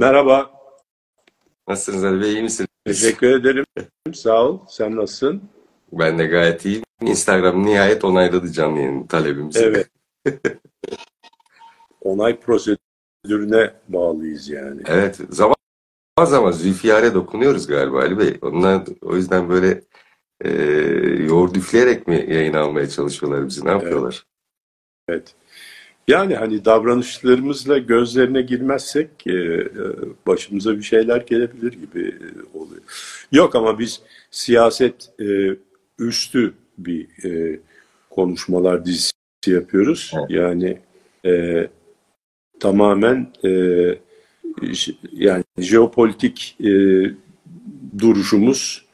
Merhaba. 0.00 0.50
Nasılsınız 1.68 2.04
Ali 2.04 2.20
Bey? 2.20 2.32
İyi 2.32 2.42
misiniz? 2.42 2.68
Teşekkür 2.84 3.40
ederim. 3.40 3.64
Sağ 4.12 4.44
ol. 4.44 4.58
Sen 4.68 4.96
nasılsın? 4.96 5.42
Ben 5.92 6.18
de 6.18 6.26
gayet 6.26 6.64
iyiyim. 6.64 6.82
Instagram 7.02 7.66
nihayet 7.66 8.04
onayladı 8.04 8.52
canlı 8.52 8.78
yayın 8.78 9.06
talebimizi. 9.06 9.58
Evet. 9.58 9.88
Onay 12.00 12.40
prosedürüne 12.40 13.74
bağlıyız 13.88 14.48
yani. 14.48 14.82
Evet. 14.86 15.20
Zaman 15.30 15.54
zaman 16.24 16.50
zülfiyare 16.50 17.14
dokunuyoruz 17.14 17.66
galiba 17.66 17.98
Ali 17.98 18.18
Bey. 18.18 18.38
Onlar 18.42 18.82
o 19.02 19.16
yüzden 19.16 19.48
böyle 19.48 19.82
e, 20.44 20.50
yoğurt 21.24 21.56
üfleyerek 21.56 22.08
mi 22.08 22.26
yayın 22.28 22.54
almaya 22.54 22.88
çalışıyorlar 22.88 23.46
bizi? 23.46 23.66
Ne 23.66 23.70
yapıyorlar? 23.70 24.26
Evet. 25.08 25.34
Yani 26.10 26.34
hani 26.34 26.64
davranışlarımızla 26.64 27.78
gözlerine 27.78 28.42
girmezsek 28.42 29.08
e, 29.26 29.32
e, 29.32 29.66
başımıza 30.26 30.76
bir 30.76 30.82
şeyler 30.82 31.20
gelebilir 31.20 31.72
gibi 31.72 32.08
e, 32.08 32.58
oluyor. 32.58 32.82
Yok 33.32 33.54
ama 33.54 33.78
biz 33.78 34.00
siyaset 34.30 35.10
e, 35.20 35.56
üstü 35.98 36.54
bir 36.78 37.24
e, 37.24 37.60
konuşmalar 38.10 38.84
dizisi 38.84 39.12
yapıyoruz. 39.46 40.12
Evet. 40.14 40.30
Yani 40.30 40.78
e, 41.26 41.66
tamamen 42.60 43.32
e, 43.44 43.50
yani 45.12 45.44
jeopolitik 45.58 46.56
e, 46.60 46.70
duruşumuz 47.98 48.84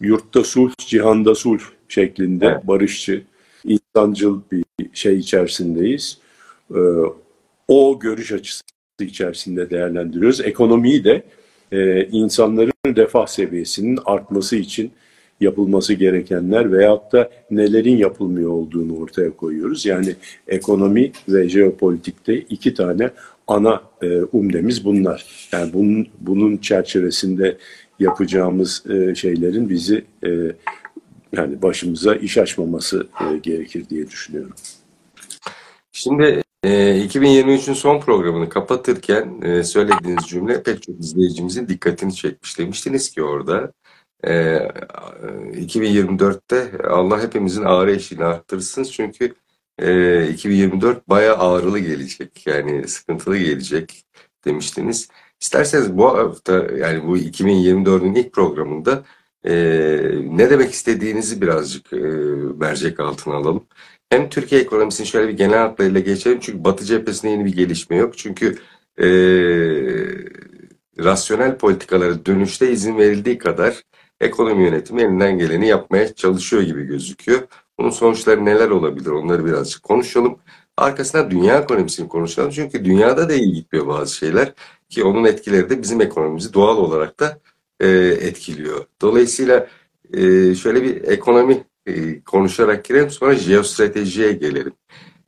yurtta 0.00 0.44
sulh, 0.44 0.72
cihanda 0.78 1.34
sulh 1.34 1.62
şeklinde 1.88 2.46
Evet. 2.46 2.66
barışçı, 2.66 3.22
insancıl 3.64 4.40
bir 4.52 4.64
şey 4.92 5.16
içerisindeyiz. 5.18 6.18
Ee, 6.74 6.78
o 7.68 7.98
görüş 7.98 8.32
açısı 8.32 8.62
içerisinde 9.00 9.70
değerlendiriyoruz. 9.70 10.40
Ekonomiyi 10.40 11.04
de 11.04 11.22
e, 11.72 12.04
insanların 12.04 12.72
refah 12.86 13.26
seviyesinin 13.26 13.98
artması 14.04 14.56
için 14.56 14.92
yapılması 15.40 15.94
gerekenler 15.94 16.72
veyahut 16.72 17.12
da 17.12 17.30
nelerin 17.50 17.96
yapılmıyor 17.96 18.50
olduğunu 18.50 18.96
ortaya 18.98 19.36
koyuyoruz. 19.36 19.86
Yani 19.86 20.14
ekonomi 20.48 21.12
ve 21.28 21.48
jeopolitikte 21.48 22.38
iki 22.38 22.74
tane 22.74 23.10
ana 23.46 23.82
e, 24.02 24.22
umdemiz 24.22 24.84
bunlar. 24.84 25.48
Yani 25.52 25.72
bunun, 25.72 26.08
bunun 26.20 26.56
çerçevesinde 26.56 27.56
yapacağımız 27.98 28.84
e, 28.90 29.14
şeylerin 29.14 29.68
bizi 29.68 30.04
e, 30.26 30.30
yani 31.32 31.62
başımıza 31.62 32.14
iş 32.14 32.38
açmaması 32.38 33.06
e, 33.20 33.38
gerekir 33.38 33.88
diye 33.90 34.10
düşünüyorum. 34.10 34.54
Şimdi 35.92 36.42
e, 36.64 36.68
2023'ün 37.06 37.74
son 37.74 38.00
programını 38.00 38.48
kapatırken 38.48 39.40
e, 39.42 39.64
söylediğiniz 39.64 40.24
cümle 40.26 40.62
pek 40.62 40.82
çok 40.82 41.00
izleyicimizin 41.00 41.68
dikkatini 41.68 42.14
çekmiş. 42.14 42.58
Demiştiniz 42.58 43.10
ki 43.10 43.22
orada 43.22 43.72
e, 44.24 44.32
2024'te 44.32 46.88
Allah 46.88 47.22
hepimizin 47.22 47.64
ağrı 47.64 47.92
eşiğini 47.92 48.24
arttırsın 48.24 48.84
çünkü 48.84 49.34
e, 49.78 50.28
2024 50.30 51.08
bayağı 51.08 51.38
ağrılı 51.38 51.78
gelecek 51.78 52.46
yani 52.46 52.88
sıkıntılı 52.88 53.38
gelecek 53.38 54.04
demiştiniz. 54.44 55.08
İsterseniz 55.40 55.96
bu 55.96 56.18
hafta 56.18 56.52
yani 56.78 57.06
bu 57.06 57.18
2024'ün 57.18 58.14
ilk 58.14 58.32
programında 58.32 59.04
e, 59.44 59.52
ne 60.24 60.50
demek 60.50 60.70
istediğinizi 60.70 61.40
birazcık 61.40 61.92
e, 61.92 61.96
mercek 62.56 63.00
altına 63.00 63.34
alalım. 63.34 63.66
Hem 64.10 64.28
Türkiye 64.28 64.60
ekonomisini 64.60 65.06
şöyle 65.06 65.28
bir 65.28 65.36
genel 65.36 65.58
hatlarıyla 65.58 66.00
geçelim. 66.00 66.38
Çünkü 66.40 66.64
Batı 66.64 66.84
cephesinde 66.84 67.30
yeni 67.32 67.44
bir 67.44 67.56
gelişme 67.56 67.96
yok. 67.96 68.18
Çünkü 68.18 68.58
e, 68.98 69.06
rasyonel 70.98 71.58
politikalara 71.58 72.26
dönüşte 72.26 72.72
izin 72.72 72.98
verildiği 72.98 73.38
kadar 73.38 73.82
ekonomi 74.20 74.64
yönetimi 74.64 75.02
elinden 75.02 75.38
geleni 75.38 75.68
yapmaya 75.68 76.14
çalışıyor 76.14 76.62
gibi 76.62 76.84
gözüküyor. 76.84 77.40
Bunun 77.78 77.90
sonuçları 77.90 78.44
neler 78.44 78.70
olabilir 78.70 79.10
onları 79.10 79.44
birazcık 79.46 79.82
konuşalım. 79.82 80.38
Arkasından 80.76 81.30
dünya 81.30 81.58
ekonomisini 81.58 82.08
konuşalım. 82.08 82.50
Çünkü 82.50 82.84
dünyada 82.84 83.28
da 83.28 83.34
iyi 83.34 83.52
gitmiyor 83.52 83.86
bazı 83.86 84.14
şeyler. 84.14 84.52
Ki 84.88 85.04
onun 85.04 85.24
etkileri 85.24 85.70
de 85.70 85.82
bizim 85.82 86.00
ekonomimizi 86.00 86.54
doğal 86.54 86.76
olarak 86.76 87.20
da 87.20 87.40
e, 87.80 87.88
etkiliyor. 88.20 88.84
Dolayısıyla 89.02 89.68
e, 90.14 90.54
şöyle 90.54 90.82
bir 90.82 91.02
ekonomi 91.08 91.64
e, 91.88 92.20
konuşarak 92.20 92.84
girelim 92.84 93.10
sonra 93.10 93.34
jeostratejiye 93.34 94.32
gelelim. 94.32 94.72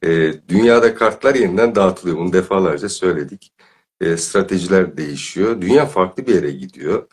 E, 0.05 0.33
dünyada 0.49 0.95
kartlar 0.95 1.35
yeniden 1.35 1.75
dağıtılıyor. 1.75 2.17
Bunu 2.19 2.33
defalarca 2.33 2.89
söyledik. 2.89 3.53
E, 4.01 4.17
stratejiler 4.17 4.97
değişiyor. 4.97 5.61
Dünya 5.61 5.87
farklı 5.87 6.27
bir 6.27 6.35
yere 6.35 6.51
gidiyor. 6.51 7.07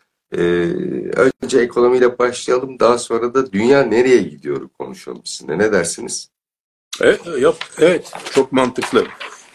Önce 1.41 1.59
ekonomiyle 1.59 2.19
başlayalım. 2.19 2.79
Daha 2.79 2.97
sonra 2.97 3.33
da 3.33 3.51
dünya 3.51 3.83
nereye 3.83 4.17
gidiyor 4.17 4.69
konuşalım 4.79 5.21
sizinle. 5.25 5.57
Ne 5.57 5.71
dersiniz? 5.71 6.29
Evet, 7.01 7.21
yok, 7.39 7.55
evet 7.79 8.11
çok 8.31 8.51
mantıklı. 8.51 9.05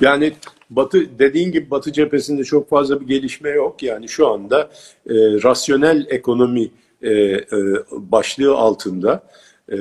Yani 0.00 0.32
Batı 0.70 1.18
dediğin 1.18 1.52
gibi 1.52 1.70
Batı 1.70 1.92
cephesinde 1.92 2.44
çok 2.44 2.68
fazla 2.68 3.00
bir 3.00 3.06
gelişme 3.06 3.50
yok. 3.50 3.82
Yani 3.82 4.08
şu 4.08 4.28
anda 4.28 4.70
e, 5.06 5.14
rasyonel 5.42 6.06
ekonomi 6.10 6.70
e, 7.02 7.12
e, 7.12 7.44
başlığı 7.90 8.54
altında 8.54 9.22
e, 9.72 9.76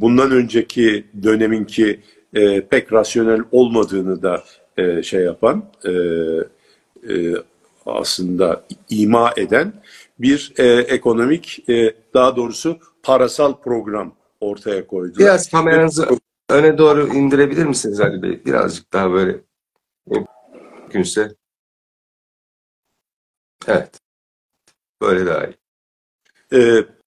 bundan 0.00 0.30
önceki 0.30 1.06
döneminki 1.22 2.00
e, 2.34 2.60
pek 2.60 2.92
rasyonel 2.92 3.40
olmadığını 3.52 4.22
da 4.22 4.44
e, 4.76 5.02
şey 5.02 5.24
yapan 5.24 5.64
e, 5.84 5.90
e, 7.12 7.34
aslında 7.86 8.64
ima 8.90 9.32
eden 9.36 9.72
bir 10.18 10.52
e, 10.58 10.64
ekonomik 10.66 11.68
e, 11.68 11.94
daha 12.14 12.36
doğrusu 12.36 12.78
parasal 13.02 13.60
program 13.60 14.14
ortaya 14.40 14.86
koydu. 14.86 15.18
Biraz 15.18 15.50
kameranızı 15.50 16.08
öne 16.50 16.78
doğru 16.78 17.14
indirebilir 17.14 17.64
misiniz 17.64 18.00
Ali 18.00 18.22
Bey? 18.22 18.44
Birazcık 18.44 18.92
daha 18.92 19.12
böyle 19.12 19.40
mümkünse. 20.86 21.34
Evet. 23.66 24.00
Böyle 25.02 25.26
daha 25.26 25.46
iyi. 25.46 25.54
Ee, 26.52 26.56
bir- 26.58 26.99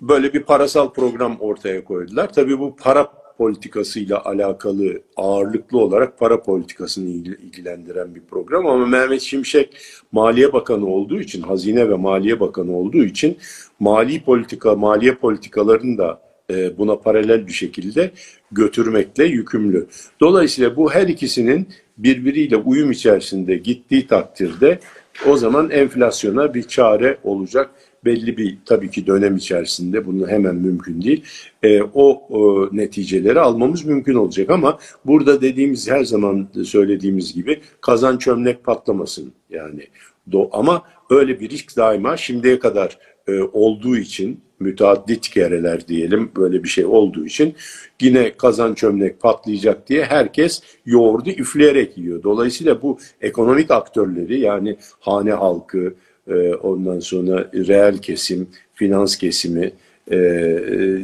böyle 0.00 0.32
bir 0.34 0.42
parasal 0.42 0.92
program 0.92 1.36
ortaya 1.40 1.84
koydular. 1.84 2.32
Tabii 2.32 2.58
bu 2.58 2.76
para 2.76 3.12
politikasıyla 3.38 4.24
alakalı 4.24 5.02
ağırlıklı 5.16 5.78
olarak 5.78 6.18
para 6.18 6.42
politikasını 6.42 7.08
ilgi- 7.10 7.40
ilgilendiren 7.42 8.14
bir 8.14 8.20
program 8.20 8.66
ama 8.66 8.86
Mehmet 8.86 9.20
Şimşek 9.20 9.76
Maliye 10.12 10.52
Bakanı 10.52 10.86
olduğu 10.86 11.20
için, 11.20 11.42
Hazine 11.42 11.90
ve 11.90 11.94
Maliye 11.94 12.40
Bakanı 12.40 12.76
olduğu 12.76 13.04
için 13.04 13.38
mali 13.80 14.24
politika, 14.24 14.74
maliye 14.74 15.14
politikalarını 15.14 15.98
da 15.98 16.20
e, 16.50 16.78
buna 16.78 16.96
paralel 16.96 17.46
bir 17.46 17.52
şekilde 17.52 18.10
götürmekle 18.52 19.24
yükümlü. 19.24 19.86
Dolayısıyla 20.20 20.76
bu 20.76 20.92
her 20.92 21.08
ikisinin 21.08 21.68
birbiriyle 21.98 22.56
uyum 22.56 22.90
içerisinde 22.90 23.56
gittiği 23.56 24.06
takdirde 24.06 24.78
o 25.26 25.36
zaman 25.36 25.70
enflasyona 25.70 26.54
bir 26.54 26.62
çare 26.62 27.18
olacak. 27.24 27.70
Belli 28.04 28.36
bir 28.36 28.58
tabii 28.64 28.90
ki 28.90 29.06
dönem 29.06 29.36
içerisinde 29.36 30.06
bunu 30.06 30.28
hemen 30.28 30.54
mümkün 30.54 31.02
değil. 31.02 31.24
E, 31.62 31.82
o, 31.82 32.22
o 32.28 32.68
neticeleri 32.72 33.40
almamız 33.40 33.84
mümkün 33.84 34.14
olacak 34.14 34.50
ama 34.50 34.78
burada 35.04 35.40
dediğimiz 35.40 35.90
her 35.90 36.04
zaman 36.04 36.48
söylediğimiz 36.64 37.34
gibi 37.34 37.60
kazan 37.80 38.18
çömlek 38.18 38.64
patlamasın 38.64 39.32
yani. 39.50 39.86
Do 40.32 40.48
ama 40.52 40.82
öyle 41.10 41.40
bir 41.40 41.50
risk 41.50 41.76
daima 41.76 42.16
şimdiye 42.16 42.58
kadar 42.58 42.98
e, 43.28 43.42
olduğu 43.42 43.96
için 43.96 44.40
müteaddit 44.60 45.28
kereler 45.28 45.88
diyelim 45.88 46.30
böyle 46.36 46.62
bir 46.64 46.68
şey 46.68 46.84
olduğu 46.84 47.26
için 47.26 47.54
yine 48.00 48.32
kazan 48.32 48.74
çömlek 48.74 49.20
patlayacak 49.20 49.88
diye 49.88 50.04
herkes 50.04 50.62
yoğurdu 50.86 51.30
üfleyerek 51.30 51.98
yiyor. 51.98 52.22
Dolayısıyla 52.22 52.82
bu 52.82 52.98
ekonomik 53.20 53.70
aktörleri 53.70 54.40
yani 54.40 54.76
hane 55.00 55.32
halkı, 55.32 55.94
e, 56.28 56.54
ondan 56.54 57.00
sonra 57.00 57.50
reel 57.54 57.98
kesim, 57.98 58.48
finans 58.74 59.16
kesimi, 59.16 59.72
e, 60.10 60.16
e, 60.16 60.98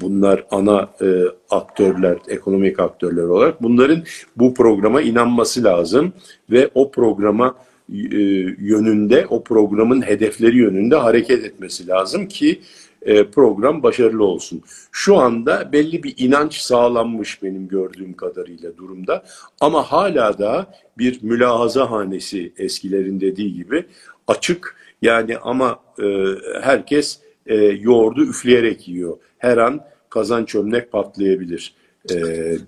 bunlar 0.00 0.44
ana 0.50 0.90
e, 1.02 1.06
aktörler, 1.50 2.16
ekonomik 2.28 2.80
aktörler 2.80 3.22
olarak 3.22 3.62
bunların 3.62 4.02
bu 4.36 4.54
programa 4.54 5.02
inanması 5.02 5.64
lazım 5.64 6.12
ve 6.50 6.70
o 6.74 6.90
programa 6.90 7.56
e, 7.92 8.18
yönünde, 8.58 9.26
o 9.26 9.44
programın 9.44 10.02
hedefleri 10.02 10.56
yönünde 10.56 10.96
hareket 10.96 11.44
etmesi 11.44 11.88
lazım 11.88 12.28
ki 12.28 12.60
e, 13.04 13.24
program 13.24 13.82
başarılı 13.82 14.24
olsun. 14.24 14.62
Şu 14.92 15.16
anda 15.16 15.72
belli 15.72 16.02
bir 16.02 16.14
inanç 16.18 16.56
sağlanmış 16.56 17.42
benim 17.42 17.68
gördüğüm 17.68 18.12
kadarıyla 18.12 18.76
durumda 18.76 19.24
ama 19.60 19.82
hala 19.82 20.38
da 20.38 20.66
bir 20.98 21.22
mülahaza 21.22 21.90
hanesi 21.90 22.52
eskilerin 22.58 23.20
dediği 23.20 23.54
gibi 23.54 23.84
açık 24.26 24.76
yani 25.02 25.38
ama 25.38 25.80
e, 26.02 26.26
herkes 26.62 27.20
e, 27.46 27.56
yoğurdu 27.56 28.24
üfleyerek 28.24 28.88
yiyor. 28.88 29.16
Her 29.38 29.58
an 29.58 29.80
kazan 30.10 30.44
çömlek 30.44 30.92
patlayabilir 30.92 31.74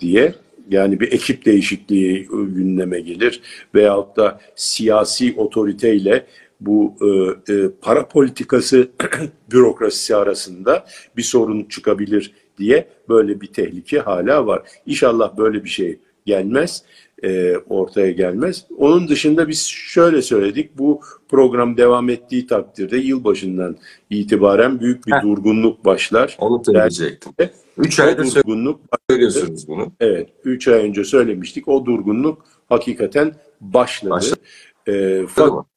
diye 0.00 0.34
Yani 0.70 1.00
bir 1.00 1.12
ekip 1.12 1.44
değişikliği 1.44 2.26
gündeme 2.30 3.00
gelir 3.00 3.40
veyahut 3.74 4.16
da 4.16 4.40
siyasi 4.56 5.34
otoriteyle 5.36 6.26
bu 6.66 6.94
e, 7.00 7.52
e, 7.52 7.70
para 7.80 8.08
politikası 8.08 8.88
bürokrasisi 9.52 10.16
arasında 10.16 10.86
bir 11.16 11.22
sorun 11.22 11.64
çıkabilir 11.64 12.32
diye 12.58 12.88
böyle 13.08 13.40
bir 13.40 13.46
tehlike 13.46 13.98
hala 13.98 14.46
var. 14.46 14.62
İnşallah 14.86 15.36
böyle 15.36 15.64
bir 15.64 15.68
şey 15.68 15.98
gelmez, 16.26 16.82
e, 17.22 17.56
ortaya 17.56 18.10
gelmez. 18.10 18.64
Onun 18.78 19.08
dışında 19.08 19.48
biz 19.48 19.66
şöyle 19.66 20.22
söyledik, 20.22 20.78
bu 20.78 21.00
program 21.28 21.76
devam 21.76 22.08
ettiği 22.10 22.46
takdirde 22.46 22.96
yılbaşından 22.96 23.76
itibaren 24.10 24.80
büyük 24.80 25.06
bir 25.06 25.12
Heh. 25.12 25.22
durgunluk 25.22 25.84
başlar. 25.84 26.36
Onu 26.40 26.64
söyleyecektim. 26.64 27.32
3 27.78 28.00
O 28.00 28.02
aydır 28.02 28.34
durgunluk, 28.34 28.80
söylüyorsunuz 29.10 29.68
bunu. 29.68 29.92
evet 30.00 30.28
3 30.44 30.68
ay 30.68 30.88
önce 30.88 31.04
söylemiştik, 31.04 31.68
o 31.68 31.86
durgunluk 31.86 32.44
hakikaten 32.68 33.34
başladı. 33.60 34.10
Başladı. 34.10 34.40
E, 34.86 35.22
fakat? 35.28 35.73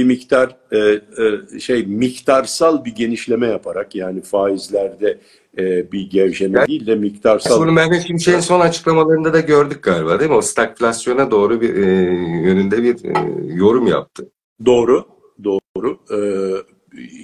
Bir 0.00 0.04
miktar 0.04 0.56
e, 0.72 0.78
e, 1.56 1.60
şey 1.60 1.86
miktarsal 1.86 2.84
bir 2.84 2.94
genişleme 2.94 3.46
yaparak 3.46 3.94
yani 3.94 4.22
faizlerde 4.22 5.18
e, 5.58 5.92
bir 5.92 6.10
gevşeme 6.10 6.58
Yani- 6.58 6.68
değil 6.68 6.86
de 6.86 6.94
miktarsal 6.94 7.60
Bunu 7.60 7.72
Mehmet 7.72 8.06
Şimşek'in 8.06 8.40
son 8.40 8.60
açıklamalarında 8.60 9.32
da 9.32 9.40
gördük 9.40 9.82
galiba 9.82 10.20
değil 10.20 10.30
mi? 10.30 10.36
O 10.36 10.42
stagflasyona 10.42 11.30
doğru 11.30 11.60
bir 11.60 11.74
e, 11.74 11.86
yönünde 12.44 12.82
bir 12.82 13.04
e, 13.04 13.12
yorum 13.54 13.86
yaptı. 13.86 14.30
doğru 14.66 15.04
doğru. 15.44 15.98
E, 16.12 16.18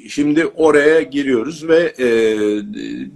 şimdi 0.08 0.46
oraya 0.46 1.02
giriyoruz 1.02 1.68
ve 1.68 1.94
e, 1.98 2.06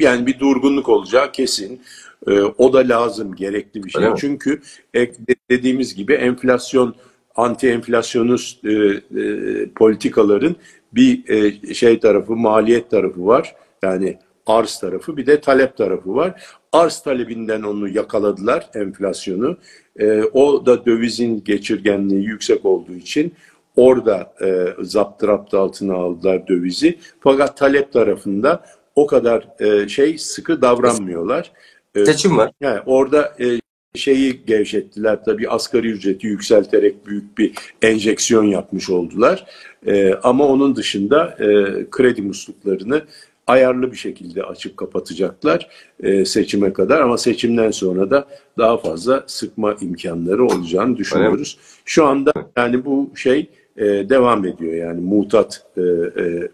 yani 0.01 0.27
bir 0.27 0.39
durgunluk 0.39 0.89
olacağı 0.89 1.33
kesin. 1.33 1.81
E, 2.27 2.41
o 2.41 2.73
da 2.73 2.79
lazım, 2.79 3.35
gerekli 3.35 3.85
bir 3.85 3.91
şey. 3.91 4.05
Öyle? 4.05 4.15
Çünkü 4.19 4.61
e, 4.95 5.11
dediğimiz 5.51 5.95
gibi 5.95 6.12
enflasyon, 6.12 6.95
anti 7.37 7.69
enflasyonist 7.69 8.65
e, 8.65 8.73
e, 8.73 9.69
politikaların 9.77 10.56
bir 10.93 11.29
e, 11.29 11.75
şey 11.75 12.00
tarafı, 12.00 12.37
maliyet 12.37 12.91
tarafı 12.91 13.27
var. 13.27 13.55
Yani 13.82 14.19
arz 14.47 14.79
tarafı 14.79 15.17
bir 15.17 15.27
de 15.27 15.41
talep 15.41 15.77
tarafı 15.77 16.15
var. 16.15 16.43
Arz 16.73 17.03
talebinden 17.03 17.62
onu 17.62 17.88
yakaladılar 17.88 18.71
enflasyonu. 18.75 19.56
E, 19.99 20.23
o 20.23 20.67
da 20.67 20.87
dövizin 20.87 21.44
geçirgenliği 21.44 22.25
yüksek 22.25 22.65
olduğu 22.65 22.94
için 22.94 23.35
orada 23.76 24.35
e, 24.43 24.67
zaptı 24.85 25.59
altına 25.59 25.94
aldılar 25.94 26.49
dövizi. 26.49 26.99
Fakat 27.21 27.56
talep 27.56 27.93
tarafında 27.93 28.65
o 28.94 29.06
kadar 29.06 29.49
e, 29.61 29.88
şey 29.88 30.19
sıkı 30.19 30.62
davranmıyorlar. 30.62 31.53
E, 31.94 32.06
Seçim 32.06 32.37
var. 32.37 32.50
yani 32.61 32.81
orada 32.87 33.35
e, 33.41 33.61
şeyi 33.94 34.40
gevşettiler 34.46 35.25
tabii 35.25 35.48
asgari 35.48 35.88
ücreti 35.90 36.26
yükselterek 36.26 37.06
büyük 37.06 37.38
bir 37.38 37.52
enjeksiyon 37.82 38.44
yapmış 38.44 38.90
oldular. 38.90 39.46
E, 39.87 40.14
ama 40.14 40.46
onun 40.46 40.76
dışında 40.76 41.26
e, 41.26 41.46
kredi 41.90 42.22
musluklarını 42.22 43.02
ayarlı 43.46 43.92
bir 43.92 43.96
şekilde 43.96 44.42
açıp 44.42 44.76
kapatacaklar 44.76 45.69
e, 46.02 46.25
seçime 46.25 46.72
kadar 46.72 47.00
ama 47.00 47.19
seçimden 47.19 47.70
sonra 47.70 48.10
da 48.10 48.26
daha 48.58 48.76
fazla 48.76 49.25
sıkma 49.26 49.76
imkanları 49.81 50.44
olacağını 50.44 50.96
düşünüyoruz. 50.96 51.58
Şu 51.84 52.06
anda 52.06 52.32
yani 52.56 52.84
bu 52.84 53.10
şey 53.14 53.50
e, 53.76 53.84
devam 53.84 54.46
ediyor 54.46 54.72
yani 54.72 55.00
mutat 55.00 55.66
e, 55.76 55.81
e, 56.22 56.48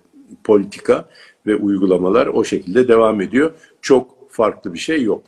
politika 0.44 1.08
ve 1.46 1.56
uygulamalar 1.56 2.26
o 2.26 2.44
şekilde 2.44 2.88
devam 2.88 3.20
ediyor. 3.20 3.50
Çok 3.82 4.30
farklı 4.30 4.74
bir 4.74 4.78
şey 4.78 5.02
yok. 5.02 5.22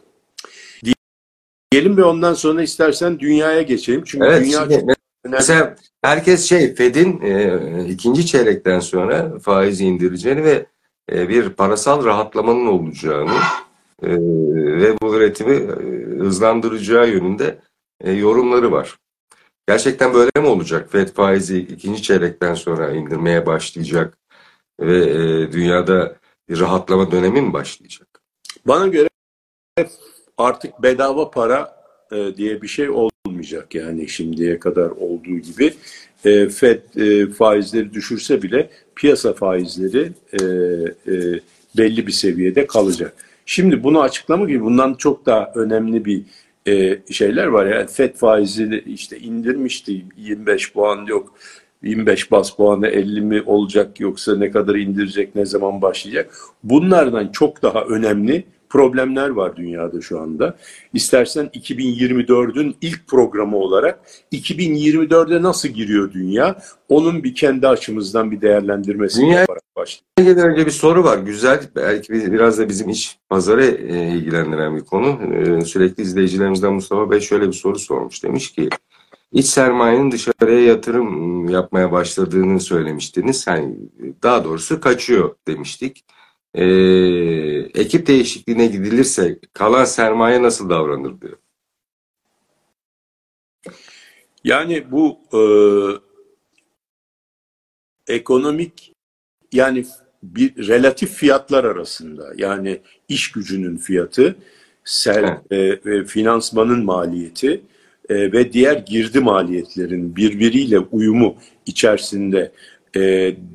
Diyelim 1.72 1.96
ve 1.96 2.04
ondan 2.04 2.34
sonra 2.34 2.62
istersen 2.62 3.18
dünyaya 3.18 3.62
geçelim. 3.62 4.02
Çünkü 4.04 4.26
Evet, 4.26 4.44
dünya 4.46 4.60
şimdi 4.60 4.74
çok 4.74 4.82
önemli. 4.82 4.96
Mesela 5.28 5.76
herkes 6.02 6.48
şey 6.48 6.74
Fed'in 6.74 7.20
e, 7.22 7.84
ikinci 7.88 8.26
çeyrekten 8.26 8.80
sonra 8.80 9.38
faizi 9.38 9.84
indireceğini 9.84 10.44
ve 10.44 10.66
e, 11.12 11.28
bir 11.28 11.48
parasal 11.48 12.04
rahatlamanın 12.04 12.66
olacağını 12.66 13.36
e, 14.02 14.08
ve 14.80 15.00
bu 15.02 15.14
üretimi 15.14 15.54
e, 15.54 16.18
hızlandıracağı 16.18 17.08
yönünde 17.08 17.58
e, 18.00 18.12
yorumları 18.12 18.72
var. 18.72 18.98
Gerçekten 19.68 20.14
böyle 20.14 20.30
mi 20.36 20.46
olacak? 20.46 20.92
Fed 20.92 21.08
faizi 21.08 21.58
ikinci 21.58 22.02
çeyrekten 22.02 22.54
sonra 22.54 22.90
indirmeye 22.90 23.46
başlayacak 23.46 24.18
ve 24.80 24.96
e, 24.96 25.52
dünyada 25.52 26.16
bir 26.48 26.60
rahatlama 26.60 27.10
dönemi 27.10 27.40
mi 27.40 27.52
başlayacak? 27.52 28.08
Bana 28.66 28.86
göre 28.86 29.08
artık 30.38 30.82
bedava 30.82 31.30
para 31.30 31.78
e, 32.12 32.36
diye 32.36 32.62
bir 32.62 32.68
şey 32.68 32.88
olmayacak 32.90 33.74
yani 33.74 34.08
şimdiye 34.08 34.58
kadar 34.58 34.90
olduğu 34.90 35.38
gibi. 35.38 35.74
E, 36.24 36.48
Fed 36.48 36.80
e, 36.96 37.30
faizleri 37.32 37.92
düşürse 37.94 38.42
bile 38.42 38.70
piyasa 38.96 39.32
faizleri 39.32 40.12
e, 40.32 40.44
e, 41.12 41.40
belli 41.76 42.06
bir 42.06 42.12
seviyede 42.12 42.66
kalacak. 42.66 43.14
Şimdi 43.46 43.82
bunu 43.82 44.00
açıklamak 44.00 44.48
gibi 44.48 44.64
bundan 44.64 44.94
çok 44.94 45.26
daha 45.26 45.52
önemli 45.54 46.04
bir 46.04 46.22
e, 46.66 46.98
şeyler 47.12 47.46
var. 47.46 47.66
Yani 47.66 47.86
Fed 47.86 48.14
faizi 48.14 48.84
işte 48.86 49.18
indirmişti 49.18 50.04
25 50.16 50.72
puan 50.72 51.06
yok. 51.06 51.34
25 51.82 52.30
bas 52.30 52.50
puanı 52.50 52.86
50 52.86 53.20
mi 53.20 53.42
olacak 53.46 54.00
yoksa 54.00 54.36
ne 54.36 54.50
kadar 54.50 54.74
indirecek 54.74 55.34
ne 55.34 55.46
zaman 55.46 55.82
başlayacak? 55.82 56.34
Bunlardan 56.64 57.28
çok 57.28 57.62
daha 57.62 57.84
önemli 57.84 58.44
problemler 58.70 59.28
var 59.28 59.56
dünyada 59.56 60.00
şu 60.00 60.20
anda. 60.20 60.56
İstersen 60.94 61.46
2024'ün 61.54 62.76
ilk 62.80 63.06
programı 63.08 63.56
olarak 63.56 64.00
2024'e 64.32 65.42
nasıl 65.42 65.68
giriyor 65.68 66.12
dünya? 66.12 66.58
Onun 66.88 67.24
bir 67.24 67.34
kendi 67.34 67.68
açımızdan 67.68 68.30
bir 68.30 68.40
değerlendirmesini 68.40 69.24
Dünya- 69.26 69.40
yaparak 69.40 69.62
başlayalım. 69.76 70.50
Önce 70.52 70.66
bir 70.66 70.70
soru 70.70 71.04
var. 71.04 71.18
Güzel. 71.18 71.60
Belki 71.76 72.12
bir- 72.12 72.32
biraz 72.32 72.58
da 72.58 72.68
bizim 72.68 72.88
iç 72.88 73.18
pazarı 73.28 73.64
e, 73.64 74.08
ilgilendiren 74.08 74.76
bir 74.76 74.84
konu. 74.84 75.34
E, 75.34 75.64
Sürekli 75.64 76.02
izleyicilerimizden 76.02 76.72
Mustafa 76.72 77.10
Bey 77.10 77.20
şöyle 77.20 77.46
bir 77.48 77.52
soru 77.52 77.78
sormuş. 77.78 78.24
Demiş 78.24 78.52
ki 78.52 78.68
iç 79.32 79.46
sermayenin 79.46 80.10
dışarıya 80.10 80.60
yatırım 80.60 81.48
yapmaya 81.48 81.92
başladığını 81.92 82.60
söylemiştiniz. 82.60 83.44
Yani 83.48 83.76
daha 84.22 84.44
doğrusu 84.44 84.80
kaçıyor 84.80 85.34
demiştik. 85.48 86.04
E, 86.58 86.64
ekip 87.74 88.06
değişikliğine 88.06 88.66
gidilirse 88.66 89.38
kalan 89.52 89.84
sermaye 89.84 90.42
nasıl 90.42 90.70
davranır 90.70 91.20
diyor. 91.20 91.36
Yani 94.44 94.90
bu 94.90 95.18
e, 95.32 95.42
ekonomik 98.14 98.92
yani 99.52 99.86
bir 100.22 100.68
relatif 100.68 101.12
fiyatlar 101.12 101.64
arasında 101.64 102.32
yani 102.36 102.80
iş 103.08 103.32
gücünün 103.32 103.76
fiyatı, 103.76 104.36
ser, 104.84 105.38
e, 105.50 105.56
e, 105.56 106.04
finansmanın 106.04 106.84
maliyeti 106.84 107.60
e, 108.08 108.32
ve 108.32 108.52
diğer 108.52 108.76
girdi 108.76 109.20
maliyetlerin 109.20 110.16
birbiriyle 110.16 110.78
uyumu 110.78 111.36
içerisinde 111.66 112.52
e, 112.96 113.00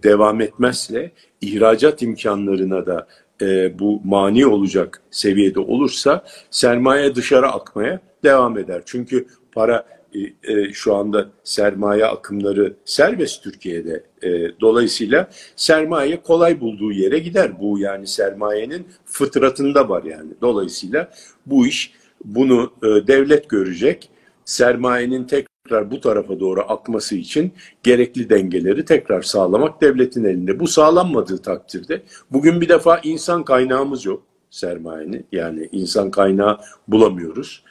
devam 0.03 0.41
etmezse 0.41 1.11
ihracat 1.43 2.01
imkanlarına 2.01 2.85
da 2.85 3.07
e, 3.41 3.79
bu 3.79 4.01
mani 4.03 4.45
olacak 4.45 5.01
seviyede 5.11 5.59
olursa 5.59 6.25
sermaye 6.51 7.15
dışarı 7.15 7.47
akmaya 7.47 7.99
devam 8.23 8.57
eder. 8.57 8.81
Çünkü 8.85 9.27
para 9.51 9.85
e, 10.13 10.53
e, 10.53 10.73
şu 10.73 10.95
anda 10.95 11.29
sermaye 11.43 12.05
akımları 12.05 12.73
serbest 12.85 13.43
Türkiye'de. 13.43 14.03
E, 14.23 14.59
dolayısıyla 14.61 15.29
sermaye 15.55 16.21
kolay 16.21 16.61
bulduğu 16.61 16.91
yere 16.91 17.19
gider. 17.19 17.59
Bu 17.59 17.79
yani 17.79 18.07
sermayenin 18.07 18.87
fıtratında 19.05 19.89
var 19.89 20.03
yani. 20.03 20.31
Dolayısıyla 20.41 21.11
bu 21.45 21.67
iş 21.67 21.93
bunu 22.25 22.73
e, 22.83 22.87
devlet 23.07 23.49
görecek. 23.49 24.09
Sermayenin 24.45 25.23
tekrar 25.23 25.91
bu 25.91 26.01
tarafa 26.01 26.39
doğru 26.39 26.61
akması 26.61 27.15
için 27.15 27.53
gerekli 27.83 28.29
dengeleri 28.29 28.85
tekrar 28.85 29.21
sağlamak 29.21 29.81
devletin 29.81 30.23
elinde. 30.23 30.59
Bu 30.59 30.67
sağlanmadığı 30.67 31.41
takdirde 31.41 32.03
bugün 32.31 32.61
bir 32.61 32.69
defa 32.69 32.99
insan 33.03 33.43
kaynağımız 33.43 34.05
yok 34.05 34.23
sermayenin. 34.49 35.27
Yani 35.31 35.69
insan 35.71 36.11
kaynağı 36.11 36.59
bulamıyoruz. 36.87 37.63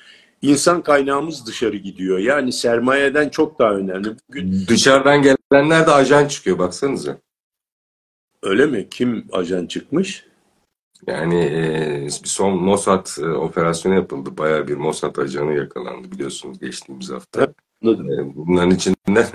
İnsan 0.43 0.83
kaynağımız 0.83 1.47
dışarı 1.47 1.77
gidiyor. 1.77 2.19
Yani 2.19 2.53
sermayeden 2.53 3.29
çok 3.29 3.59
daha 3.59 3.73
önemli. 3.75 4.09
Bugün 4.29 4.65
Dışarıdan 4.69 5.23
gelenler 5.23 5.87
de 5.87 5.91
ajan 5.91 6.29
çıkıyor 6.29 6.59
baksanıza. 6.59 7.19
öyle 8.43 8.67
mi? 8.67 8.89
Kim 8.91 9.27
ajan 9.33 9.67
çıkmış? 9.67 10.27
Yani 11.07 11.41
e, 11.45 12.05
bir 12.05 12.29
son 12.29 12.57
Mossad 12.57 13.07
e, 13.23 13.27
operasyonu 13.27 13.95
yapıldı. 13.95 14.39
Bayağı 14.39 14.69
bir 14.69 14.77
Mossad 14.77 15.17
ajanı 15.17 15.55
yakalandı 15.55 16.13
biliyorsunuz 16.13 16.59
geçtiğimiz 16.59 17.11
hafta. 17.11 17.55
Anladım. 17.85 18.13
E, 18.13 18.35
Bunların 18.35 18.71
içinden 18.71 19.27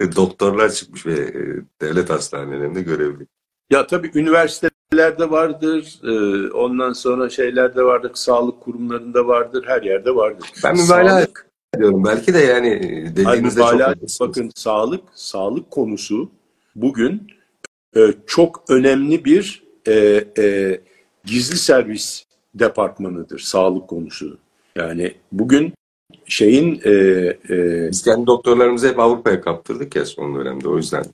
doktorlar 0.16 0.70
çıkmış 0.70 1.06
ve 1.06 1.12
e, 1.12 1.42
devlet 1.80 2.10
hastanelerinde 2.10 2.82
görevli. 2.82 3.26
Ya 3.70 3.86
tabii 3.86 4.10
üniversite 4.14 4.70
belediyelerde 4.92 5.30
vardır, 5.30 6.00
e, 6.04 6.50
ondan 6.52 6.92
sonra 6.92 7.30
şeylerde 7.30 7.84
vardır, 7.84 8.10
sağlık 8.14 8.60
kurumlarında 8.60 9.26
vardır, 9.26 9.64
her 9.66 9.82
yerde 9.82 10.14
vardır. 10.14 10.52
Ben 10.64 10.76
mübalağa 10.76 11.08
sağlık, 11.08 11.46
ediyorum. 11.74 12.04
Belki 12.04 12.34
de 12.34 12.38
yani 12.38 12.80
dediğinizde 13.16 13.60
çok 13.60 13.80
haklısınız. 13.80 14.20
Bakın 14.20 14.50
sağlık, 14.54 15.04
sağlık 15.14 15.70
konusu 15.70 16.30
bugün 16.74 17.26
e, 17.96 18.00
çok 18.26 18.64
önemli 18.68 19.24
bir 19.24 19.62
e, 19.86 20.24
e, 20.38 20.80
gizli 21.24 21.56
servis 21.56 22.24
departmanıdır 22.54 23.38
sağlık 23.38 23.88
konusu. 23.88 24.38
Yani 24.76 25.14
bugün 25.32 25.72
şeyin 26.26 26.80
e, 26.84 26.90
e, 27.50 27.88
biz 27.90 28.02
kendi 28.02 28.26
doktorlarımızı 28.26 28.88
hep 28.88 28.98
Avrupa'ya 28.98 29.40
kaptırdık 29.40 29.96
ya 29.96 30.06
son 30.06 30.34
dönemde 30.34 30.68
o 30.68 30.76
yüzden. 30.76 31.04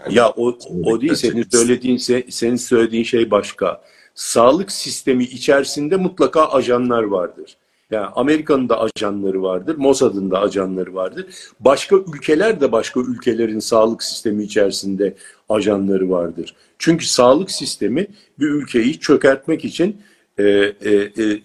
Yani, 0.00 0.14
ya 0.14 0.30
o 0.30 0.58
o 0.84 1.00
değil 1.00 1.14
senin 1.14 1.46
söylediğin 1.50 1.96
senin 2.30 2.56
söylediğin 2.56 3.04
şey 3.04 3.30
başka. 3.30 3.82
Sağlık 4.14 4.72
sistemi 4.72 5.24
içerisinde 5.24 5.96
mutlaka 5.96 6.48
ajanlar 6.48 7.02
vardır. 7.02 7.56
Yani 7.90 8.06
Amerika'nın 8.06 8.68
da 8.68 8.80
ajanları 8.80 9.42
vardır, 9.42 9.76
Mossad'ın 9.76 10.30
da 10.30 10.40
ajanları 10.40 10.94
vardır. 10.94 11.26
Başka 11.60 11.96
ülkeler 11.96 12.60
de 12.60 12.72
başka 12.72 13.00
ülkelerin 13.00 13.58
sağlık 13.58 14.02
sistemi 14.02 14.44
içerisinde 14.44 15.14
ajanları 15.48 16.10
vardır. 16.10 16.54
Çünkü 16.78 17.06
sağlık 17.06 17.50
sistemi 17.50 18.06
bir 18.38 18.46
ülkeyi 18.46 19.00
çökertmek 19.00 19.64
için 19.64 19.96
e, 20.38 20.44
e, 20.44 20.92
e, 20.92 21.40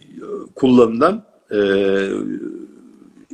kullanılan 0.56 1.26
e, 1.52 1.60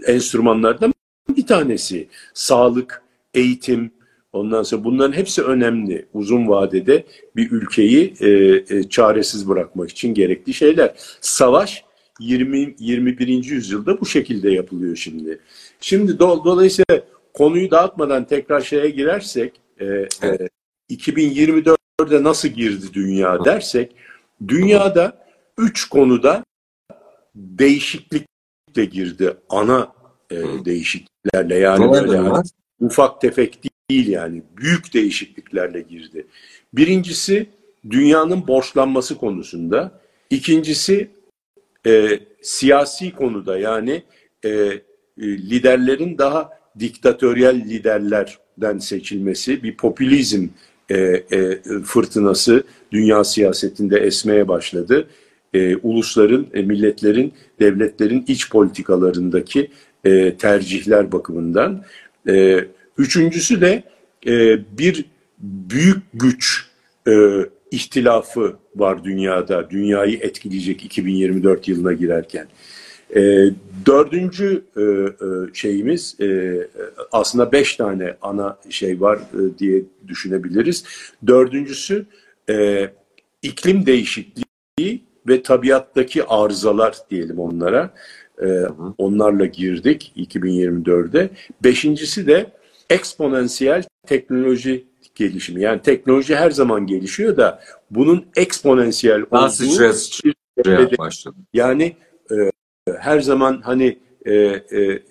enstrümanlardan 0.07 0.93
bir 1.37 1.47
tanesi. 1.47 2.07
Sağlık, 2.33 3.03
eğitim, 3.33 3.91
ondan 4.33 4.63
sonra 4.63 4.83
bunların 4.83 5.13
hepsi 5.13 5.41
önemli. 5.43 6.05
Uzun 6.13 6.47
vadede 6.47 7.05
bir 7.35 7.51
ülkeyi 7.51 8.13
e, 8.19 8.29
e, 8.29 8.89
çaresiz 8.89 9.49
bırakmak 9.49 9.89
için 9.89 10.13
gerekli 10.13 10.53
şeyler. 10.53 10.93
Savaş 11.21 11.84
20 12.19 12.75
21. 12.79 13.27
yüzyılda 13.43 14.01
bu 14.01 14.05
şekilde 14.05 14.51
yapılıyor 14.51 14.95
şimdi. 14.95 15.39
Şimdi 15.79 16.19
do, 16.19 16.45
dolayısıyla 16.45 17.01
konuyu 17.33 17.71
dağıtmadan 17.71 18.27
tekrar 18.27 18.61
şeye 18.61 18.89
girersek 18.89 19.61
e, 19.79 19.85
e, 20.23 20.49
2024'de 20.89 22.23
nasıl 22.23 22.47
girdi 22.47 22.85
dünya 22.93 23.45
dersek 23.45 23.95
dünyada 24.47 25.25
üç 25.57 25.89
konuda 25.89 26.43
değişiklikle 27.35 28.85
girdi. 28.91 29.37
Ana 29.49 29.93
e, 30.31 30.35
değişikliklerle 30.65 31.55
yani 31.55 31.91
böyle 31.91 32.17
yani, 32.17 32.43
ufak 32.79 33.21
tefek 33.21 33.59
değil 33.89 34.07
yani 34.07 34.43
büyük 34.57 34.93
değişikliklerle 34.93 35.81
girdi. 35.81 36.27
Birincisi 36.73 37.49
dünyanın 37.89 38.47
borçlanması 38.47 39.17
konusunda. 39.17 40.01
İkincisi 40.29 41.11
e, 41.85 42.19
siyasi 42.41 43.11
konuda 43.11 43.57
yani 43.57 44.03
e, 44.43 44.49
e, 44.49 44.81
liderlerin 45.17 46.17
daha 46.17 46.49
diktatöryel 46.79 47.55
liderlerden 47.55 48.77
seçilmesi 48.77 49.63
bir 49.63 49.77
popülizm 49.77 50.47
e, 50.89 50.95
e, 51.31 51.59
fırtınası 51.83 52.63
dünya 52.91 53.23
siyasetinde 53.23 53.97
esmeye 53.97 54.47
başladı. 54.47 55.07
E, 55.53 55.75
ulusların, 55.75 56.47
e, 56.53 56.61
milletlerin, 56.61 57.33
devletlerin 57.59 58.25
iç 58.27 58.49
politikalarındaki 58.49 59.71
e, 60.03 60.37
tercihler 60.37 61.11
bakımından. 61.11 61.83
E, 62.27 62.65
üçüncüsü 62.97 63.61
de 63.61 63.83
e, 64.27 64.59
bir 64.77 65.05
büyük 65.39 65.97
güç 66.13 66.65
e, 67.07 67.11
ihtilafı 67.75 68.55
var 68.75 69.03
dünyada. 69.03 69.69
Dünyayı 69.69 70.17
etkileyecek 70.17 70.85
2024 70.85 71.67
yılına 71.67 71.93
girerken. 71.93 72.47
E, 73.15 73.49
dördüncü 73.85 74.65
e, 74.77 74.81
e, 74.81 75.07
şeyimiz 75.53 76.17
e, 76.21 76.57
aslında 77.11 77.51
beş 77.51 77.75
tane 77.75 78.17
ana 78.21 78.57
şey 78.69 79.01
var 79.01 79.17
e, 79.17 79.59
diye 79.59 79.81
düşünebiliriz. 80.07 80.83
Dördüncüsü 81.27 82.05
e, 82.49 82.89
iklim 83.41 83.85
değişikliği 83.85 85.03
ve 85.27 85.43
tabiattaki 85.43 86.23
arızalar 86.23 86.97
diyelim 87.11 87.39
onlara. 87.39 87.93
E, 88.41 88.47
onlarla 88.97 89.45
girdik 89.45 90.13
2024'de. 90.17 91.29
Beşincisi 91.63 92.27
de 92.27 92.51
eksponansiyel 92.89 93.83
teknoloji 94.07 94.85
gelişimi. 95.15 95.61
Yani 95.61 95.81
teknoloji 95.81 96.35
her 96.35 96.51
zaman 96.51 96.87
gelişiyor 96.87 97.37
da 97.37 97.59
bunun 97.91 98.25
eksponansiyel 98.35 99.21
olduğu 99.21 100.97
başladı. 100.97 101.35
Yani 101.53 101.95
e, 102.31 102.35
her 102.99 103.19
zaman 103.19 103.61
hani 103.61 103.99
e, 104.25 104.33
e, 104.33 105.03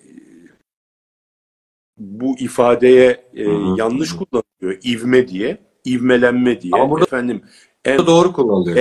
bu 1.97 2.39
ifadeye 2.39 3.25
e, 3.33 3.43
yanlış 3.77 4.11
kullanılıyor. 4.11 4.83
ivme 4.83 5.27
diye, 5.27 5.57
ivmelenme 5.87 6.61
diye. 6.61 6.73
Ama 6.73 6.89
burada 6.89 7.05
efendim 7.05 7.41
en, 7.85 7.97
doğru 7.97 8.33
kullanılıyor. 8.33 8.77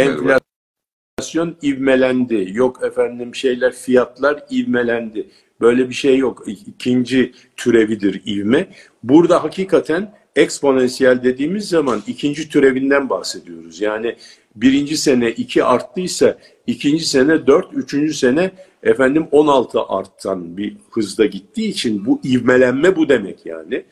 Enflasyon 1.16 1.56
ivmelendi. 1.62 2.48
Yok 2.52 2.82
efendim 2.82 3.34
şeyler 3.34 3.72
fiyatlar 3.72 4.44
ivmelendi. 4.50 5.30
Böyle 5.60 5.88
bir 5.88 5.94
şey 5.94 6.18
yok. 6.18 6.44
İkinci 6.46 7.32
türevidir 7.56 8.22
ivme. 8.26 8.66
Burada 9.02 9.44
hakikaten 9.44 10.14
eksponansiyel 10.36 11.22
dediğimiz 11.22 11.68
zaman 11.68 12.02
ikinci 12.06 12.48
türevinden 12.48 13.10
bahsediyoruz. 13.10 13.80
Yani 13.80 14.16
birinci 14.56 14.96
sene 14.96 15.30
iki 15.30 15.64
arttıysa 15.64 16.38
ikinci 16.66 17.04
sene 17.08 17.46
dört, 17.46 17.66
üçüncü 17.72 18.14
sene 18.14 18.50
efendim 18.82 19.26
16 19.32 19.80
artan 19.82 20.56
bir 20.56 20.76
hızda 20.90 21.26
gittiği 21.26 21.68
için 21.68 22.06
bu 22.06 22.20
ivmelenme 22.24 22.96
bu 22.96 23.08
demek 23.08 23.46
yani. 23.46 23.84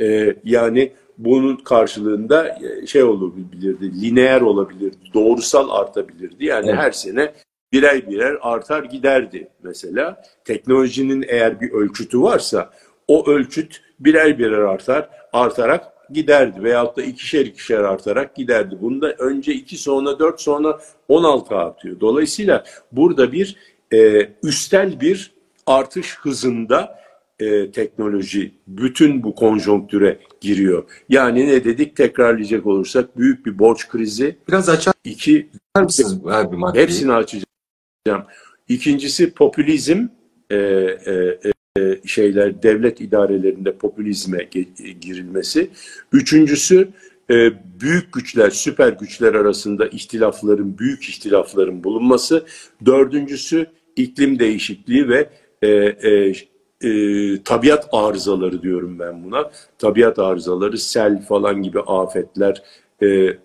Ee, 0.00 0.36
yani 0.44 0.92
bunun 1.18 1.56
karşılığında 1.56 2.58
e, 2.62 2.86
şey 2.86 3.02
olabilirdi, 3.02 4.02
lineer 4.02 4.40
olabilirdi, 4.40 4.96
doğrusal 5.14 5.70
artabilirdi. 5.70 6.44
Yani 6.44 6.68
evet. 6.68 6.78
her 6.78 6.92
sene 6.92 7.32
birer 7.72 8.10
birer 8.10 8.36
artar 8.40 8.84
giderdi 8.84 9.48
mesela. 9.62 10.22
Teknolojinin 10.44 11.24
eğer 11.28 11.60
bir 11.60 11.70
ölçütü 11.70 12.22
varsa 12.22 12.70
o 13.08 13.30
ölçüt 13.30 13.82
birer 14.00 14.38
birer 14.38 14.58
artar, 14.58 15.10
artarak 15.32 15.89
giderdi 16.12 16.62
veyahut 16.62 16.96
da 16.96 17.02
ikişer 17.02 17.46
ikişer 17.46 17.78
artarak 17.78 18.36
giderdi. 18.36 18.78
Bunda 18.80 19.12
önce 19.12 19.54
iki 19.54 19.76
sonra 19.76 20.18
dört 20.18 20.40
sonra 20.40 20.80
on 21.08 21.24
altı 21.24 21.54
artıyor. 21.54 22.00
Dolayısıyla 22.00 22.64
burada 22.92 23.32
bir 23.32 23.56
e, 23.92 24.28
üstel 24.42 25.00
bir 25.00 25.34
artış 25.66 26.18
hızında 26.18 27.00
e, 27.40 27.70
teknoloji 27.70 28.54
bütün 28.66 29.22
bu 29.22 29.34
konjonktüre 29.34 30.18
giriyor. 30.40 30.84
Yani 31.08 31.46
ne 31.46 31.64
dedik 31.64 31.96
tekrarlayacak 31.96 32.66
olursak 32.66 33.18
büyük 33.18 33.46
bir 33.46 33.58
borç 33.58 33.88
krizi. 33.88 34.38
Biraz 34.48 34.68
açar 34.68 34.94
iki, 35.04 35.50
mısınız 35.76 36.26
abi 36.26 36.80
Hepsini 36.80 37.12
açacağım. 37.12 38.24
İkincisi 38.68 39.34
popülizm 39.34 40.06
e, 40.50 40.56
e, 40.56 41.12
e, 41.44 41.52
şeyler 42.06 42.62
devlet 42.62 43.00
idarelerinde 43.00 43.72
popülizme 43.72 44.48
girilmesi. 45.00 45.70
Üçüncüsü 46.12 46.88
e, 47.30 47.52
büyük 47.80 48.12
güçler, 48.12 48.50
süper 48.50 48.92
güçler 48.92 49.34
arasında 49.34 49.86
ihtilafların, 49.86 50.78
büyük 50.78 51.08
ihtilafların 51.08 51.84
bulunması. 51.84 52.44
Dördüncüsü 52.86 53.66
iklim 53.96 54.38
değişikliği 54.38 55.08
ve 55.08 55.30
e, 55.62 55.68
e, 55.68 56.32
e, 56.82 57.42
tabiat 57.42 57.88
arızaları 57.92 58.62
diyorum 58.62 58.98
ben 58.98 59.24
buna. 59.24 59.50
Tabiat 59.78 60.18
arızaları, 60.18 60.78
sel 60.78 61.22
falan 61.22 61.62
gibi 61.62 61.80
afetler, 61.80 62.62
e, 63.02 63.36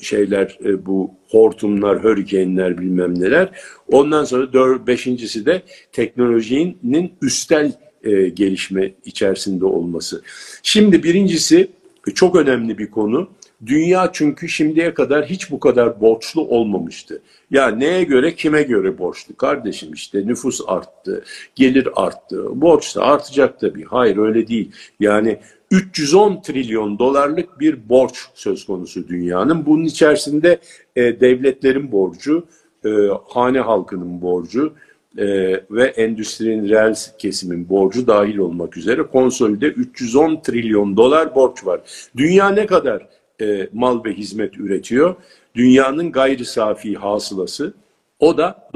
şeyler 0.00 0.58
e, 0.64 0.86
bu 0.86 1.10
hortumlar, 1.28 2.04
hurricane'ler 2.04 2.78
bilmem 2.78 3.20
neler. 3.20 3.50
Ondan 3.88 4.24
sonra 4.24 4.52
dört, 4.52 4.86
beşincisi 4.86 5.46
de 5.46 5.62
teknolojinin 5.92 7.12
üstel 7.22 7.72
e, 8.04 8.28
gelişme 8.28 8.92
içerisinde 9.04 9.64
olması. 9.64 10.22
Şimdi 10.62 11.02
birincisi 11.02 11.68
çok 12.14 12.36
önemli 12.36 12.78
bir 12.78 12.90
konu. 12.90 13.28
Dünya 13.66 14.10
çünkü 14.12 14.48
şimdiye 14.48 14.94
kadar 14.94 15.26
hiç 15.26 15.50
bu 15.50 15.60
kadar 15.60 16.00
borçlu 16.00 16.48
olmamıştı. 16.48 17.22
Ya 17.50 17.68
neye 17.68 18.04
göre 18.04 18.34
kime 18.34 18.62
göre 18.62 18.98
borçlu? 18.98 19.36
Kardeşim 19.36 19.92
işte 19.92 20.26
nüfus 20.26 20.60
arttı, 20.66 21.24
gelir 21.54 21.88
arttı. 21.94 22.60
Borç 22.60 22.96
da 22.96 23.02
artacak 23.02 23.60
tabii. 23.60 23.84
Hayır 23.84 24.16
öyle 24.16 24.48
değil. 24.48 24.72
Yani 25.00 25.38
310 25.70 26.42
trilyon 26.42 26.98
dolarlık 26.98 27.60
bir 27.60 27.88
borç 27.88 28.14
söz 28.34 28.66
konusu 28.66 29.08
dünyanın. 29.08 29.66
Bunun 29.66 29.84
içerisinde 29.84 30.58
e, 30.96 31.20
devletlerin 31.20 31.92
borcu, 31.92 32.46
e, 32.84 32.88
hane 33.28 33.60
halkının 33.60 34.22
borcu 34.22 34.72
e, 35.18 35.26
ve 35.70 35.84
endüstrinin 35.84 36.68
reel 36.68 36.94
kesimin 37.18 37.68
borcu 37.68 38.06
dahil 38.06 38.38
olmak 38.38 38.76
üzere 38.76 39.02
konsolide 39.02 39.66
310 39.66 40.40
trilyon 40.40 40.96
dolar 40.96 41.34
borç 41.34 41.66
var. 41.66 41.80
Dünya 42.16 42.48
ne 42.48 42.66
kadar 42.66 43.08
e, 43.40 43.68
mal 43.72 44.04
ve 44.04 44.12
hizmet 44.12 44.58
üretiyor. 44.58 45.14
Dünyanın 45.54 46.12
gayri 46.12 46.44
safi 46.44 46.94
hasılası 46.94 47.74
o 48.18 48.38
da 48.38 48.70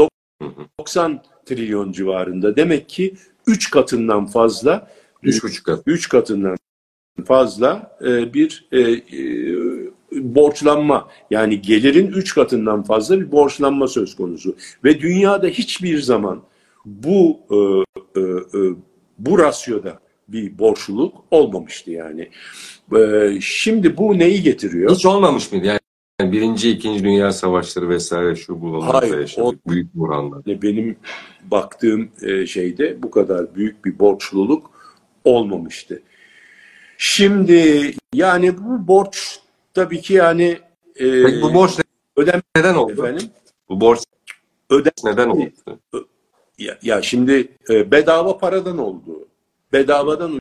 90 0.79 1.23
trilyon 1.47 1.93
civarında. 1.93 2.57
Demek 2.57 2.88
ki 2.88 3.14
3 3.47 3.71
katından 3.71 4.26
fazla 4.26 4.88
Üç 5.23 5.45
buçuk 5.45 5.67
kat. 5.67 5.83
3 5.87 6.09
katından 6.09 6.57
fazla 7.25 7.99
e, 8.05 8.35
bir 8.35 8.69
e, 8.73 8.81
e, 8.81 9.02
borçlanma 10.12 11.09
yani 11.31 11.62
gelirin 11.62 12.07
3 12.07 12.35
katından 12.35 12.83
fazla 12.83 13.21
bir 13.21 13.33
borçlanma 13.33 13.88
söz 13.88 14.17
konusu 14.17 14.57
ve 14.85 15.00
dünyada 15.00 15.47
hiçbir 15.47 16.00
zaman 16.00 16.43
bu 16.85 17.40
e, 17.50 17.57
e, 18.21 18.23
e, 18.23 18.75
bu 19.19 19.38
rasyoda 19.38 20.00
bir 20.33 20.59
borçluluk 20.59 21.25
olmamıştı 21.31 21.91
yani. 21.91 22.29
E, 22.97 23.39
şimdi 23.41 23.97
bu 23.97 24.19
neyi 24.19 24.43
getiriyor? 24.43 24.95
Hiç 24.95 25.07
olmamış 25.07 25.53
mıydı? 25.53 25.67
Yani 26.21 26.33
birinci, 26.33 26.71
ikinci 26.71 27.05
dünya 27.05 27.33
savaşları 27.33 27.89
vesaire 27.89 28.37
şu 28.37 28.61
bu 28.61 28.67
onlarda 28.67 28.99
Hayır, 28.99 29.19
yaşadık. 29.19 29.69
Büyük 29.69 29.95
buhranlar. 29.95 30.43
Yani 30.47 30.63
benim 30.63 30.97
baktığım 31.51 32.09
e, 32.23 32.47
şeyde 32.47 33.03
bu 33.03 33.11
kadar 33.11 33.55
büyük 33.55 33.85
bir 33.85 33.99
borçluluk 33.99 34.71
olmamıştı. 35.25 36.03
Şimdi 36.99 37.93
yani 38.15 38.59
bu 38.59 38.89
borç 38.89 39.41
tabii 39.75 40.01
ki 40.01 40.15
yani 40.15 40.59
e, 40.97 41.23
Peki 41.23 41.43
bu 41.43 41.55
borç 41.55 41.73
ödem 42.17 42.43
neden 42.57 42.75
oldu? 42.75 42.93
efendim 42.93 43.29
Bu 43.69 43.81
borç 43.81 43.99
ödem 44.71 44.93
neden 45.05 45.29
oldu? 45.29 45.51
ya, 46.59 46.79
ya 46.83 47.03
şimdi 47.03 47.49
e, 47.71 47.91
bedava 47.91 48.39
paradan 48.39 48.79
oldu. 48.79 49.29
Bedavadan 49.73 50.41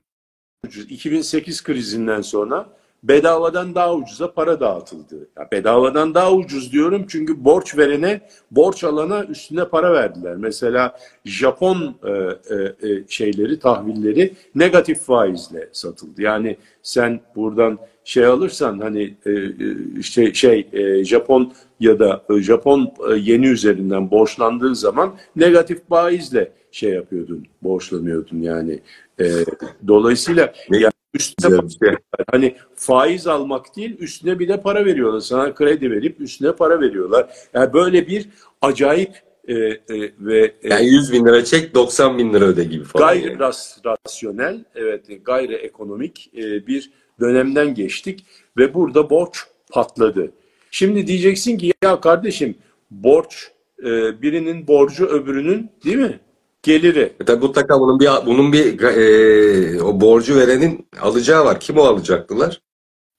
ucuz. 0.66 0.92
2008 0.92 1.64
krizinden 1.64 2.22
sonra 2.22 2.70
bedavadan 3.04 3.76
daha 3.76 3.96
ucuza 3.96 4.34
para 4.34 4.60
dağıtıldı. 4.60 5.30
Ya 5.38 5.48
bedavadan 5.52 6.14
daha 6.14 6.34
ucuz 6.34 6.72
diyorum 6.72 7.06
çünkü 7.08 7.46
borç 7.46 7.78
verene, 7.78 8.22
borç 8.52 8.84
alana 8.84 9.24
üstüne 9.24 9.66
para 9.66 9.94
verdiler. 9.94 10.36
Mesela 10.36 10.98
Japon 11.26 11.96
e, 12.04 12.10
e, 12.10 12.90
e, 12.90 13.04
şeyleri, 13.08 13.60
tahvilleri 13.60 14.34
negatif 14.56 15.00
faizle 15.00 15.70
satıldı. 15.72 16.22
Yani 16.22 16.58
sen 16.84 17.20
buradan 17.36 17.80
şey 18.04 18.26
alırsan 18.26 18.80
hani 18.80 19.16
e, 19.26 19.32
e, 19.32 19.54
işte 20.00 20.34
şey 20.34 20.68
e, 20.74 21.04
Japon 21.04 21.54
ya 21.80 22.00
da 22.00 22.24
e, 22.30 22.42
Japon 22.42 22.94
yeni 23.18 23.48
üzerinden 23.48 24.12
borçlandığı 24.12 24.76
zaman 24.76 25.16
negatif 25.36 25.88
faizle 25.90 26.52
şey 26.72 26.92
yapıyordun, 26.92 27.46
borçlanıyordun 27.62 28.42
yani. 28.42 28.80
E, 29.20 29.26
dolayısıyla 29.88 30.54
yani 30.70 30.92
üstüne 31.14 31.64
bir 31.64 31.70
şey. 31.70 31.96
Hani 32.32 32.56
faiz 32.76 33.28
almak 33.28 33.76
değil 33.76 33.98
üstüne 34.00 34.40
bir 34.40 34.48
de 34.48 34.62
para 34.62 34.86
veriyorlar. 34.86 35.20
Sana 35.20 35.54
kredi 35.54 35.92
verip 35.92 36.22
üstüne 36.22 36.52
para 36.52 36.82
veriyorlar. 36.82 37.30
Yani 37.54 37.74
böyle 37.74 38.08
bir 38.08 38.30
acayip 38.62 39.12
e, 39.48 39.54
e, 39.54 39.80
ve 40.20 40.54
e, 40.64 40.70
Yani 40.70 40.86
100 40.86 41.14
bin 41.14 41.26
lira 41.26 41.46
çek 41.46 41.76
90 41.76 42.18
bin 42.18 42.34
lira 42.34 42.46
öde 42.46 42.64
gibi 42.64 42.84
falan. 42.84 43.08
gayri 43.08 43.28
yani. 43.28 43.40
ras, 43.40 43.78
rasyonel, 43.86 44.66
evet 44.76 45.26
gayri 45.26 45.56
ekonomik 45.56 46.32
e, 46.38 46.68
bir 46.68 46.92
dönemden 47.20 47.74
geçtik 47.76 48.26
ve 48.58 48.74
burada 48.74 49.10
borç 49.10 49.38
patladı. 49.72 50.32
Şimdi 50.72 51.08
diyeceksin 51.08 51.58
ki 51.58 51.74
ya 51.84 52.02
kardeşim 52.02 52.56
borç 52.92 53.52
e, 53.80 54.22
birinin 54.22 54.68
borcu 54.68 55.06
öbürünün 55.06 55.70
değil 55.86 55.98
mi? 55.98 56.20
Geliri. 56.64 57.14
E 57.22 57.26
tabi 57.26 57.46
mutlaka 57.46 57.80
bunun 57.80 58.00
bir 58.00 58.10
bunun 58.26 58.54
bir 58.54 58.82
e, 58.82 59.84
o 59.84 60.02
borcu 60.02 60.36
verenin 60.36 60.88
alacağı 61.02 61.46
var. 61.46 61.60
Kim 61.60 61.78
o 61.78 61.82
alacaktılar? 61.84 62.62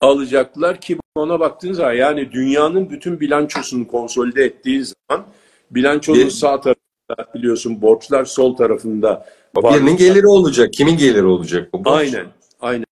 alacaklar 0.01 0.81
ki 0.81 0.99
ona 1.15 1.41
baktığınız 1.41 1.77
zaman 1.77 1.93
yani 1.93 2.33
dünyanın 2.33 2.91
bütün 2.91 3.21
bilançosunu 3.21 3.89
konsolide 3.89 4.45
ettiğin 4.45 4.83
zaman 4.83 5.27
bilançonun 5.71 6.19
Bir- 6.19 6.31
sağ 6.31 6.61
tarafında 6.61 7.35
biliyorsun 7.35 7.83
borçlar 7.83 8.25
sol 8.25 8.57
tarafında 8.57 9.27
birinin 9.57 9.97
geliri 9.97 10.27
olacak. 10.27 10.73
Kimin 10.73 10.97
geliri 10.97 11.25
olacak 11.25 11.73
bu 11.73 11.85
borç? 11.85 11.95
Aynen, 11.95 12.27
aynen. 12.61 12.85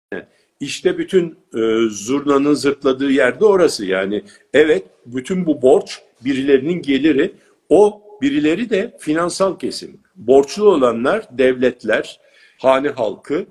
İşte 0.61 0.99
bütün 0.99 1.37
e, 1.55 1.89
zurnanın 1.91 2.55
zırtladığı 2.55 3.11
yerde 3.11 3.45
orası 3.45 3.85
yani. 3.87 4.23
Evet, 4.55 4.85
bütün 5.07 5.47
bu 5.47 5.63
borç 5.63 6.03
birilerinin 6.25 6.83
geliri. 6.83 7.33
O 7.69 8.03
birileri 8.23 8.71
de 8.71 8.97
finansal 9.01 9.59
kesim. 9.59 10.01
Borçlu 10.19 10.69
olanlar 10.69 11.29
devletler, 11.31 12.21
hane 12.59 12.89
halkı 12.89 13.47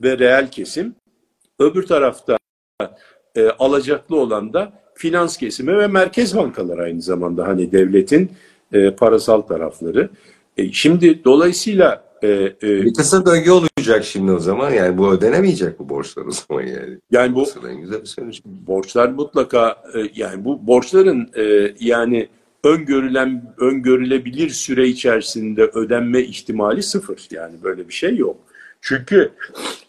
ve 0.00 0.18
reel 0.18 0.50
kesim. 0.50 0.94
Öbür 1.58 1.86
tarafta 1.86 2.38
e, 3.36 3.48
alacaklı 3.58 4.16
olan 4.16 4.52
da 4.52 4.72
finans 4.94 5.36
kesimi 5.36 5.78
ve 5.78 5.86
merkez 5.86 6.36
bankaları 6.36 6.82
aynı 6.82 7.02
zamanda 7.02 7.48
hani 7.48 7.72
devletin 7.72 8.32
e, 8.72 8.90
parasal 8.90 9.40
tarafları. 9.40 10.10
E, 10.56 10.72
şimdi 10.72 11.24
dolayısıyla 11.24 12.04
e, 12.22 12.28
e, 12.28 12.54
Bir 12.62 12.94
kısır 12.94 13.26
döngü 13.26 13.50
olacak 13.50 14.04
şimdi 14.04 14.32
o 14.32 14.38
zaman. 14.38 14.70
Yani 14.70 14.98
bu 14.98 15.12
ödenemeyecek 15.12 15.78
bu 15.78 15.88
borçlar 15.88 16.24
o 16.26 16.30
zaman 16.30 16.62
yani. 16.62 16.98
yani 17.10 17.34
bu 17.34 17.46
güzel 17.80 18.00
bir 18.00 18.06
sonuç. 18.06 18.42
borçlar 18.44 19.08
mutlaka 19.08 19.82
e, 19.94 20.10
yani 20.14 20.44
bu 20.44 20.66
borçların 20.66 21.30
e, 21.36 21.74
yani 21.80 22.28
öngörülen 22.66 23.54
öngörülebilir 23.58 24.50
süre 24.50 24.88
içerisinde 24.88 25.64
ödenme 25.64 26.20
ihtimali 26.20 26.82
sıfır. 26.82 27.28
Yani 27.30 27.62
böyle 27.62 27.88
bir 27.88 27.92
şey 27.92 28.16
yok. 28.16 28.36
Çünkü 28.80 29.32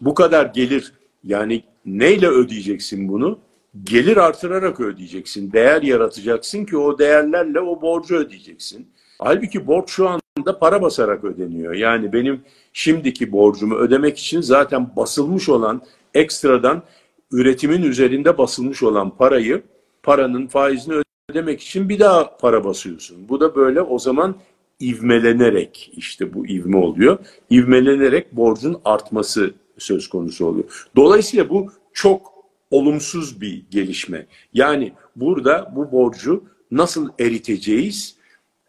bu 0.01 0.13
kadar 0.13 0.45
gelir 0.45 0.93
yani 1.23 1.63
neyle 1.85 2.27
ödeyeceksin 2.27 3.07
bunu? 3.07 3.39
Gelir 3.83 4.17
artırarak 4.17 4.79
ödeyeceksin. 4.79 5.51
Değer 5.51 5.81
yaratacaksın 5.81 6.65
ki 6.65 6.77
o 6.77 6.99
değerlerle 6.99 7.59
o 7.59 7.81
borcu 7.81 8.15
ödeyeceksin. 8.15 8.87
Halbuki 9.19 9.67
borç 9.67 9.89
şu 9.89 10.07
anda 10.07 10.59
para 10.59 10.81
basarak 10.81 11.23
ödeniyor. 11.23 11.73
Yani 11.73 12.13
benim 12.13 12.41
şimdiki 12.73 13.31
borcumu 13.31 13.75
ödemek 13.75 14.17
için 14.17 14.41
zaten 14.41 14.95
basılmış 14.95 15.49
olan 15.49 15.81
ekstradan 16.13 16.83
üretimin 17.31 17.83
üzerinde 17.83 18.37
basılmış 18.37 18.83
olan 18.83 19.17
parayı, 19.17 19.63
paranın 20.03 20.47
faizini 20.47 20.93
ödemek 21.31 21.61
için 21.61 21.89
bir 21.89 21.99
daha 21.99 22.37
para 22.37 22.63
basıyorsun. 22.63 23.29
Bu 23.29 23.39
da 23.39 23.55
böyle 23.55 23.81
o 23.81 23.99
zaman 23.99 24.35
ivmelenerek 24.81 25.91
işte 25.97 26.33
bu 26.33 26.47
ivme 26.47 26.77
oluyor. 26.77 27.17
İvmelenerek 27.49 28.35
borcun 28.35 28.81
artması 28.85 29.53
söz 29.77 30.09
konusu 30.09 30.45
oluyor. 30.45 30.87
Dolayısıyla 30.95 31.49
bu 31.49 31.71
çok 31.93 32.33
olumsuz 32.71 33.41
bir 33.41 33.65
gelişme. 33.71 34.27
Yani 34.53 34.93
burada 35.15 35.73
bu 35.75 35.91
borcu 35.91 36.43
nasıl 36.71 37.09
eriteceğiz 37.19 38.15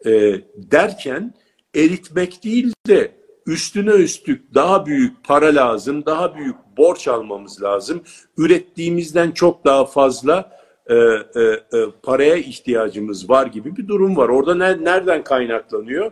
e, 0.05 0.11
derken 0.55 1.33
eritmek 1.75 2.43
değil 2.43 2.73
de 2.87 3.11
üstüne 3.45 3.91
üstlük 3.91 4.53
daha 4.53 4.85
büyük 4.85 5.23
para 5.23 5.55
lazım, 5.55 6.05
daha 6.05 6.35
büyük 6.35 6.55
borç 6.77 7.07
almamız 7.07 7.63
lazım. 7.63 8.01
Ürettiğimizden 8.37 9.31
çok 9.31 9.65
daha 9.65 9.85
fazla 9.85 10.58
e, 10.89 10.93
e, 10.95 11.41
e, 11.41 11.85
paraya 12.03 12.35
ihtiyacımız 12.35 13.29
var 13.29 13.47
gibi 13.47 13.77
bir 13.77 13.87
durum 13.87 14.17
var. 14.17 14.29
Orada 14.29 14.55
ne, 14.55 14.83
nereden 14.83 15.23
kaynaklanıyor? 15.23 16.11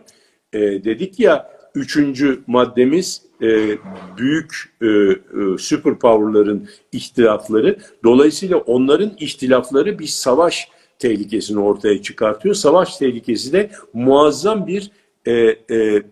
E, 0.52 0.60
dedik 0.60 1.20
ya 1.20 1.50
üçüncü 1.74 2.40
maddemiz 2.46 3.22
e, 3.42 3.78
büyük 4.18 4.74
e, 4.82 4.86
e, 4.86 5.58
superpowerların 5.58 6.68
ihtilafları. 6.92 7.76
Dolayısıyla 8.04 8.56
onların 8.56 9.12
ihtilafları 9.18 9.98
bir 9.98 10.06
savaş 10.06 10.68
tehlikesini 10.98 11.60
ortaya 11.60 12.02
çıkartıyor. 12.02 12.54
Savaş 12.54 12.96
tehlikesi 12.96 13.52
de 13.52 13.70
muazzam 13.92 14.66
bir 14.66 14.90
e, 15.26 15.32
e, 15.70 16.02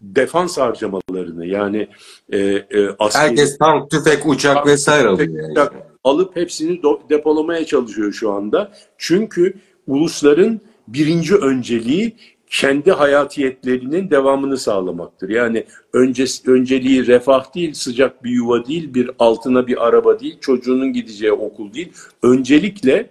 defans 0.00 0.58
harcamalarını 0.58 1.46
yani 1.46 1.88
e, 2.32 2.38
e, 2.38 2.88
askeri 2.98 3.22
Herkes 3.22 3.58
tank, 3.58 3.90
tüfek, 3.90 4.26
uçak 4.26 4.66
vesaire 4.66 5.08
alıyor 5.08 5.28
yani. 5.42 5.52
uçak 5.52 5.93
alıp 6.04 6.36
hepsini 6.36 6.82
depolamaya 7.10 7.66
çalışıyor 7.66 8.12
şu 8.12 8.32
anda. 8.32 8.72
Çünkü 8.98 9.54
ulusların 9.86 10.60
birinci 10.88 11.34
önceliği 11.34 12.16
kendi 12.50 12.92
hayatiyetlerinin 12.92 14.10
devamını 14.10 14.58
sağlamaktır. 14.58 15.28
Yani 15.28 15.64
önce, 15.92 16.24
önceliği 16.46 17.06
refah 17.06 17.54
değil, 17.54 17.74
sıcak 17.74 18.24
bir 18.24 18.30
yuva 18.30 18.66
değil, 18.66 18.94
bir 18.94 19.10
altına 19.18 19.66
bir 19.66 19.86
araba 19.86 20.20
değil, 20.20 20.36
çocuğunun 20.40 20.92
gideceği 20.92 21.32
okul 21.32 21.74
değil. 21.74 21.92
Öncelikle 22.22 23.10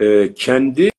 e, 0.00 0.34
kendi 0.34 0.90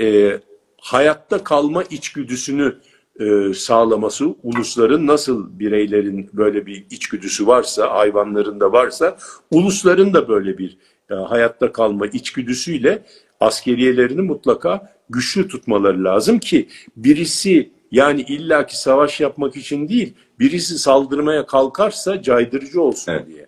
e, 0.00 0.38
hayatta 0.80 1.44
kalma 1.44 1.82
içgüdüsünü 1.82 2.76
e, 3.20 3.54
sağlaması, 3.54 4.34
ulusların 4.42 5.06
nasıl 5.06 5.58
bireylerin 5.58 6.30
böyle 6.32 6.66
bir 6.66 6.86
içgüdüsü 6.90 7.46
varsa, 7.46 7.94
hayvanların 7.94 8.60
da 8.60 8.72
varsa, 8.72 9.16
ulusların 9.50 10.14
da 10.14 10.28
böyle 10.28 10.58
bir 10.58 10.78
e, 11.10 11.14
hayatta 11.14 11.72
kalma 11.72 12.06
içgüdüsüyle 12.06 13.02
askeriyelerini 13.40 14.20
mutlaka 14.20 14.94
güçlü 15.10 15.48
tutmaları 15.48 16.04
lazım 16.04 16.38
ki 16.38 16.68
birisi 16.96 17.70
yani 17.92 18.20
illaki 18.20 18.78
savaş 18.78 19.20
yapmak 19.20 19.56
için 19.56 19.88
değil, 19.88 20.14
birisi 20.38 20.78
saldırmaya 20.78 21.46
kalkarsa 21.46 22.22
caydırıcı 22.22 22.82
olsun 22.82 23.12
Evet. 23.12 23.26
diye. 23.26 23.46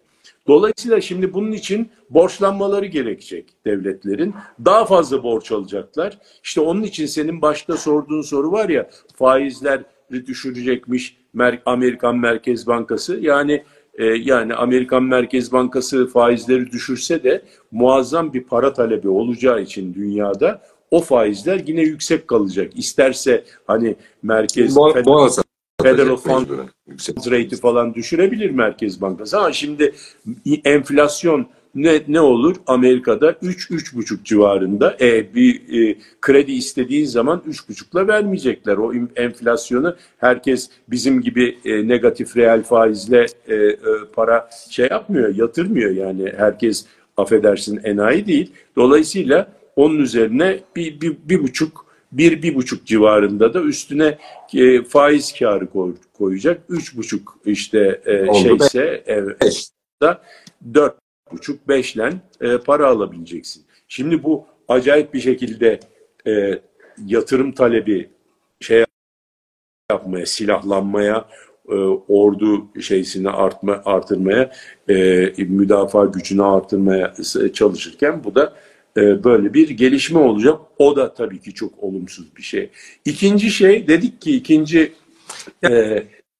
Dolayısıyla 0.49 1.01
şimdi 1.01 1.35
bunun 1.35 1.53
için 1.53 1.91
borçlanmaları 2.11 2.87
gerekecek 2.87 3.49
devletlerin. 3.67 4.35
Daha 4.65 4.85
fazla 4.85 5.23
borç 5.23 5.53
alacaklar. 5.53 6.19
İşte 6.43 6.61
onun 6.61 6.83
için 6.83 7.07
senin 7.07 7.43
başta 7.43 7.77
sorduğun 7.77 8.23
soru 8.23 8.53
var 8.53 8.69
ya 8.69 8.91
faizleri 9.17 10.27
düşürecekmiş 10.27 11.17
Amerikan 11.67 12.19
Merkez 12.19 12.67
Bankası. 12.67 13.19
Yani 13.21 13.65
e, 13.95 14.05
yani 14.05 14.55
Amerikan 14.55 15.03
Merkez 15.03 15.53
Bankası 15.53 16.07
faizleri 16.07 16.73
düşürse 16.73 17.25
de 17.25 17.43
muazzam 17.71 18.33
bir 18.33 18.45
para 18.45 18.73
talebi 18.73 19.09
olacağı 19.09 19.63
için 19.63 19.95
dünyada 19.95 20.63
o 20.91 21.01
faizler 21.01 21.63
yine 21.67 21.81
yüksek 21.81 22.29
kalacak. 22.29 22.73
İsterse 22.77 23.45
hani 23.67 23.97
merkez 24.23 24.77
Bo 24.77 25.29
Federal, 25.91 26.17
Fund 26.17 26.47
Rate'i 27.31 27.61
falan 27.61 27.95
düşürebilir 27.95 28.51
Merkez 28.51 29.01
Bankası 29.01 29.39
ama 29.39 29.53
şimdi 29.53 29.95
enflasyon 30.65 31.49
ne, 31.77 32.03
ne 32.09 32.21
olur? 32.21 32.57
Amerika'da 32.67 33.31
3-3,5 33.31 34.25
civarında. 34.25 34.97
E, 35.01 35.35
bir 35.35 35.55
e, 35.55 35.97
kredi 36.21 36.53
istediğin 36.53 37.05
zaman 37.05 37.43
3,5'la 37.49 38.09
vermeyecekler. 38.09 38.77
O 38.77 38.93
enflasyonu 39.17 39.97
herkes 40.19 40.71
bizim 40.89 41.21
gibi 41.21 41.59
e, 41.65 41.89
negatif 41.89 42.37
reel 42.37 42.63
faizle 42.63 43.27
e, 43.49 43.55
e, 43.55 43.77
para 44.13 44.51
şey 44.71 44.89
yapmıyor, 44.91 45.35
yatırmıyor 45.35 45.91
yani. 45.91 46.33
Herkes 46.37 46.87
affedersin 47.17 47.81
enayi 47.85 48.27
değil. 48.27 48.53
Dolayısıyla 48.77 49.49
onun 49.77 49.99
üzerine 49.99 50.61
bir, 50.77 51.01
bir, 51.01 51.17
bir 51.25 51.43
buçuk 51.43 51.86
bir, 52.13 52.43
bir 52.43 52.55
buçuk 52.55 52.87
civarında 52.87 53.55
da 53.55 53.63
üstüne 53.63 54.19
e, 54.55 54.83
faiz 54.83 55.35
karı 55.39 55.71
koy, 55.71 55.95
koyacak. 56.19 56.63
Üç 56.69 56.97
buçuk 56.97 57.39
işte 57.45 58.01
e, 58.07 58.35
şeyse 58.35 59.03
evet, 59.07 59.71
da 60.03 60.23
dört 60.75 60.95
buçuk 61.33 61.69
beşlen 61.69 62.21
e, 62.41 62.59
para 62.59 62.87
alabileceksin. 62.87 63.65
Şimdi 63.89 64.23
bu 64.23 64.47
acayip 64.69 65.15
bir 65.15 65.21
şekilde 65.21 65.81
e, 66.27 66.61
yatırım 67.07 67.53
talebi 67.53 68.11
şey 68.61 68.85
yapmaya, 69.91 70.27
silahlanmaya, 70.27 71.29
e, 71.69 71.75
ordu 72.09 72.81
şeysini 72.81 73.31
artma, 73.31 73.83
artırmaya, 73.85 74.51
e, 74.89 74.95
müdafaa 75.45 76.05
gücünü 76.05 76.43
artırmaya 76.43 77.15
çalışırken 77.53 78.25
bu 78.25 78.35
da 78.35 78.57
e, 78.97 79.25
böyle 79.25 79.55
bir 79.55 79.71
gelişme 79.71 80.19
olacak. 80.19 80.61
O 80.79 80.97
da 80.97 81.15
tabii 81.15 81.41
ki 81.41 81.55
çok 81.55 81.85
olumsuz 81.85 82.37
bir 82.37 82.43
şey. 82.43 82.71
İkinci 83.05 83.51
şey 83.51 83.89
dedik 83.89 84.21
ki 84.21 84.37
ikinci 84.37 84.93
e, 85.65 85.71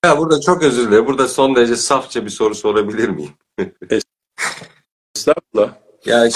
ya 0.05 0.19
burada 0.19 0.41
çok 0.41 0.63
özür 0.63 0.89
dilerim. 0.89 1.07
Burada 1.07 1.29
son 1.29 1.57
derece 1.57 1.77
safça 1.77 2.25
bir 2.25 2.31
soru 2.31 2.55
sorabilir 2.55 3.09
miyim? 3.09 3.31
Estağfurullah. 5.17 5.75
Yani 6.05 6.33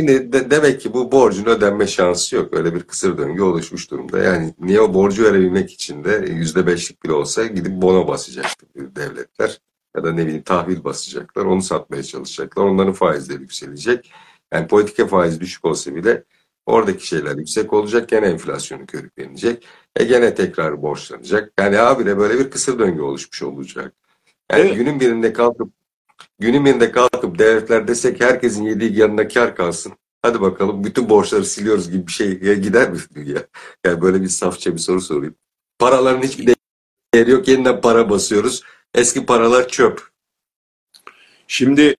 şimdi 0.00 0.32
de, 0.32 0.50
demek 0.50 0.80
ki 0.80 0.94
bu 0.94 1.12
borcun 1.12 1.44
ödenme 1.44 1.86
şansı 1.86 2.36
yok. 2.36 2.54
Öyle 2.54 2.74
bir 2.74 2.82
kısır 2.82 3.18
döngü 3.18 3.42
oluşmuş 3.42 3.90
durumda. 3.90 4.18
Yani 4.18 4.54
niye 4.60 4.80
o 4.80 4.94
borcu 4.94 5.24
verebilmek 5.24 5.72
için 5.72 6.04
de 6.04 6.24
yüzde 6.28 6.66
beşlik 6.66 7.04
bile 7.04 7.12
olsa 7.12 7.46
gidip 7.46 7.72
bono 7.82 8.08
basacaktı 8.08 8.66
devletler. 8.74 9.60
Ya 9.96 10.04
da 10.04 10.12
ne 10.12 10.26
bileyim 10.26 10.42
tahvil 10.42 10.84
basacaklar. 10.84 11.44
Onu 11.44 11.62
satmaya 11.62 12.02
çalışacaklar. 12.02 12.64
Onların 12.64 12.92
faizleri 12.92 13.40
yükselecek. 13.40 14.12
Yani 14.54 14.66
politika 14.66 15.06
faizi 15.06 15.40
düşük 15.40 15.64
olsa 15.64 15.94
bile 15.94 16.24
oradaki 16.66 17.06
şeyler 17.06 17.36
yüksek 17.36 17.72
olacak. 17.72 18.08
Gene 18.08 18.26
enflasyonu 18.26 18.86
körüklenecek. 18.86 19.66
E 19.96 20.04
gene 20.04 20.34
tekrar 20.34 20.82
borçlanacak. 20.82 21.52
Yani 21.58 21.78
abi 21.78 22.06
de 22.06 22.18
böyle 22.18 22.38
bir 22.38 22.50
kısır 22.50 22.78
döngü 22.78 23.02
oluşmuş 23.02 23.42
olacak. 23.42 23.94
Yani 24.52 24.62
evet. 24.62 24.76
günün 24.76 25.00
birinde 25.00 25.32
kalkıp 25.32 25.72
günün 26.38 26.64
birinde 26.64 26.92
kalkıp 26.92 27.38
devletler 27.38 27.88
desek 27.88 28.20
herkesin 28.20 28.64
yediği 28.64 28.98
yanına 28.98 29.28
kar 29.28 29.56
kalsın. 29.56 29.92
Hadi 30.22 30.40
bakalım 30.40 30.84
bütün 30.84 31.08
borçları 31.08 31.44
siliyoruz 31.44 31.90
gibi 31.90 32.06
bir 32.06 32.12
şey 32.12 32.54
gider 32.54 32.90
mi 32.90 32.98
dünya? 33.14 33.46
Yani 33.86 34.00
böyle 34.02 34.22
bir 34.22 34.28
safça 34.28 34.72
bir 34.72 34.78
soru 34.78 35.00
sorayım. 35.00 35.34
Paraların 35.78 36.22
hiçbir 36.22 36.54
değeri 37.14 37.30
yok. 37.30 37.48
Yeniden 37.48 37.80
para 37.80 38.10
basıyoruz. 38.10 38.62
Eski 38.94 39.26
paralar 39.26 39.68
çöp. 39.68 40.08
Şimdi 41.48 41.96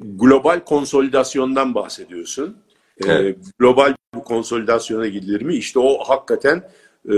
global 0.00 0.60
konsolidasyondan 0.64 1.74
bahsediyorsun. 1.74 2.56
Evet. 3.04 3.36
Ee, 3.36 3.50
global 3.58 3.94
bir 4.14 4.20
konsolidasyona 4.20 5.06
gidilir 5.06 5.42
mi? 5.42 5.54
İşte 5.54 5.78
o 5.78 5.98
hakikaten 6.04 6.62
e, 7.08 7.16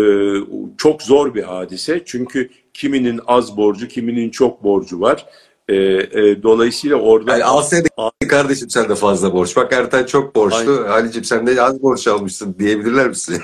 çok 0.79 1.03
zor 1.03 1.35
bir 1.35 1.43
hadise. 1.43 2.03
Çünkü 2.05 2.51
kiminin 2.75 3.21
az 3.27 3.57
borcu, 3.57 3.89
kiminin 3.89 4.31
çok 4.31 4.65
borcu 4.65 5.01
var. 5.01 5.27
E, 5.69 5.75
e, 5.75 6.43
dolayısıyla 6.43 6.97
orada... 6.97 7.33
Yani 7.33 7.45
alsaydın 7.45 7.89
kardeşim 8.29 8.71
sen 8.71 8.89
de 8.89 8.95
fazla 8.95 9.33
borç. 9.33 9.57
Bak 9.57 9.73
Ertan 9.73 10.05
çok 10.05 10.35
borçlu. 10.35 10.89
Halicim 10.89 11.25
sen 11.25 11.47
de 11.47 11.63
az 11.63 11.83
borç 11.83 12.07
almışsın 12.07 12.57
diyebilirler 12.59 13.09
misin? 13.09 13.43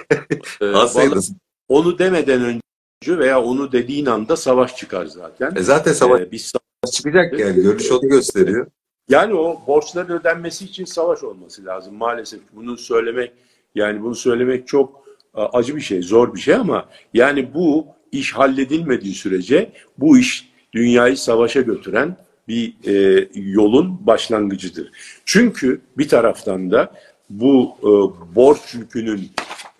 e, 0.60 0.66
alsaydın. 0.66 1.24
Onu 1.68 1.98
demeden 1.98 2.42
önce 2.42 3.18
veya 3.18 3.42
onu 3.42 3.72
dediğin 3.72 4.06
anda 4.06 4.36
savaş 4.36 4.76
çıkar 4.76 5.06
zaten. 5.06 5.52
E 5.56 5.62
zaten 5.62 5.92
savaş 5.92 6.20
ee, 6.20 6.30
biz 6.30 6.42
savaş 6.42 6.96
çıkacak 6.96 7.38
yani. 7.38 7.62
Görüş 7.62 7.92
onu 7.92 8.08
gösteriyor. 8.08 8.66
Yani 9.08 9.34
o 9.34 9.62
borçların 9.66 10.20
ödenmesi 10.20 10.64
için 10.64 10.84
savaş 10.84 11.22
olması 11.22 11.64
lazım 11.64 11.94
maalesef. 11.94 12.40
Bunu 12.52 12.76
söylemek 12.76 13.32
yani 13.74 14.02
bunu 14.02 14.14
söylemek 14.14 14.68
çok 14.68 15.04
e, 15.36 15.40
acı 15.40 15.76
bir 15.76 15.80
şey, 15.80 16.02
zor 16.02 16.34
bir 16.34 16.40
şey 16.40 16.54
ama 16.54 16.88
yani 17.14 17.54
bu 17.54 17.86
iş 18.12 18.32
halledilmediği 18.32 19.14
sürece 19.14 19.72
bu 19.98 20.18
iş 20.18 20.48
dünyayı 20.74 21.16
savaşa 21.16 21.60
götüren 21.60 22.16
bir 22.48 22.74
e, 22.86 23.28
yolun 23.34 24.06
başlangıcıdır. 24.06 24.90
Çünkü 25.24 25.80
bir 25.98 26.08
taraftan 26.08 26.70
da 26.70 26.92
bu 27.30 27.76
e, 27.80 27.88
borç 28.34 28.74
yükünün 28.74 29.30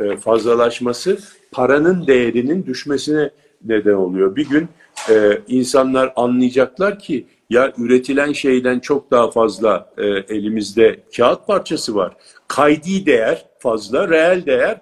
e, 0.01 0.17
fazlalaşması 0.17 1.19
paranın 1.53 2.07
değerinin 2.07 2.67
düşmesine 2.67 3.31
neden 3.65 3.95
oluyor. 3.95 4.37
Bir 4.37 4.49
gün 4.49 4.69
e, 5.11 5.39
insanlar 5.49 6.13
anlayacaklar 6.17 6.99
ki 6.99 7.27
ya 7.55 7.73
üretilen 7.79 8.33
şeyden 8.33 8.81
çok 8.81 9.11
daha 9.11 9.31
fazla 9.31 9.93
e, 9.99 10.07
elimizde 10.07 11.01
kağıt 11.17 11.47
parçası 11.47 11.95
var. 11.95 12.17
Kaydi 12.49 13.07
değer 13.07 13.47
fazla, 13.59 14.09
reel 14.09 14.47
değer 14.47 14.81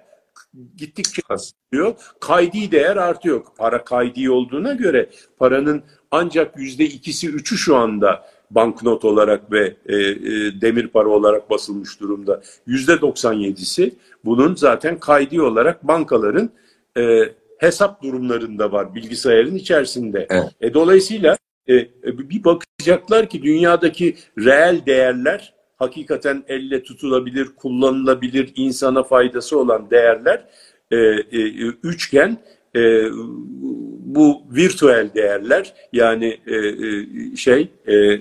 gittikçe 0.77 1.21
artıyor. 1.29 1.95
Kaydi 2.19 2.71
değer 2.71 2.97
artıyor. 2.97 3.41
Para 3.57 3.83
kaydi 3.83 4.29
olduğuna 4.29 4.73
göre 4.73 5.09
paranın 5.37 5.83
ancak 6.11 6.59
yüzde 6.59 6.85
ikisi 6.85 7.29
üçü 7.29 7.57
şu 7.57 7.75
anda 7.75 8.25
banknot 8.51 9.05
olarak 9.05 9.51
ve 9.51 9.75
e, 9.85 9.95
e, 9.95 10.61
demir 10.61 10.87
para 10.87 11.09
olarak 11.09 11.49
basılmış 11.49 11.99
durumda. 11.99 12.41
Yüzde 12.67 12.93
97'si 12.93 13.91
bunun 14.25 14.55
zaten 14.55 14.99
kaydi 14.99 15.41
olarak 15.41 15.87
bankaların 15.87 16.49
e, 16.97 17.19
hesap 17.57 18.03
durumlarında 18.03 18.71
var 18.71 18.95
bilgisayarın 18.95 19.55
içerisinde. 19.55 20.27
Evet. 20.29 20.49
E, 20.61 20.73
dolayısıyla 20.73 21.37
e, 21.67 21.75
e, 21.75 21.89
bir 22.29 22.43
bakacaklar 22.43 23.29
ki 23.29 23.43
dünyadaki 23.43 24.15
reel 24.37 24.85
değerler 24.85 25.53
hakikaten 25.77 26.43
elle 26.47 26.83
tutulabilir, 26.83 27.47
kullanılabilir, 27.55 28.51
insana 28.55 29.03
faydası 29.03 29.59
olan 29.59 29.89
değerler 29.89 30.45
e, 30.91 30.97
e, 30.97 31.39
üçgen 31.83 32.37
e, 32.75 33.03
bu 34.05 34.41
virtüel 34.51 35.09
değerler 35.15 35.73
yani 35.93 36.39
e, 36.47 36.55
e, 36.55 37.35
şey 37.35 37.71
e, 37.85 37.95
e, 37.95 38.19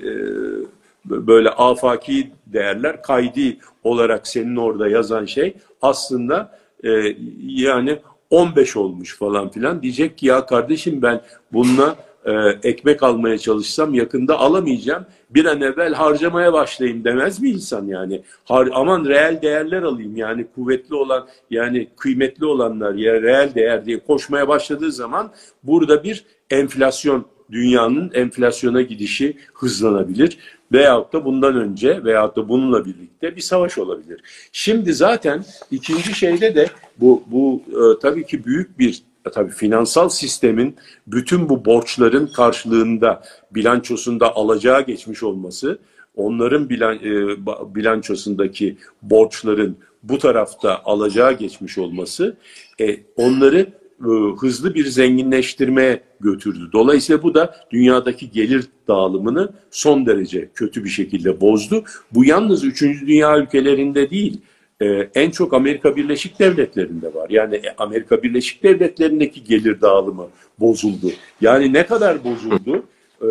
böyle 1.04 1.50
afaki 1.50 2.30
değerler 2.46 3.02
kaydi 3.02 3.58
olarak 3.84 4.26
senin 4.26 4.56
orada 4.56 4.88
yazan 4.88 5.24
şey 5.24 5.54
aslında 5.82 6.58
e, 6.84 7.16
yani 7.46 7.98
15 8.30 8.76
olmuş 8.76 9.16
falan 9.18 9.50
filan 9.50 9.82
diyecek 9.82 10.18
ki 10.18 10.26
ya 10.26 10.46
kardeşim 10.46 11.02
ben 11.02 11.20
bununla 11.52 11.96
e, 12.26 12.32
ekmek 12.62 13.02
almaya 13.02 13.38
çalışsam 13.38 13.94
yakında 13.94 14.38
alamayacağım. 14.38 15.06
Bir 15.30 15.44
an 15.44 15.60
evvel 15.60 15.94
harcamaya 15.94 16.52
başlayayım 16.52 17.04
demez 17.04 17.40
mi 17.40 17.50
insan 17.50 17.86
yani? 17.86 18.22
Har 18.44 18.68
aman 18.72 19.04
reel 19.04 19.42
değerler 19.42 19.82
alayım 19.82 20.16
yani 20.16 20.46
kuvvetli 20.54 20.94
olan 20.94 21.28
yani 21.50 21.88
kıymetli 21.96 22.46
olanlar 22.46 22.94
ya 22.94 23.22
reel 23.22 23.54
değer 23.54 23.86
diye 23.86 23.98
koşmaya 23.98 24.48
başladığı 24.48 24.92
zaman 24.92 25.30
burada 25.62 26.04
bir 26.04 26.24
enflasyon 26.50 27.26
dünyanın 27.52 28.10
enflasyona 28.14 28.82
gidişi 28.82 29.36
hızlanabilir. 29.54 30.38
Veyahut 30.72 31.12
da 31.12 31.24
bundan 31.24 31.56
önce 31.56 32.04
veyahut 32.04 32.36
da 32.36 32.48
bununla 32.48 32.84
birlikte 32.84 33.36
bir 33.36 33.40
savaş 33.40 33.78
olabilir. 33.78 34.20
Şimdi 34.52 34.94
zaten 34.94 35.44
ikinci 35.70 36.14
şeyde 36.14 36.54
de 36.54 36.66
bu, 37.00 37.22
bu 37.26 37.62
e, 37.68 37.98
tabii 38.00 38.26
ki 38.26 38.44
büyük 38.44 38.78
bir 38.78 39.02
e, 39.26 39.30
tabii 39.30 39.52
finansal 39.52 40.08
sistemin 40.08 40.76
bütün 41.06 41.48
bu 41.48 41.64
borçların 41.64 42.26
karşılığında 42.26 43.22
bilançosunda 43.50 44.36
alacağı 44.36 44.86
geçmiş 44.86 45.22
olması, 45.22 45.78
onların 46.16 46.68
bilan, 46.68 46.96
e, 46.96 47.36
bilançosundaki 47.74 48.76
borçların 49.02 49.76
bu 50.02 50.18
tarafta 50.18 50.80
alacağı 50.84 51.32
geçmiş 51.32 51.78
olması, 51.78 52.36
e, 52.80 52.96
onları 53.16 53.66
e, 54.00 54.10
hızlı 54.40 54.74
bir 54.74 54.86
zenginleştirmeye 54.86 56.02
götürdü. 56.20 56.70
Dolayısıyla 56.72 57.22
bu 57.22 57.34
da 57.34 57.56
dünyadaki 57.70 58.30
gelir 58.30 58.64
dağılımını 58.88 59.52
son 59.70 60.06
derece 60.06 60.50
kötü 60.54 60.84
bir 60.84 60.88
şekilde 60.88 61.40
bozdu. 61.40 61.84
Bu 62.12 62.24
yalnız 62.24 62.64
3. 62.64 62.82
dünya 62.82 63.38
ülkelerinde 63.38 64.10
değil, 64.10 64.40
e, 64.82 65.08
en 65.14 65.30
çok 65.30 65.54
Amerika 65.54 65.96
Birleşik 65.96 66.38
Devletleri'nde 66.38 67.14
var. 67.14 67.30
Yani 67.30 67.62
Amerika 67.78 68.22
Birleşik 68.22 68.62
Devletleri'ndeki 68.62 69.44
gelir 69.44 69.80
dağılımı 69.80 70.28
bozuldu. 70.60 71.10
Yani 71.40 71.72
ne 71.72 71.86
kadar 71.86 72.24
bozuldu? 72.24 72.84
E, 73.22 73.28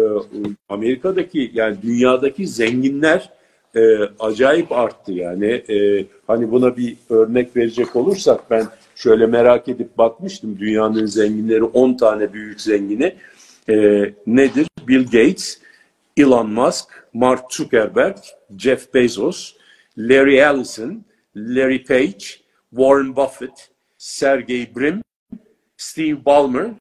Amerika'daki 0.70 1.52
yani 1.54 1.78
dünyadaki 1.82 2.48
zenginler 2.48 3.30
e, 3.76 3.82
acayip 4.20 4.72
arttı 4.72 5.12
yani. 5.12 5.46
E, 5.46 6.06
hani 6.28 6.52
buna 6.52 6.78
bir 6.78 6.96
örnek 7.10 7.56
verecek 7.56 7.96
olursak 7.96 8.52
ben 8.52 8.66
şöyle 8.96 9.26
merak 9.26 9.68
edip 9.68 9.98
bakmıştım. 9.98 10.60
Dünyanın 10.60 11.06
zenginleri 11.06 11.64
10 11.64 11.98
tane 11.98 12.34
büyük 12.34 12.62
zengini 12.62 13.16
e, 13.70 13.76
nedir? 14.28 14.68
Bill 14.88 15.04
Gates, 15.04 15.60
Elon 16.18 16.50
Musk, 16.50 16.86
Mark 17.14 17.54
Zuckerberg, 17.54 18.18
Jeff 18.58 18.94
Bezos, 18.94 19.54
Larry 19.98 20.38
Ellison, 20.38 21.04
Larry 21.36 21.84
Page, 21.84 22.26
Warren 22.70 23.16
Buffett, 23.16 23.70
Sergey 23.98 24.76
Brin, 24.76 25.02
Steve 25.78 26.26
Ballmer, 26.26 26.72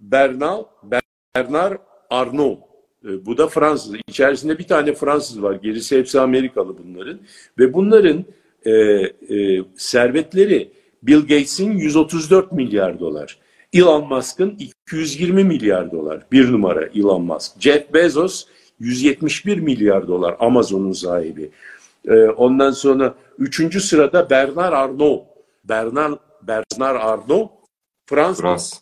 Bernard, 0.00 0.64
Bernard 1.34 1.78
Arnault. 2.10 2.58
E, 3.04 3.26
bu 3.26 3.38
da 3.38 3.48
Fransız. 3.48 3.94
İçerisinde 4.08 4.58
bir 4.58 4.66
tane 4.66 4.94
Fransız 4.94 5.42
var. 5.42 5.54
Gerisi 5.54 5.98
hepsi 5.98 6.20
Amerikalı 6.20 6.78
bunların. 6.78 7.20
Ve 7.58 7.74
bunların 7.74 8.24
e, 8.64 8.70
e, 8.70 9.62
servetleri 9.76 10.70
Bill 11.02 11.20
Gates'in 11.20 11.72
134 11.72 12.52
milyar 12.52 13.00
dolar. 13.00 13.38
Elon 13.72 14.08
Musk'ın 14.08 14.56
220 14.58 15.44
milyar 15.44 15.92
dolar. 15.92 16.26
Bir 16.32 16.52
numara 16.52 16.84
Elon 16.84 17.22
Musk. 17.22 17.60
Jeff 17.60 17.94
Bezos 17.94 18.44
171 18.80 19.58
milyar 19.58 20.08
dolar. 20.08 20.36
Amazon'un 20.40 20.92
sahibi. 20.92 21.50
E, 22.08 22.14
ondan 22.14 22.70
sonra 22.70 23.14
üçüncü 23.38 23.80
sırada 23.80 24.30
Bernard 24.30 24.72
Arnault. 24.72 25.22
Bernard, 25.64 26.18
Bernard 26.42 26.96
Arnault 26.96 27.50
Fransız. 28.06 28.40
Frans. 28.40 28.72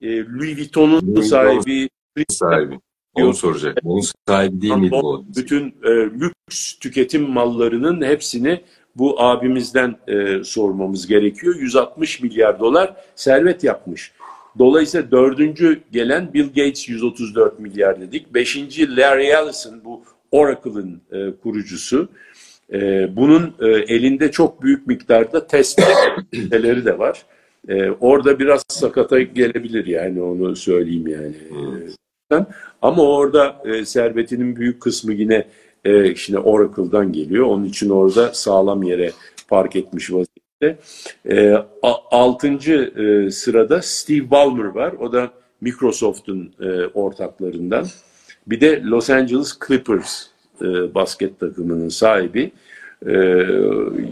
E, 0.00 0.24
Louis 0.24 0.58
Vuitton'un 0.58 1.20
sahibi. 1.20 1.88
Sahibi. 2.28 2.78
Onu 3.14 3.34
soracak. 3.34 3.78
Onun 3.84 4.04
sahibi 4.28 4.60
değil 4.60 4.74
miydi 4.74 4.90
bu? 5.02 5.26
Bütün 5.36 5.74
e, 5.84 5.90
lüks 5.90 6.78
tüketim 6.78 7.30
mallarının 7.30 8.02
hepsini 8.02 8.60
bu 8.96 9.22
abimizden 9.22 9.96
e, 10.08 10.44
sormamız 10.44 11.06
gerekiyor. 11.06 11.56
160 11.56 12.22
milyar 12.22 12.60
dolar 12.60 12.96
servet 13.14 13.64
yapmış. 13.64 14.12
Dolayısıyla 14.58 15.10
dördüncü 15.10 15.80
gelen 15.92 16.34
Bill 16.34 16.46
Gates 16.46 16.88
134 16.88 17.58
milyar 17.60 18.00
dedik. 18.00 18.34
Beşinci 18.34 18.96
Larry 18.96 19.26
Ellison 19.26 19.84
bu 19.84 20.02
Oracle'ın 20.30 21.00
e, 21.12 21.36
kurucusu. 21.42 22.08
E, 22.72 23.08
bunun 23.16 23.54
e, 23.60 23.66
elinde 23.68 24.30
çok 24.30 24.62
büyük 24.62 24.86
miktarda 24.86 25.46
testleri 25.46 26.84
de 26.84 26.98
var. 26.98 27.22
E, 27.68 27.90
orada 27.90 28.38
biraz 28.38 28.62
sakata 28.68 29.20
gelebilir 29.20 29.86
yani 29.86 30.22
onu 30.22 30.56
söyleyeyim 30.56 31.06
yani. 31.06 31.34
Hmm. 31.48 32.46
Ama 32.82 33.02
orada 33.02 33.62
e, 33.64 33.84
servetinin 33.84 34.56
büyük 34.56 34.82
kısmı 34.82 35.12
yine 35.12 35.46
e, 35.84 36.12
işte 36.12 36.38
Oracle'dan 36.38 37.12
geliyor. 37.12 37.46
Onun 37.46 37.64
için 37.64 37.90
orada 37.90 38.34
sağlam 38.34 38.82
yere 38.82 39.12
park 39.48 39.76
etmiş 39.76 40.10
vaziyette. 40.12 40.78
E, 41.30 41.54
altıncı 42.10 42.92
e, 42.96 43.30
sırada 43.30 43.82
Steve 43.82 44.30
Ballmer 44.30 44.64
var. 44.64 44.92
O 44.92 45.12
da 45.12 45.30
Microsoft'un 45.60 46.54
e, 46.60 46.86
ortaklarından. 46.86 47.86
Bir 48.46 48.60
de 48.60 48.82
Los 48.82 49.10
Angeles 49.10 49.58
Clippers 49.68 50.26
e, 50.62 50.94
basket 50.94 51.40
takımının 51.40 51.88
sahibi. 51.88 52.52
E, 53.06 53.12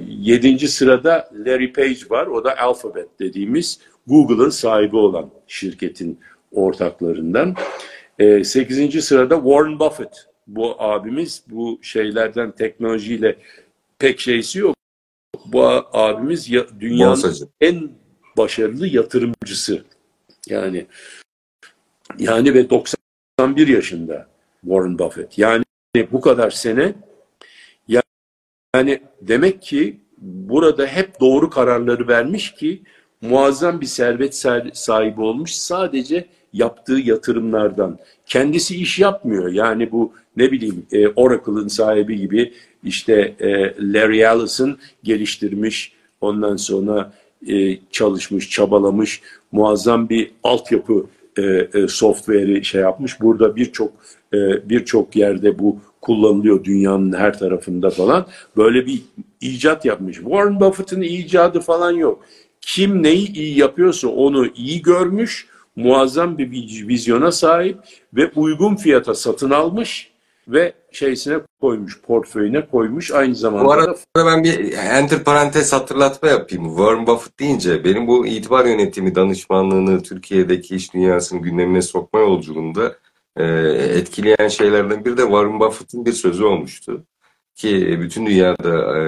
yedinci 0.08 0.68
sırada 0.68 1.30
Larry 1.46 1.72
Page 1.72 2.00
var. 2.10 2.26
O 2.26 2.44
da 2.44 2.58
Alphabet 2.58 3.20
dediğimiz 3.20 3.80
Google'ın 4.06 4.50
sahibi 4.50 4.96
olan 4.96 5.30
şirketin 5.46 6.18
ortaklarından. 6.52 7.54
E, 8.18 8.44
sekizinci 8.44 9.02
sırada 9.02 9.36
Warren 9.36 9.78
Buffett 9.80 10.26
bu 10.46 10.82
abimiz 10.82 11.42
bu 11.50 11.78
şeylerden 11.82 12.50
teknolojiyle 12.50 13.36
pek 13.98 14.20
şeysi 14.20 14.58
yok. 14.58 14.76
Bu 15.46 15.64
abimiz 15.92 16.50
ya, 16.50 16.66
dünyanın 16.80 17.10
Borsacı. 17.10 17.44
en 17.60 17.90
başarılı 18.36 18.86
yatırımcısı. 18.86 19.84
Yani 20.48 20.86
yani 22.18 22.54
ve 22.54 22.70
91 22.70 23.68
yaşında 23.68 24.28
Warren 24.60 24.98
Buffett. 24.98 25.38
Yani 25.38 25.64
bu 26.12 26.20
kadar 26.20 26.50
sene 26.50 26.94
yani 28.74 29.00
demek 29.20 29.62
ki 29.62 30.00
burada 30.18 30.86
hep 30.86 31.20
doğru 31.20 31.50
kararları 31.50 32.08
vermiş 32.08 32.54
ki 32.54 32.82
muazzam 33.20 33.80
bir 33.80 33.86
servet 33.86 34.36
sahibi 34.72 35.20
olmuş 35.20 35.52
sadece 35.52 36.26
yaptığı 36.52 36.98
yatırımlardan. 37.04 37.98
Kendisi 38.26 38.76
iş 38.76 38.98
yapmıyor. 38.98 39.52
Yani 39.52 39.92
bu 39.92 40.12
ne 40.36 40.52
bileyim 40.52 40.86
e, 40.92 41.08
Oracle'ın 41.08 41.68
sahibi 41.68 42.16
gibi 42.16 42.52
işte 42.84 43.34
e, 43.40 43.74
Larry 43.92 44.20
Ellison 44.20 44.78
geliştirmiş, 45.04 45.92
ondan 46.20 46.56
sonra 46.56 47.12
e, 47.46 47.78
çalışmış, 47.90 48.50
çabalamış, 48.50 49.22
muazzam 49.52 50.08
bir 50.08 50.30
altyapı 50.42 51.06
e, 51.38 51.42
e, 51.74 51.88
software'i 51.88 52.64
şey 52.64 52.80
yapmış. 52.80 53.20
Burada 53.20 53.56
birçok 53.56 53.92
e, 54.34 54.68
birçok 54.68 55.16
yerde 55.16 55.58
bu 55.58 55.80
kullanılıyor 56.00 56.64
dünyanın 56.64 57.12
her 57.12 57.38
tarafında 57.38 57.90
falan. 57.90 58.26
Böyle 58.56 58.86
bir 58.86 59.02
icat 59.40 59.84
yapmış. 59.84 60.16
Warren 60.16 60.60
Buffett'ın 60.60 61.02
icadı 61.02 61.60
falan 61.60 61.92
yok. 61.92 62.24
Kim 62.60 63.02
neyi 63.02 63.32
iyi 63.32 63.58
yapıyorsa 63.58 64.08
onu 64.08 64.46
iyi 64.46 64.82
görmüş, 64.82 65.48
muazzam 65.76 66.38
bir 66.38 66.88
vizyona 66.88 67.32
sahip 67.32 67.78
ve 68.14 68.30
uygun 68.34 68.76
fiyata 68.76 69.14
satın 69.14 69.50
almış 69.50 70.10
ve 70.48 70.72
şeysine 70.92 71.40
koymuş, 71.64 72.00
portföyüne 72.00 72.66
koymuş. 72.66 73.10
Aynı 73.10 73.34
zamanda 73.34 73.64
bu 73.64 73.72
arada 73.72 73.96
da... 74.16 74.26
ben 74.26 74.44
bir 74.44 74.72
enter 74.72 75.24
parantez 75.24 75.72
hatırlatma 75.72 76.28
yapayım. 76.28 76.68
Warren 76.68 77.06
Buffett 77.06 77.40
deyince 77.40 77.84
benim 77.84 78.06
bu 78.06 78.26
itibar 78.26 78.64
yönetimi 78.64 79.14
danışmanlığını 79.14 80.02
Türkiye'deki 80.02 80.76
iş 80.76 80.94
dünyasının 80.94 81.42
gündemine 81.42 81.82
sokma 81.82 82.20
yolculuğunda 82.20 82.96
e, 83.36 83.44
etkileyen 83.98 84.48
şeylerden 84.48 85.04
biri 85.04 85.16
de 85.16 85.22
Warren 85.22 85.60
Buffett'ın 85.60 86.06
bir 86.06 86.12
sözü 86.12 86.44
olmuştu. 86.44 87.04
Ki 87.54 87.98
bütün 88.00 88.26
dünyada 88.26 88.70
e, 88.70 89.00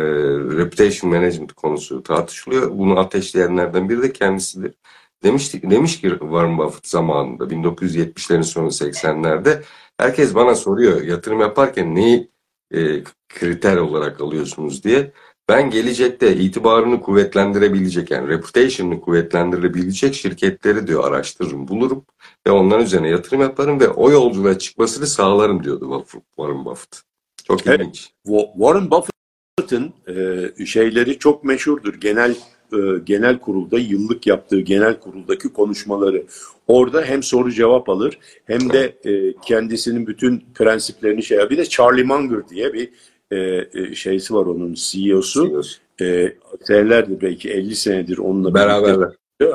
reputation 0.59 1.13
management 1.13 1.53
konusu 1.53 2.03
tartışılıyor. 2.03 2.79
Bunu 2.79 2.99
ateşleyenlerden 2.99 3.89
biri 3.89 4.03
de 4.03 4.13
kendisidir. 4.13 4.75
Demiştik, 5.23 5.71
demiş 5.71 6.01
ki 6.01 6.11
Warren 6.11 6.59
Buffett 6.59 6.89
zamanında 6.89 7.45
1970'lerin 7.45 8.43
sonu 8.43 8.67
80'lerde 8.67 9.63
herkes 9.99 10.35
bana 10.35 10.55
soruyor 10.55 11.03
yatırım 11.03 11.41
yaparken 11.41 11.95
neyi 11.95 12.36
e, 12.75 13.05
kriter 13.29 13.77
olarak 13.77 14.21
alıyorsunuz 14.21 14.85
diye. 14.85 15.13
Ben 15.49 15.71
gelecekte 15.71 16.37
itibarını 16.37 17.01
kuvvetlendirebilecek 17.01 18.11
yani 18.11 18.29
reputation'ını 18.29 19.01
kuvvetlendirebilecek 19.01 20.15
şirketleri 20.15 20.87
diyor 20.87 21.05
araştırırım, 21.05 21.69
bulurum 21.69 22.05
ve 22.47 22.51
onların 22.51 22.85
üzerine 22.85 23.09
yatırım 23.09 23.41
yaparım 23.41 23.81
ve 23.81 23.89
o 23.89 24.11
yolculuğa 24.11 24.59
çıkmasını 24.59 25.07
sağlarım 25.07 25.65
diyordu 25.65 26.05
Warren 26.37 26.65
Buffett. 26.65 27.03
Çok 27.45 27.67
ilginç. 27.67 28.11
Evet, 28.29 28.47
Warren 28.57 28.91
Buffett'ın 28.91 29.95
e, 30.09 30.67
şeyleri 30.67 31.19
çok 31.19 31.45
meşhurdur. 31.45 31.95
Genel 31.95 32.37
e, 32.73 32.99
genel 33.05 33.39
kurulda 33.39 33.79
yıllık 33.79 34.27
yaptığı 34.27 34.61
genel 34.61 35.01
kuruldaki 35.01 35.53
konuşmaları. 35.53 36.25
Orada 36.67 37.03
hem 37.03 37.23
soru 37.23 37.53
cevap 37.53 37.89
alır 37.89 38.19
hem 38.45 38.73
de 38.73 38.97
e, 39.05 39.35
kendisinin 39.45 40.07
bütün 40.07 40.45
prensiplerini 40.55 41.23
şey 41.23 41.39
Bir 41.51 41.59
de 41.59 41.65
Charlie 41.65 42.05
Munger 42.05 42.49
diye 42.49 42.73
bir 42.73 42.91
e, 43.33 43.95
şeysi 43.95 44.35
var 44.35 44.47
onun 44.47 44.75
CEO'su. 44.75 45.49
CEO'su. 45.49 45.79
E, 46.01 46.37
senelerdir 46.63 47.21
belki 47.21 47.51
50 47.51 47.77
senedir 47.77 48.19
onunla 48.19 48.55
beraber. 48.55 49.09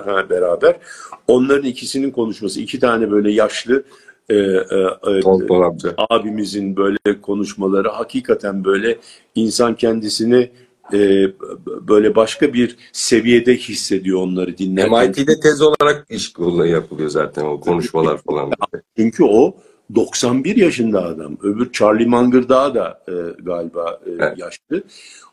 Ha, 0.06 0.30
beraber. 0.30 0.78
Onların 1.28 1.66
ikisinin 1.66 2.12
konuşması. 2.12 2.62
iki 2.62 2.80
tane 2.80 3.12
böyle 3.12 3.32
yaşlı 3.32 3.84
e, 4.30 4.36
e, 4.36 4.60
e, 5.08 5.22
abimizin 6.10 6.76
böyle 6.76 7.22
konuşmaları 7.22 7.90
hakikaten 7.90 8.66
böyle 8.66 8.98
insan 9.36 9.76
kendisini 9.76 10.52
e, 10.94 11.28
böyle 11.88 12.16
başka 12.16 12.54
bir 12.54 12.78
seviyede 12.92 13.58
hissediyor 13.58 14.20
onları 14.20 14.58
dinlerken. 14.58 15.08
MIT'de 15.08 15.40
tez 15.40 15.62
olarak 15.62 16.06
iş 16.10 16.34
yapılıyor 16.66 17.10
zaten 17.10 17.46
o 17.46 17.60
konuşmalar 17.60 18.18
falan. 18.18 18.52
Çünkü 18.98 19.24
o 19.24 19.56
91 19.96 20.56
yaşında 20.56 21.06
adam. 21.06 21.38
Öbür 21.44 21.72
Charlie 21.72 22.06
Munger 22.06 22.50
daha 22.50 22.76
da 22.76 23.04
e, 23.08 23.14
galiba 23.44 24.00
e, 24.06 24.10
evet. 24.12 24.38
yaşlı. 24.38 24.84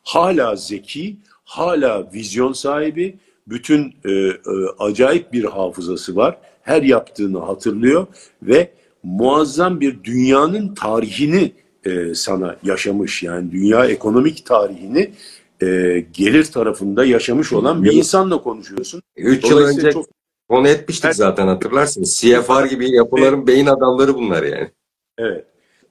Hala 0.03 0.57
zeki, 0.57 1.17
hala 1.45 2.13
vizyon 2.13 2.53
sahibi. 2.53 3.19
bütün 3.47 3.95
e, 4.05 4.11
e, 4.11 4.33
acayip 4.79 5.33
bir 5.33 5.45
hafızası 5.45 6.17
var. 6.17 6.39
Her 6.63 6.83
yaptığını 6.83 7.39
hatırlıyor 7.39 8.07
ve 8.43 8.71
muazzam 9.03 9.81
bir 9.81 10.05
dünyanın 10.05 10.75
tarihini 10.75 11.53
e, 11.85 12.15
sana 12.15 12.57
yaşamış. 12.63 13.23
Yani 13.23 13.53
dünya 13.53 13.87
ekonomik 13.87 14.47
tarihini 14.47 15.11
e, 15.63 16.01
gelir 16.13 16.45
tarafında 16.45 17.05
yaşamış 17.05 17.53
olan 17.53 17.85
bir 17.85 17.93
insanla 17.93 18.43
konuşuyorsun. 18.43 19.03
3 19.17 19.51
yıl 19.51 19.59
önce 19.59 19.93
çok... 19.93 20.07
konu 20.49 20.69
etmiştik 20.69 21.15
zaten 21.15 21.47
hatırlarsınız. 21.47 22.21
CFR 22.21 22.65
gibi 22.65 22.91
yapıların 22.91 23.47
beyin 23.47 23.67
adamları 23.67 24.15
bunlar 24.15 24.43
yani. 24.43 24.71
Evet. 25.19 25.45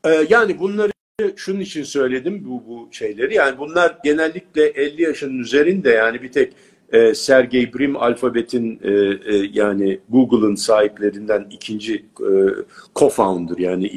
Ee, 0.05 0.25
yani 0.29 0.59
bunları 0.59 0.91
şunun 1.35 1.59
için 1.59 1.83
söyledim 1.83 2.45
bu, 2.45 2.63
bu 2.67 2.89
şeyleri. 2.91 3.33
Yani 3.33 3.57
bunlar 3.57 3.97
genellikle 4.03 4.67
50 4.67 5.01
yaşının 5.01 5.39
üzerinde 5.39 5.89
yani 5.89 6.21
bir 6.23 6.31
tek 6.31 6.53
e, 6.91 7.15
Sergey 7.15 7.73
Brin 7.73 7.93
alfabetin 7.93 8.79
e, 8.83 8.91
e, 9.33 9.49
yani 9.53 9.99
Google'ın 10.09 10.55
sahiplerinden 10.55 11.47
ikinci 11.51 11.95
e, 12.19 12.31
co-founder 12.95 13.61
yani 13.61 13.87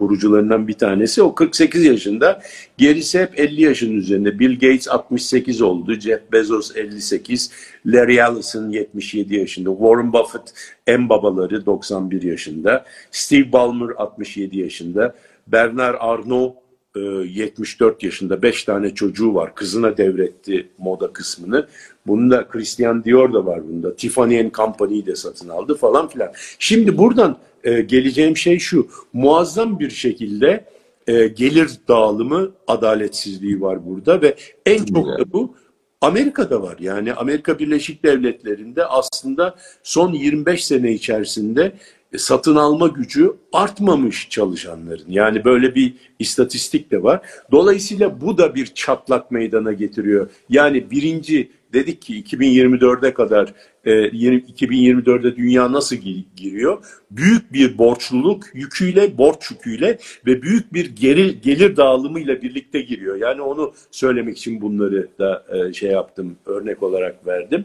kurucularından 0.00 0.68
bir 0.68 0.72
tanesi. 0.72 1.22
O 1.22 1.34
48 1.34 1.84
yaşında. 1.84 2.42
Gerisi 2.78 3.20
hep 3.20 3.40
50 3.40 3.62
yaşın 3.62 3.96
üzerinde. 3.96 4.38
Bill 4.38 4.54
Gates 4.54 4.88
68 4.88 5.62
oldu. 5.62 5.94
Jeff 5.94 6.32
Bezos 6.32 6.76
58. 6.76 7.50
Larry 7.86 8.16
Ellison 8.16 8.70
77 8.70 9.36
yaşında. 9.36 9.70
Warren 9.70 10.12
Buffett 10.12 10.54
en 10.86 11.08
babaları 11.08 11.66
91 11.66 12.22
yaşında. 12.22 12.84
Steve 13.10 13.52
Ballmer 13.52 13.90
67 13.96 14.58
yaşında. 14.58 15.14
Bernard 15.46 15.96
Arnault 16.00 16.54
74 16.96 18.02
yaşında 18.02 18.42
5 18.42 18.64
tane 18.64 18.94
çocuğu 18.94 19.34
var. 19.34 19.54
Kızına 19.54 19.96
devretti 19.96 20.68
moda 20.78 21.12
kısmını. 21.12 21.66
Bunda 22.06 22.48
Christian 22.48 23.04
Dior 23.04 23.32
da 23.32 23.46
var 23.46 23.68
bunda. 23.68 23.96
Tiffany 23.96 24.50
Company'yi 24.52 25.06
de 25.06 25.16
satın 25.16 25.48
aldı 25.48 25.74
falan 25.74 26.08
filan. 26.08 26.32
Şimdi 26.58 26.98
buradan 26.98 27.36
e, 27.64 27.80
geleceğim 27.80 28.36
şey 28.36 28.58
şu. 28.58 28.88
Muazzam 29.12 29.80
bir 29.80 29.90
şekilde 29.90 30.64
e, 31.06 31.26
gelir 31.26 31.70
dağılımı 31.88 32.50
adaletsizliği 32.66 33.60
var 33.60 33.86
burada 33.86 34.22
ve 34.22 34.34
en 34.66 34.84
çok 34.84 35.06
da 35.06 35.32
bu 35.32 35.54
Amerika'da 36.00 36.62
var. 36.62 36.76
Yani 36.80 37.14
Amerika 37.14 37.58
Birleşik 37.58 38.04
Devletleri'nde 38.04 38.86
aslında 38.86 39.54
son 39.82 40.12
25 40.12 40.64
sene 40.64 40.92
içerisinde 40.92 41.72
satın 42.16 42.56
alma 42.56 42.86
gücü 42.86 43.32
artmamış 43.52 44.28
çalışanların. 44.30 45.04
Yani 45.08 45.44
böyle 45.44 45.74
bir 45.74 45.94
istatistik 46.18 46.90
de 46.90 47.02
var. 47.02 47.20
Dolayısıyla 47.52 48.20
bu 48.20 48.38
da 48.38 48.54
bir 48.54 48.66
çatlak 48.66 49.30
meydana 49.30 49.72
getiriyor. 49.72 50.30
Yani 50.48 50.90
birinci 50.90 51.50
dedik 51.72 52.02
ki 52.02 52.22
2024'e 52.22 53.14
kadar 53.14 53.54
e, 53.84 53.90
2024'e 53.90 55.36
dünya 55.36 55.72
nasıl 55.72 55.96
giriyor? 56.36 56.84
Büyük 57.10 57.52
bir 57.52 57.78
borçluluk 57.78 58.44
yüküyle, 58.54 59.18
borç 59.18 59.50
yüküyle 59.50 59.98
ve 60.26 60.42
büyük 60.42 60.72
bir 60.72 60.96
geri, 60.96 61.40
gelir 61.40 61.76
dağılımıyla 61.76 62.42
birlikte 62.42 62.80
giriyor. 62.80 63.16
Yani 63.16 63.42
onu 63.42 63.72
söylemek 63.90 64.38
için 64.38 64.60
bunları 64.60 65.08
da 65.18 65.44
e, 65.48 65.72
şey 65.72 65.90
yaptım, 65.90 66.36
örnek 66.46 66.82
olarak 66.82 67.26
verdim. 67.26 67.64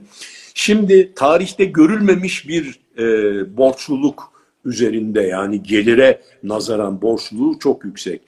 Şimdi 0.54 1.14
tarihte 1.16 1.66
görülmemiş 1.66 2.48
bir 2.48 2.80
e, 2.98 3.58
borçluluk 3.58 4.36
üzerinde 4.66 5.22
yani 5.22 5.64
gelire 5.64 6.22
nazaran 6.44 7.02
borçluluğu 7.02 7.60
çok 7.60 7.86
yüksek. 7.86 8.22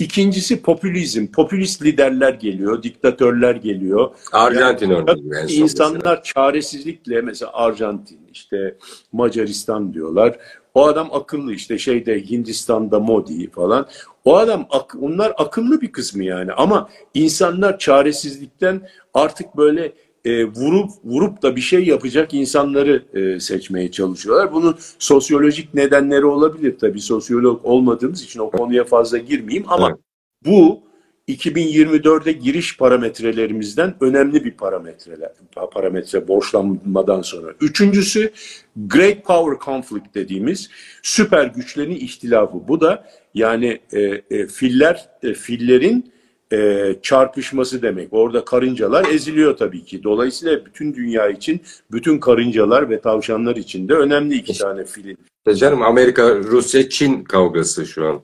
İkincisi 0.00 0.62
popülizm. 0.62 1.26
Popülist 1.26 1.82
liderler 1.82 2.34
geliyor, 2.34 2.82
diktatörler 2.82 3.54
geliyor. 3.54 4.10
Arjantin 4.32 4.90
yani, 4.90 5.10
örneği. 5.10 5.60
İnsanlar 5.60 5.94
mesela. 5.94 6.22
çaresizlikle 6.22 7.20
mesela 7.20 7.52
Arjantin, 7.52 8.20
işte 8.32 8.76
Macaristan 9.12 9.94
diyorlar. 9.94 10.38
O 10.74 10.86
adam 10.86 11.08
akıllı 11.12 11.52
işte 11.52 11.78
şeyde 11.78 12.22
Hindistan'da 12.22 13.00
Modi 13.00 13.50
falan. 13.50 13.86
O 14.24 14.36
adam 14.36 14.68
onlar 15.00 15.32
akıllı 15.36 15.80
bir 15.80 15.92
kısmı 15.92 16.24
yani 16.24 16.52
ama 16.52 16.88
insanlar 17.14 17.78
çaresizlikten 17.78 18.88
artık 19.14 19.56
böyle 19.56 19.92
e, 20.24 20.44
vurup 20.44 20.90
vurup 21.04 21.42
da 21.42 21.56
bir 21.56 21.60
şey 21.60 21.86
yapacak 21.86 22.34
insanları 22.34 23.04
e, 23.14 23.40
seçmeye 23.40 23.90
çalışıyorlar. 23.90 24.52
Bunun 24.52 24.76
sosyolojik 24.98 25.74
nedenleri 25.74 26.24
olabilir. 26.24 26.78
Tabii 26.80 27.00
sosyolog 27.00 27.60
olmadığımız 27.64 28.22
için 28.22 28.40
o 28.40 28.50
konuya 28.50 28.84
fazla 28.84 29.18
girmeyeyim 29.18 29.64
ama 29.68 29.88
evet. 29.88 29.98
bu 30.44 30.90
2024'de 31.28 32.32
giriş 32.32 32.76
parametrelerimizden 32.76 33.94
önemli 34.00 34.44
bir 34.44 34.50
parametreler, 34.50 35.32
parametre 35.72 36.28
borçlanmadan 36.28 37.22
sonra. 37.22 37.54
Üçüncüsü 37.60 38.32
Great 38.76 39.24
Power 39.24 39.64
Conflict 39.64 40.14
dediğimiz 40.14 40.70
süper 41.02 41.46
güçlerin 41.46 41.96
ihtilafı. 41.96 42.68
Bu 42.68 42.80
da 42.80 43.06
yani 43.34 43.80
e, 43.92 44.00
e, 44.30 44.46
filler 44.46 45.08
e, 45.22 45.34
fillerin 45.34 46.12
e, 46.52 46.96
çarpışması 47.02 47.82
demek. 47.82 48.08
Orada 48.10 48.44
karıncalar 48.44 49.08
eziliyor 49.08 49.56
tabii 49.56 49.84
ki. 49.84 50.02
Dolayısıyla 50.02 50.66
bütün 50.66 50.94
dünya 50.94 51.28
için, 51.28 51.60
bütün 51.92 52.18
karıncalar 52.18 52.90
ve 52.90 53.00
tavşanlar 53.00 53.56
için 53.56 53.88
de 53.88 53.94
önemli 53.94 54.34
iki 54.34 54.58
tane 54.58 54.84
film. 54.84 55.16
Canım 55.56 55.82
Amerika, 55.82 56.36
Rusya, 56.36 56.88
Çin 56.88 57.24
kavgası 57.24 57.86
şu 57.86 58.06
an. 58.06 58.20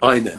Aynen. 0.00 0.34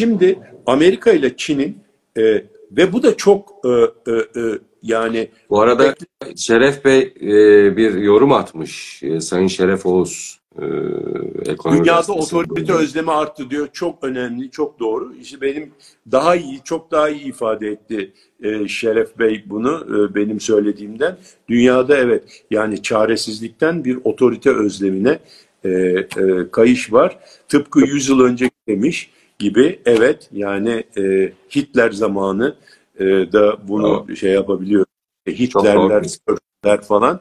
Şimdi 0.00 0.38
Amerika 0.66 1.12
ile 1.12 1.36
Çin'in 1.36 1.78
e, 2.18 2.22
ve 2.70 2.92
bu 2.92 3.02
da 3.02 3.16
çok 3.16 3.52
e, 3.64 3.70
e, 4.12 4.40
e, 4.40 4.58
yani... 4.82 5.30
Bu 5.50 5.60
arada 5.60 5.94
Şeref 6.36 6.84
Bey 6.84 7.14
e, 7.20 7.76
bir 7.76 7.94
yorum 7.94 8.32
atmış. 8.32 9.02
E, 9.02 9.20
Sayın 9.20 9.46
Şeref 9.46 9.86
Oğuz. 9.86 10.40
Ee, 10.58 11.70
Dünyada 11.70 12.12
otorite 12.12 12.72
özlemi 12.72 13.12
arttı 13.12 13.50
diyor. 13.50 13.68
Çok 13.72 14.04
önemli, 14.04 14.50
çok 14.50 14.80
doğru. 14.80 15.14
İşte 15.14 15.40
benim 15.40 15.70
daha 16.12 16.36
iyi, 16.36 16.60
çok 16.64 16.90
daha 16.90 17.08
iyi 17.08 17.24
ifade 17.24 17.68
etti 17.68 18.12
e, 18.42 18.68
Şeref 18.68 19.18
Bey 19.18 19.44
bunu 19.46 19.86
e, 19.90 20.14
benim 20.14 20.40
söylediğimden. 20.40 21.16
Dünyada 21.48 21.96
evet 21.96 22.44
yani 22.50 22.82
çaresizlikten 22.82 23.84
bir 23.84 23.98
otorite 24.04 24.50
özlemine 24.50 25.18
e, 25.64 25.68
e, 25.68 26.06
kayış 26.52 26.92
var. 26.92 27.18
Tıpkı 27.48 27.80
100 27.80 28.08
yıl 28.08 28.20
önce 28.20 28.50
demiş 28.68 29.10
gibi 29.38 29.80
evet 29.84 30.28
yani 30.32 30.84
e, 30.98 31.32
Hitler 31.56 31.90
zamanı 31.90 32.56
e, 32.98 33.04
da 33.06 33.68
bunu 33.68 34.06
oh. 34.10 34.14
şey 34.14 34.32
yapabiliyor. 34.32 34.86
Hitlerler, 35.28 36.02
Hitlerler 36.02 36.82
falan 36.82 37.20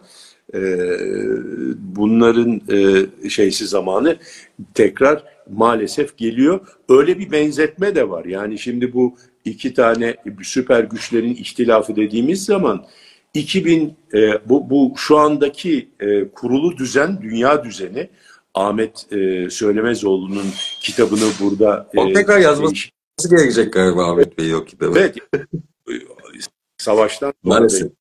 bunların 1.78 2.62
e, 2.70 3.30
şeysi 3.30 3.68
zamanı 3.68 4.18
tekrar 4.74 5.24
maalesef 5.50 6.18
geliyor. 6.18 6.60
Öyle 6.90 7.20
bir 7.20 7.32
benzetme 7.32 7.96
de 7.96 8.10
var. 8.10 8.26
Yani 8.26 8.60
şimdi 8.60 8.94
bu 8.94 9.18
iki 9.46 9.74
tane 9.74 10.16
süper 10.44 10.84
güçlerin 10.84 11.36
ihtilafı 11.36 11.96
dediğimiz 11.96 12.46
zaman 12.46 12.86
2000 13.34 13.94
e, 14.14 14.50
bu, 14.50 14.70
bu 14.70 14.94
şu 14.98 15.18
andaki 15.18 15.90
e, 16.00 16.28
kurulu 16.28 16.78
düzen 16.78 17.22
dünya 17.22 17.64
düzeni 17.64 18.10
Ahmet 18.54 19.14
e, 19.14 19.50
Söylemezoğlu'nun 19.50 20.46
kitabını 20.82 21.26
burada 21.42 21.90
e, 21.94 22.14
tekrar 22.14 22.40
yazması 22.40 22.76
gerekecek 23.30 23.74
galiba 23.74 24.12
Ahmet 24.12 24.38
Bey 24.38 24.56
o 24.56 24.66
kitabı. 24.66 25.00
Evet. 25.00 25.16
Savaştan 26.78 27.34
Maalesef 27.44 27.92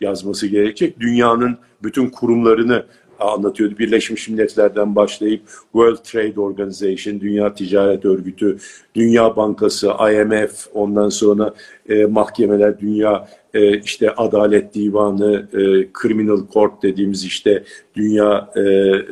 yazması 0.00 0.46
gerekecek. 0.46 1.00
Dünyanın 1.00 1.58
bütün 1.84 2.10
kurumlarını 2.10 2.84
anlatıyordu. 3.18 3.78
Birleşmiş 3.78 4.28
Milletler'den 4.28 4.96
başlayıp 4.96 5.42
World 5.72 5.96
Trade 6.04 6.40
Organization, 6.40 7.20
Dünya 7.20 7.54
Ticaret 7.54 8.04
Örgütü, 8.04 8.58
Dünya 8.94 9.36
Bankası, 9.36 9.86
IMF, 9.86 10.66
ondan 10.74 11.08
sonra 11.08 11.54
e, 11.88 12.04
mahkemeler, 12.04 12.80
Dünya 12.80 13.28
e, 13.54 13.80
işte 13.80 14.10
Adalet 14.10 14.74
Divanı, 14.74 15.48
e, 15.52 15.88
Criminal 16.02 16.40
Court 16.52 16.82
dediğimiz 16.82 17.24
işte 17.24 17.64
Dünya 17.96 18.50
e, 18.56 18.60
e, 18.60 19.02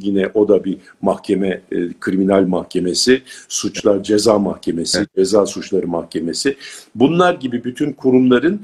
yine 0.00 0.30
o 0.34 0.48
da 0.48 0.64
bir 0.64 0.78
mahkeme, 1.02 1.60
e, 1.72 1.76
kriminal 2.00 2.46
mahkemesi, 2.46 3.22
suçlar 3.48 4.02
ceza 4.02 4.38
mahkemesi, 4.38 5.06
ceza 5.16 5.46
suçları 5.46 5.86
mahkemesi. 5.86 6.56
Bunlar 6.94 7.34
gibi 7.34 7.64
bütün 7.64 7.92
kurumların 7.92 8.60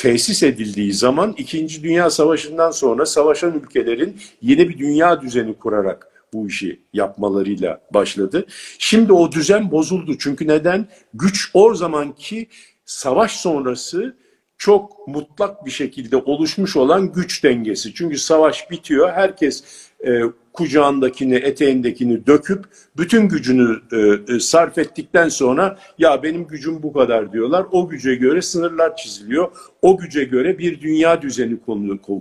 tesis 0.00 0.42
edildiği 0.42 0.92
zaman 0.92 1.34
İkinci 1.38 1.82
Dünya 1.82 2.10
Savaşı'ndan 2.10 2.70
sonra 2.70 3.06
savaşan 3.06 3.60
ülkelerin 3.60 4.16
yeni 4.42 4.68
bir 4.68 4.78
dünya 4.78 5.20
düzeni 5.20 5.54
kurarak 5.54 6.06
bu 6.32 6.46
işi 6.46 6.80
yapmalarıyla 6.92 7.80
başladı. 7.94 8.46
Şimdi 8.78 9.12
o 9.12 9.32
düzen 9.32 9.70
bozuldu. 9.70 10.18
Çünkü 10.18 10.48
neden? 10.48 10.88
Güç 11.14 11.50
o 11.54 11.74
zamanki 11.74 12.48
savaş 12.84 13.36
sonrası 13.36 14.16
çok 14.58 15.08
mutlak 15.08 15.66
bir 15.66 15.70
şekilde 15.70 16.16
oluşmuş 16.16 16.76
olan 16.76 17.12
güç 17.12 17.44
dengesi. 17.44 17.94
Çünkü 17.94 18.18
savaş 18.18 18.70
bitiyor. 18.70 19.12
Herkes 19.12 19.64
e, 20.06 20.22
kucağındakini, 20.52 21.34
eteğindekini 21.34 22.26
döküp 22.26 22.64
bütün 22.96 23.28
gücünü 23.28 23.76
e, 23.92 24.34
e, 24.34 24.40
sarf 24.40 24.78
ettikten 24.78 25.28
sonra 25.28 25.78
ya 25.98 26.22
benim 26.22 26.46
gücüm 26.46 26.82
bu 26.82 26.92
kadar 26.92 27.32
diyorlar. 27.32 27.66
O 27.72 27.88
güce 27.88 28.14
göre 28.14 28.42
sınırlar 28.42 28.96
çiziliyor. 28.96 29.48
O 29.82 29.98
güce 29.98 30.24
göre 30.24 30.58
bir 30.58 30.80
dünya 30.80 31.22
düzeni 31.22 31.60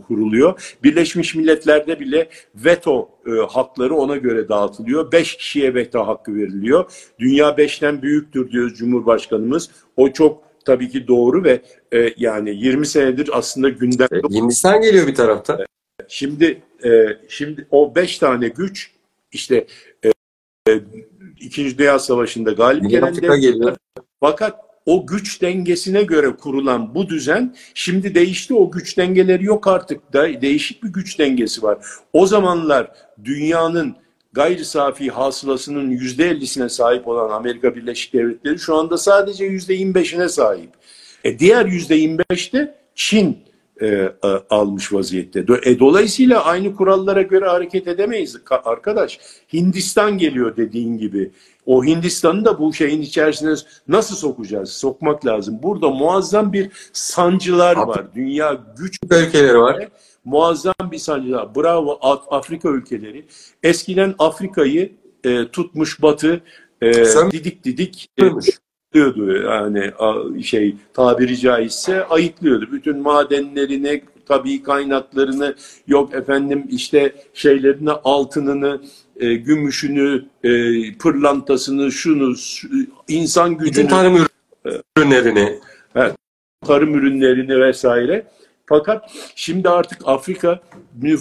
kuruluyor. 0.08 0.76
Birleşmiş 0.84 1.36
Milletler'de 1.36 2.00
bile 2.00 2.30
veto 2.56 3.10
e, 3.28 3.32
hakları 3.50 3.96
ona 3.96 4.18
göre 4.18 4.50
dağıtılıyor. 4.50 5.12
Beş 5.12 5.38
kişiye 5.38 5.74
veto 5.74 6.08
hakkı 6.08 6.36
veriliyor. 6.36 6.92
Dünya 7.20 7.58
beşten 7.58 8.02
büyüktür 8.02 8.52
diyor 8.52 8.70
Cumhurbaşkanımız. 8.70 9.70
O 9.98 10.12
çok 10.12 10.44
tabii 10.66 10.90
ki 10.90 11.08
doğru 11.08 11.44
ve 11.44 11.62
e, 11.94 12.14
yani 12.18 12.56
20 12.56 12.86
senedir 12.86 13.30
aslında 13.34 13.70
gündemde. 13.70 14.22
Hindistan 14.32 14.82
geliyor 14.82 15.08
bir 15.08 15.16
tarafta. 15.16 15.66
Şimdi 16.08 16.62
e, 16.86 17.18
şimdi 17.30 17.68
o 17.72 17.96
beş 17.96 18.18
tane 18.18 18.48
güç 18.48 18.92
işte 19.32 19.68
e, 20.06 20.10
e, 20.70 20.82
İkinci 21.40 21.78
Dünya 21.78 22.00
Savaşı'nda 22.00 22.52
galip 22.52 22.90
gelen 22.90 23.16
devletler. 23.16 23.76
Fakat 24.20 24.60
o 24.86 25.08
güç 25.08 25.42
dengesine 25.42 26.04
göre 26.04 26.36
kurulan 26.36 26.96
bu 26.96 27.10
düzen 27.10 27.56
şimdi 27.74 28.16
değişti. 28.16 28.54
O 28.54 28.72
güç 28.72 28.98
dengeleri 28.98 29.44
yok 29.44 29.68
artık. 29.68 30.14
Da, 30.14 30.42
değişik 30.42 30.84
bir 30.84 30.90
güç 30.90 31.20
dengesi 31.20 31.64
var. 31.64 31.78
O 32.14 32.26
zamanlar 32.26 32.92
dünyanın 33.24 33.96
gayri 34.34 34.66
safi 34.66 35.10
hasılasının 35.10 35.90
yüzde 35.90 36.30
ellisine 36.30 36.70
sahip 36.70 37.08
olan 37.08 37.30
Amerika 37.30 37.76
Birleşik 37.76 38.14
Devletleri 38.14 38.60
şu 38.60 38.76
anda 38.76 38.98
sadece 38.98 39.46
yüzde 39.46 39.74
yirmi 39.74 39.96
beşine 39.96 40.30
sahip. 40.30 40.70
E 41.24 41.40
diğer 41.40 41.66
yüzde 41.66 41.96
yirmi 41.96 42.20
beşte 42.32 42.76
Çin 42.96 43.38
e, 43.82 43.88
e, 43.88 44.14
almış 44.50 44.94
vaziyette. 44.94 45.46
E, 45.64 45.80
dolayısıyla 45.80 46.46
aynı 46.46 46.76
kurallara 46.76 47.22
göre 47.22 47.48
hareket 47.48 47.88
edemeyiz 47.88 48.38
arkadaş. 48.50 49.20
Hindistan 49.54 50.18
geliyor 50.18 50.58
dediğin 50.58 50.98
gibi. 50.98 51.32
O 51.66 51.86
Hindistan'ı 51.86 52.46
da 52.46 52.60
bu 52.60 52.74
şeyin 52.74 53.02
içerisine 53.02 53.56
nasıl 53.88 54.16
sokacağız? 54.16 54.72
Sokmak 54.72 55.26
lazım. 55.26 55.60
Burada 55.64 55.90
muazzam 55.90 56.54
bir 56.54 56.72
sancılar 56.94 57.76
var. 57.76 58.06
Dünya 58.16 58.58
güç 58.78 58.98
ülkeleri 59.04 59.60
var. 59.60 59.90
Muazzam 60.26 60.74
bir 60.92 60.98
sancılar. 60.98 61.56
Bravo 61.56 62.00
Afrika 62.32 62.70
ülkeleri. 62.70 63.26
Eskiden 63.64 64.16
Afrika'yı 64.20 64.92
e, 65.24 65.48
tutmuş 65.48 66.02
Batı 66.02 66.42
e, 66.82 67.06
Sen... 67.06 67.32
didik 67.32 67.64
didik 67.64 68.10
e, 68.22 68.24
ayıtlıyordu 68.96 69.32
yani 69.32 69.92
şey 70.44 70.76
tabiri 70.94 71.38
caizse 71.38 72.06
ayıtlıyordu. 72.06 72.68
Bütün 72.72 72.98
madenlerini, 72.98 74.04
tabii 74.28 74.64
kaynaklarını 74.64 75.56
yok 75.88 76.14
efendim 76.14 76.66
işte 76.70 77.14
şeylerini 77.34 77.92
altınını, 77.92 78.82
e, 79.20 79.34
gümüşünü, 79.34 80.26
e, 80.44 80.50
pırlantasını, 80.98 81.92
şunu, 81.92 82.36
insan 83.08 83.58
gücünü. 83.58 83.72
Bütün 83.72 83.88
tarım 83.88 84.26
ürünlerini. 84.98 85.60
Evet, 85.96 86.16
tarım 86.66 86.96
ürünlerini 86.96 87.62
vesaire. 87.62 88.28
Fakat 88.66 89.12
şimdi 89.36 89.70
artık 89.70 90.02
Afrika 90.06 90.60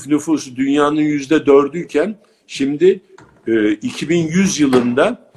nüfusu 0.06 0.56
dünyanın 0.56 1.00
yüzde 1.00 1.46
dördüyken 1.46 2.16
şimdi 2.46 3.00
e, 3.46 3.72
2100 3.72 4.60
yılında 4.60 5.30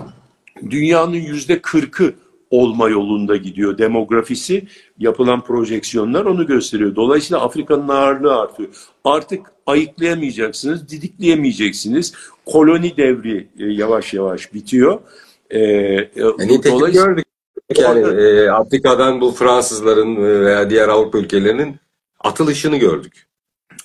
dünyanın 0.70 1.14
yüzde 1.14 1.62
kırkı 1.62 2.14
olma 2.50 2.90
yolunda 2.90 3.36
gidiyor 3.36 3.78
demografisi. 3.78 4.68
Yapılan 5.00 5.42
projeksiyonlar 5.42 6.26
onu 6.26 6.48
gösteriyor. 6.48 6.96
Dolayısıyla 6.96 7.42
Afrika'nın 7.42 7.88
ağırlığı 7.88 8.36
artıyor. 8.36 8.70
Artık 9.04 9.42
ayıklayamayacaksınız, 9.66 10.90
didikleyemeyeceksiniz. 10.90 12.14
Koloni 12.46 12.98
devri 12.98 13.48
e, 13.60 13.66
yavaş 13.66 14.14
yavaş 14.14 14.54
bitiyor. 14.54 15.00
Ee, 15.50 15.60
yani 15.60 16.10
dolayısıyla 16.16 16.90
gördük. 16.90 17.26
Yani 17.78 18.22
e, 18.22 18.50
Afrika'dan 18.50 19.22
bu 19.22 19.32
Fransızların 19.32 20.16
veya 20.46 20.70
diğer 20.70 20.90
Avrupa 20.90 21.18
ülkelerinin 21.18 21.76
atılışını 22.20 22.78
gördük. 22.78 23.28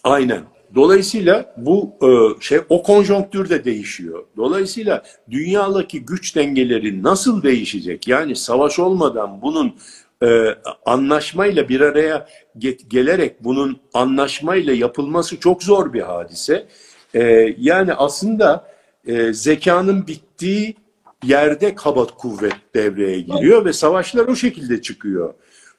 Aynen. 0.05 0.41
Dolayısıyla 0.77 1.55
bu 1.57 1.97
e, 2.03 2.43
şey 2.43 2.61
o 2.69 2.83
konjonktür 2.83 3.49
de 3.49 3.65
değişiyor. 3.65 4.25
Dolayısıyla 4.37 5.03
dünyadaki 5.31 6.01
güç 6.05 6.37
dengeleri 6.37 7.03
nasıl 7.03 7.43
değişecek? 7.43 8.09
Yani 8.09 8.37
savaş 8.37 8.79
olmadan 8.79 9.43
bunun 9.43 9.75
e, 10.23 10.49
anlaşmayla 10.87 11.69
bir 11.69 11.81
araya 11.81 12.29
get, 12.59 12.91
gelerek 12.91 13.45
bunun 13.45 13.81
anlaşmayla 13.95 14.73
yapılması 14.73 15.41
çok 15.41 15.63
zor 15.63 15.93
bir 15.93 16.01
hadise. 16.01 16.67
E, 17.15 17.55
yani 17.59 17.95
aslında 17.95 18.69
e, 19.07 19.33
zekanın 19.33 20.07
bittiği 20.07 20.77
yerde 21.25 21.75
kabat 21.75 22.13
kuvvet 22.13 22.57
devreye 22.75 23.21
giriyor 23.21 23.65
ve 23.65 23.73
savaşlar 23.73 24.27
o 24.27 24.37
şekilde 24.37 24.83
çıkıyor. 24.83 25.35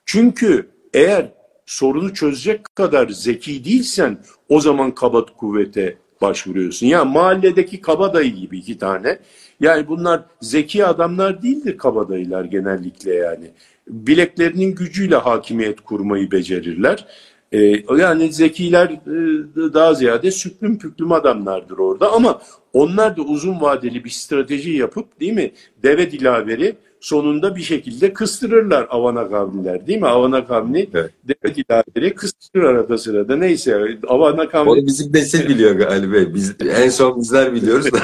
Çünkü 0.06 0.70
eğer 0.94 1.37
sorunu 1.68 2.14
çözecek 2.14 2.76
kadar 2.76 3.10
zeki 3.10 3.66
değilsen 3.66 4.18
o 4.50 4.62
zaman 4.62 4.96
kabat 4.96 5.38
kuvvete 5.38 5.98
başvuruyorsun. 6.22 6.88
Ya 6.88 7.06
mahalledeki 7.06 7.82
kabadayı 7.82 8.36
gibi 8.36 8.58
iki 8.58 8.78
tane. 8.78 9.20
Yani 9.60 9.88
bunlar 9.88 10.22
zeki 10.42 10.86
adamlar 10.86 11.42
değildir 11.42 11.78
kabadayılar 11.78 12.46
genellikle 12.46 13.14
yani. 13.14 13.52
Bileklerinin 13.88 14.76
gücüyle 14.76 15.16
hakimiyet 15.16 15.82
kurmayı 15.82 16.32
becerirler. 16.32 17.06
Ee, 17.52 17.84
yani 17.98 18.34
zekiler 18.34 18.90
e, 18.90 19.74
daha 19.74 19.94
ziyade 19.94 20.32
süklüm 20.32 20.80
püklüm 20.80 21.12
adamlardır 21.12 21.78
orada 21.78 22.12
ama 22.12 22.42
onlar 22.74 23.18
da 23.18 23.22
uzun 23.22 23.62
vadeli 23.62 24.04
bir 24.04 24.10
strateji 24.10 24.72
yapıp 24.72 25.20
değil 25.20 25.34
mi 25.34 25.52
deve 25.84 26.12
dilaveri 26.12 26.76
sonunda 27.00 27.56
bir 27.56 27.62
şekilde 27.62 28.14
kıstırırlar 28.14 28.88
Avana 28.90 29.30
Kavniler 29.30 29.88
değil 29.88 30.00
mi? 30.00 30.08
Avana 30.08 30.48
Kavni 30.48 30.90
evet. 30.94 31.12
devlet 31.24 31.58
idareleri 31.58 32.16
kıstırır 32.16 32.64
arada 32.64 32.98
sırada. 32.98 33.36
Neyse 33.36 33.98
Avana 34.08 34.50
Kavni... 34.50 34.70
Onu 34.70 34.88
bizim 34.88 35.14
nesil 35.14 35.50
biliyor 35.50 35.80
Ali 35.80 36.14
Bey. 36.14 36.34
Biz, 36.34 36.56
en 36.70 36.90
son 36.90 37.22
bizler 37.22 37.54
biliyoruz 37.54 37.94
da 37.94 38.00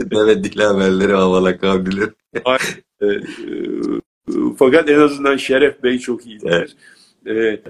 devlet 0.10 0.44
dilaverleri 0.44 1.14
Avana 1.14 1.58
Kavnileri. 1.58 2.10
E, 3.00 3.06
e, 3.06 3.20
fakat 4.58 4.90
en 4.90 4.98
azından 4.98 5.36
Şeref 5.36 5.82
Bey 5.82 5.98
çok 5.98 6.26
iyi 6.26 6.38
Evet. 6.44 6.74
E, 7.26 7.60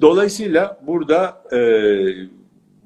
dolayısıyla 0.00 0.80
burada 0.86 1.42
e, 1.52 1.58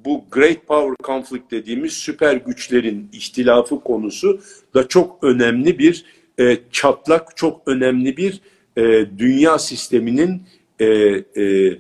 bu 0.05 0.25
Great 0.31 0.67
Power 0.67 0.95
Conflict 1.07 1.51
dediğimiz 1.51 1.93
süper 1.93 2.37
güçlerin 2.37 3.09
ihtilafı 3.13 3.81
konusu 3.81 4.41
da 4.75 4.89
çok 4.89 5.25
önemli 5.25 5.79
bir 5.79 6.05
e, 6.41 6.59
çatlak 6.73 7.37
çok 7.37 7.69
önemli 7.69 8.17
bir 8.17 8.41
e, 8.77 8.83
dünya 9.19 9.59
sisteminin 9.59 10.43
e, 10.81 10.87
e, 10.87 11.45
e, 11.45 11.77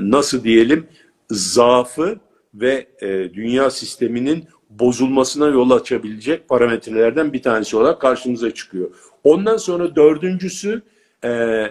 nasıl 0.00 0.44
diyelim 0.44 0.86
zaafı 1.30 2.18
ve 2.54 2.86
e, 3.02 3.34
dünya 3.34 3.70
sisteminin 3.70 4.44
bozulmasına 4.70 5.46
yol 5.46 5.70
açabilecek 5.70 6.48
parametrelerden 6.48 7.32
bir 7.32 7.42
tanesi 7.42 7.76
olarak 7.76 8.00
karşımıza 8.00 8.50
çıkıyor. 8.50 8.90
Ondan 9.24 9.56
sonra 9.56 9.96
dördüncüsü 9.96 10.82
e, 11.24 11.64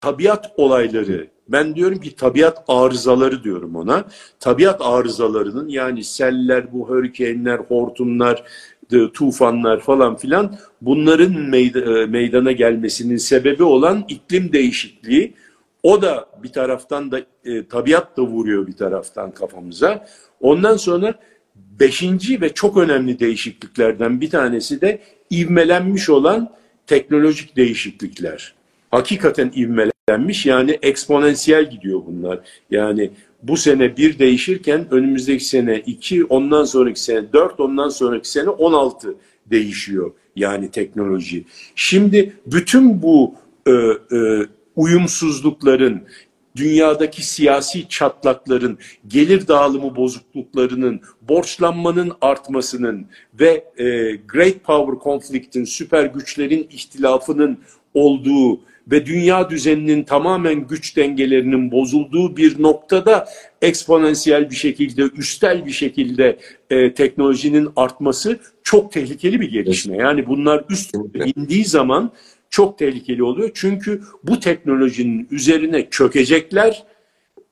tabiat 0.00 0.52
olayları. 0.56 1.28
Ben 1.48 1.74
diyorum 1.74 2.00
ki 2.00 2.16
tabiat 2.16 2.64
arızaları 2.68 3.44
diyorum 3.44 3.76
ona. 3.76 4.04
Tabiat 4.40 4.80
arızalarının 4.80 5.68
yani 5.68 6.04
seller, 6.04 6.72
bu 6.72 6.88
hurricane'ler, 6.88 7.58
hortumlar, 7.58 8.44
tufanlar 9.14 9.80
falan 9.80 10.16
filan 10.16 10.56
bunların 10.80 11.52
e, 11.52 12.06
meydana 12.06 12.52
gelmesinin 12.52 13.16
sebebi 13.16 13.62
olan 13.62 14.04
iklim 14.08 14.52
değişikliği 14.52 15.34
o 15.82 16.02
da 16.02 16.26
bir 16.42 16.48
taraftan 16.48 17.10
da 17.10 17.20
e, 17.44 17.66
tabiat 17.66 18.16
da 18.16 18.22
vuruyor 18.22 18.66
bir 18.66 18.76
taraftan 18.76 19.30
kafamıza. 19.30 20.06
Ondan 20.40 20.76
sonra 20.76 21.14
beşinci 21.80 22.40
ve 22.40 22.54
çok 22.54 22.76
önemli 22.76 23.18
değişikliklerden 23.18 24.20
bir 24.20 24.30
tanesi 24.30 24.80
de 24.80 25.00
ivmelenmiş 25.32 26.10
olan 26.10 26.50
teknolojik 26.86 27.56
değişiklikler. 27.56 28.54
Hakikaten 28.90 29.52
ivmelenmiş 29.56 30.46
yani 30.46 30.78
eksponansiyel 30.82 31.70
gidiyor 31.70 32.02
bunlar. 32.06 32.38
Yani 32.70 33.10
bu 33.48 33.56
sene 33.56 33.96
bir 33.96 34.18
değişirken 34.18 34.86
önümüzdeki 34.90 35.44
sene 35.44 35.78
iki, 35.86 36.24
ondan 36.24 36.64
sonraki 36.64 37.00
sene 37.00 37.32
dört, 37.32 37.60
ondan 37.60 37.88
sonraki 37.88 38.30
sene 38.30 38.48
on 38.48 38.72
altı 38.72 39.14
değişiyor 39.50 40.12
yani 40.36 40.70
teknoloji. 40.70 41.44
Şimdi 41.74 42.32
bütün 42.46 43.02
bu 43.02 43.34
e, 43.66 43.72
e, 44.16 44.46
uyumsuzlukların, 44.76 46.02
dünyadaki 46.56 47.26
siyasi 47.26 47.88
çatlakların, 47.88 48.78
gelir 49.08 49.48
dağılımı 49.48 49.96
bozukluklarının, 49.96 51.00
borçlanmanın 51.28 52.12
artmasının 52.20 53.06
ve 53.40 53.64
e, 53.78 53.84
Great 54.28 54.64
Power 54.64 55.04
Conflict'in, 55.04 55.64
süper 55.64 56.04
güçlerin 56.04 56.66
ihtilafının 56.70 57.58
olduğu 57.94 58.60
ve 58.90 59.06
dünya 59.06 59.50
düzeninin 59.50 60.02
tamamen 60.02 60.66
güç 60.66 60.96
dengelerinin 60.96 61.70
bozulduğu 61.70 62.36
bir 62.36 62.62
noktada 62.62 63.28
eksponansiyel 63.62 64.50
bir 64.50 64.56
şekilde, 64.56 65.02
üstel 65.02 65.66
bir 65.66 65.70
şekilde 65.70 66.38
e, 66.70 66.94
teknolojinin 66.94 67.68
artması 67.76 68.38
çok 68.62 68.92
tehlikeli 68.92 69.40
bir 69.40 69.50
gelişme. 69.50 69.96
Yani 69.96 70.26
bunlar 70.26 70.64
üst 70.70 70.94
indiği 71.36 71.64
zaman 71.64 72.12
çok 72.50 72.78
tehlikeli 72.78 73.22
oluyor. 73.22 73.50
Çünkü 73.54 74.02
bu 74.22 74.40
teknolojinin 74.40 75.28
üzerine 75.30 75.90
çökecekler, 75.90 76.84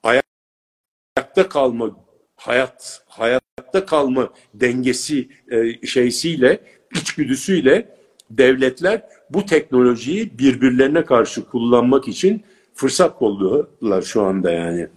ayakta 0.02 1.48
kalma, 1.48 1.96
hayat 2.36 3.04
hayatta 3.06 3.86
kalma 3.86 4.32
dengesi 4.54 5.28
e, 5.50 5.86
şeysiyle, 5.86 6.60
içgüdüsüyle 6.94 7.88
devletler 8.30 9.02
bu 9.30 9.46
teknolojiyi 9.46 10.38
birbirlerine 10.38 11.04
karşı 11.04 11.44
kullanmak 11.44 12.08
için 12.08 12.42
fırsat 12.74 13.18
kolluyorlar 13.18 14.02
şu 14.02 14.22
anda 14.22 14.50
yani. 14.50 14.88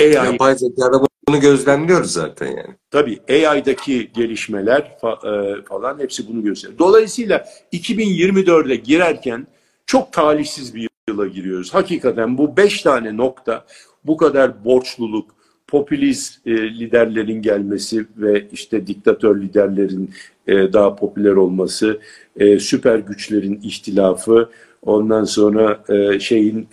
AI, 0.00 0.12
Yapay 0.12 0.56
zekada 0.56 1.06
bunu 1.28 1.40
gözlemliyoruz 1.40 2.12
zaten 2.12 2.46
yani. 2.46 2.76
Tabii 2.90 3.20
AI'daki 3.28 4.12
gelişmeler 4.12 4.96
fa- 5.02 5.58
e, 5.58 5.62
falan 5.62 5.98
hepsi 5.98 6.28
bunu 6.28 6.42
gösteriyor. 6.42 6.78
Dolayısıyla 6.78 7.44
2024'e 7.72 8.76
girerken 8.76 9.46
çok 9.86 10.12
talihsiz 10.12 10.74
bir 10.74 10.88
yıla 11.08 11.26
giriyoruz. 11.26 11.74
Hakikaten 11.74 12.38
bu 12.38 12.56
beş 12.56 12.82
tane 12.82 13.16
nokta 13.16 13.66
bu 14.04 14.16
kadar 14.16 14.64
borçluluk, 14.64 15.35
popülist 15.68 16.46
e, 16.46 16.50
liderlerin 16.50 17.42
gelmesi 17.42 18.06
ve 18.16 18.46
işte 18.52 18.86
diktatör 18.86 19.42
liderlerin 19.42 20.10
e, 20.46 20.72
daha 20.72 20.96
popüler 20.96 21.32
olması, 21.32 22.00
e, 22.36 22.58
süper 22.58 22.98
güçlerin 22.98 23.60
ihtilafı, 23.62 24.50
ondan 24.82 25.24
sonra 25.24 25.84
şeyin 26.20 26.68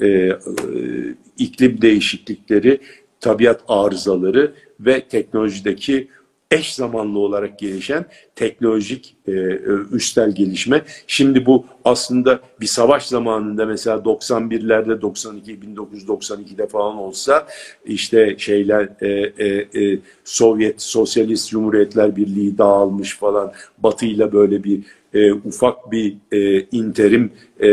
iklim 1.37 1.81
değişiklikleri, 1.81 2.79
tabiat 3.19 3.61
arızaları 3.67 4.53
ve 4.79 5.01
teknolojideki 5.01 6.07
eş 6.53 6.75
zamanlı 6.75 7.19
olarak 7.19 7.59
gelişen 7.59 8.05
teknolojik 8.35 9.15
e, 9.27 9.31
e 9.31 9.59
üstel 9.91 10.35
gelişme. 10.35 10.81
Şimdi 11.07 11.45
bu 11.45 11.65
aslında 11.85 12.39
bir 12.61 12.65
savaş 12.65 13.05
zamanında 13.07 13.65
mesela 13.65 13.97
91'lerde 13.97 15.01
92 15.01 15.59
1992'de 15.59 16.67
falan 16.67 16.97
olsa 16.97 17.47
işte 17.85 18.35
şeyler 18.37 18.89
e, 19.01 19.07
e, 19.37 19.47
e, 19.81 19.99
Sovyet 20.23 20.81
Sosyalist 20.81 21.49
Cumhuriyetler 21.49 22.15
Birliği 22.15 22.57
dağılmış 22.57 23.17
falan 23.17 23.51
Batı 23.77 24.05
böyle 24.33 24.63
bir 24.63 24.83
e, 25.13 25.33
ufak 25.33 25.91
bir 25.91 26.17
e, 26.31 26.61
interim 26.71 27.31
e, 27.61 27.69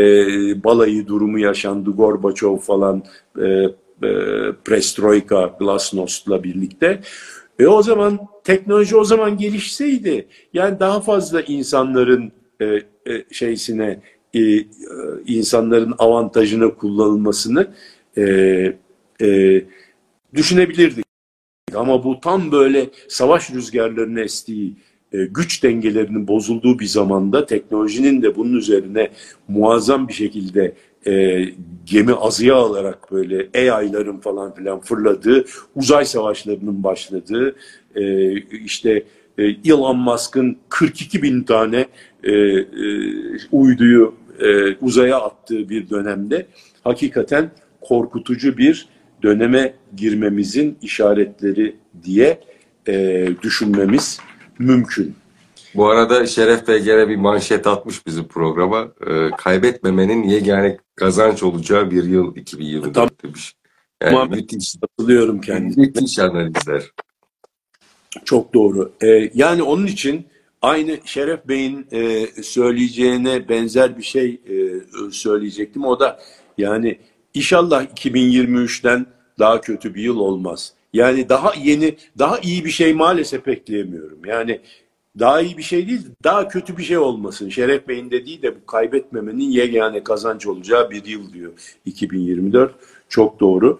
balayı 0.63 1.07
durumu 1.07 1.39
yaşandı 1.39 1.91
Gorbaçov 1.91 2.57
falan 2.57 3.03
e, 3.41 3.45
e, 4.03 4.11
Prestroika 4.65 5.55
Glasnost'la 5.59 6.43
birlikte. 6.43 7.01
Ve 7.61 7.67
o 7.67 7.83
zaman 7.83 8.19
teknoloji 8.43 8.95
o 8.95 9.03
zaman 9.03 9.37
gelişseydi 9.37 10.27
yani 10.53 10.79
daha 10.79 11.01
fazla 11.01 11.41
insanların 11.41 12.31
e, 12.61 12.65
e, 12.65 13.25
şeysine 13.31 13.99
e, 14.33 14.39
e, 14.39 14.65
insanların 15.27 15.93
avantajına 15.97 16.69
kullanılmasını 16.69 17.67
e, 18.17 18.23
e, 19.21 19.61
düşünebilirdik. 20.33 21.05
Ama 21.75 22.03
bu 22.03 22.19
tam 22.19 22.51
böyle 22.51 22.89
savaş 23.07 23.51
rüzgarlarının 23.51 24.23
estiği, 24.23 24.73
e, 25.13 25.25
güç 25.25 25.63
dengelerinin 25.63 26.27
bozulduğu 26.27 26.79
bir 26.79 26.85
zamanda 26.85 27.45
teknolojinin 27.45 28.21
de 28.21 28.35
bunun 28.35 28.53
üzerine 28.53 29.11
muazzam 29.47 30.07
bir 30.07 30.13
şekilde 30.13 30.75
e, 31.07 31.45
gemi 31.85 32.13
azıya 32.13 32.55
alarak 32.55 33.11
böyle 33.11 33.47
AI'ların 33.55 34.17
falan 34.17 34.55
filan 34.55 34.79
fırladığı, 34.79 35.45
uzay 35.75 36.05
savaşlarının 36.05 36.83
başladığı, 36.83 37.55
e, 37.95 38.33
işte 38.41 39.03
e, 39.37 39.43
Elon 39.43 39.97
Musk'ın 39.97 40.57
42 40.69 41.23
bin 41.23 41.43
tane 41.43 41.87
e, 42.23 42.31
e, 42.31 42.65
uyduyu 43.51 44.15
e, 44.39 44.75
uzaya 44.75 45.19
attığı 45.21 45.69
bir 45.69 45.89
dönemde 45.89 46.45
hakikaten 46.83 47.51
korkutucu 47.81 48.57
bir 48.57 48.87
döneme 49.23 49.73
girmemizin 49.95 50.77
işaretleri 50.81 51.75
diye 52.03 52.39
e, 52.87 53.27
düşünmemiz 53.41 54.19
mümkün. 54.59 55.15
Bu 55.75 55.89
arada 55.89 56.27
Şeref 56.27 56.67
Bey 56.67 56.79
gene 56.79 57.09
bir 57.09 57.15
manşet 57.15 57.67
atmış 57.67 58.07
bizim 58.07 58.27
programa. 58.27 58.91
Ee, 59.07 59.29
kaybetmemenin 59.37 60.23
yegane 60.23 60.77
kazanç 60.95 61.43
olacağı 61.43 61.91
bir 61.91 62.03
yıl 62.03 62.35
2024 62.35 62.93
tamam. 62.93 63.09
demiş. 63.23 63.53
Yani 64.03 64.11
tamam. 64.11 64.29
müthiş. 64.29 64.75
Hatırlıyorum 64.81 65.41
kendisine. 65.41 65.85
Müthiş 65.85 66.19
analizler. 66.19 66.83
Çok 68.25 68.53
doğru. 68.53 68.91
Ee, 69.03 69.31
yani 69.33 69.63
onun 69.63 69.87
için 69.87 70.25
aynı 70.61 70.97
Şeref 71.05 71.47
Bey'in 71.47 71.87
e, 71.91 72.27
söyleyeceğine 72.43 73.49
benzer 73.49 73.97
bir 73.97 74.03
şey 74.03 74.41
e, 74.49 74.55
söyleyecektim. 75.11 75.85
O 75.85 75.99
da 75.99 76.19
yani 76.57 76.99
inşallah 77.33 77.85
2023'ten 77.85 79.05
daha 79.39 79.61
kötü 79.61 79.95
bir 79.95 80.01
yıl 80.01 80.19
olmaz. 80.19 80.73
Yani 80.93 81.29
daha 81.29 81.53
yeni, 81.63 81.95
daha 82.19 82.39
iyi 82.39 82.65
bir 82.65 82.69
şey 82.69 82.93
maalesef 82.93 83.45
bekleyemiyorum. 83.45 84.25
Yani 84.25 84.61
daha 85.19 85.41
iyi 85.41 85.57
bir 85.57 85.63
şey 85.63 85.87
değil, 85.87 86.01
daha 86.23 86.47
kötü 86.47 86.77
bir 86.77 86.83
şey 86.83 86.97
olmasın. 86.97 87.49
Şeref 87.49 87.87
Bey'in 87.87 88.11
dediği 88.11 88.41
de 88.41 88.55
bu 88.55 88.65
kaybetmemenin 88.65 89.51
yegane 89.51 90.03
kazanç 90.03 90.47
olacağı 90.47 90.89
bir 90.89 91.05
yıl 91.05 91.33
diyor 91.33 91.51
2024. 91.85 92.75
Çok 93.09 93.39
doğru. 93.39 93.79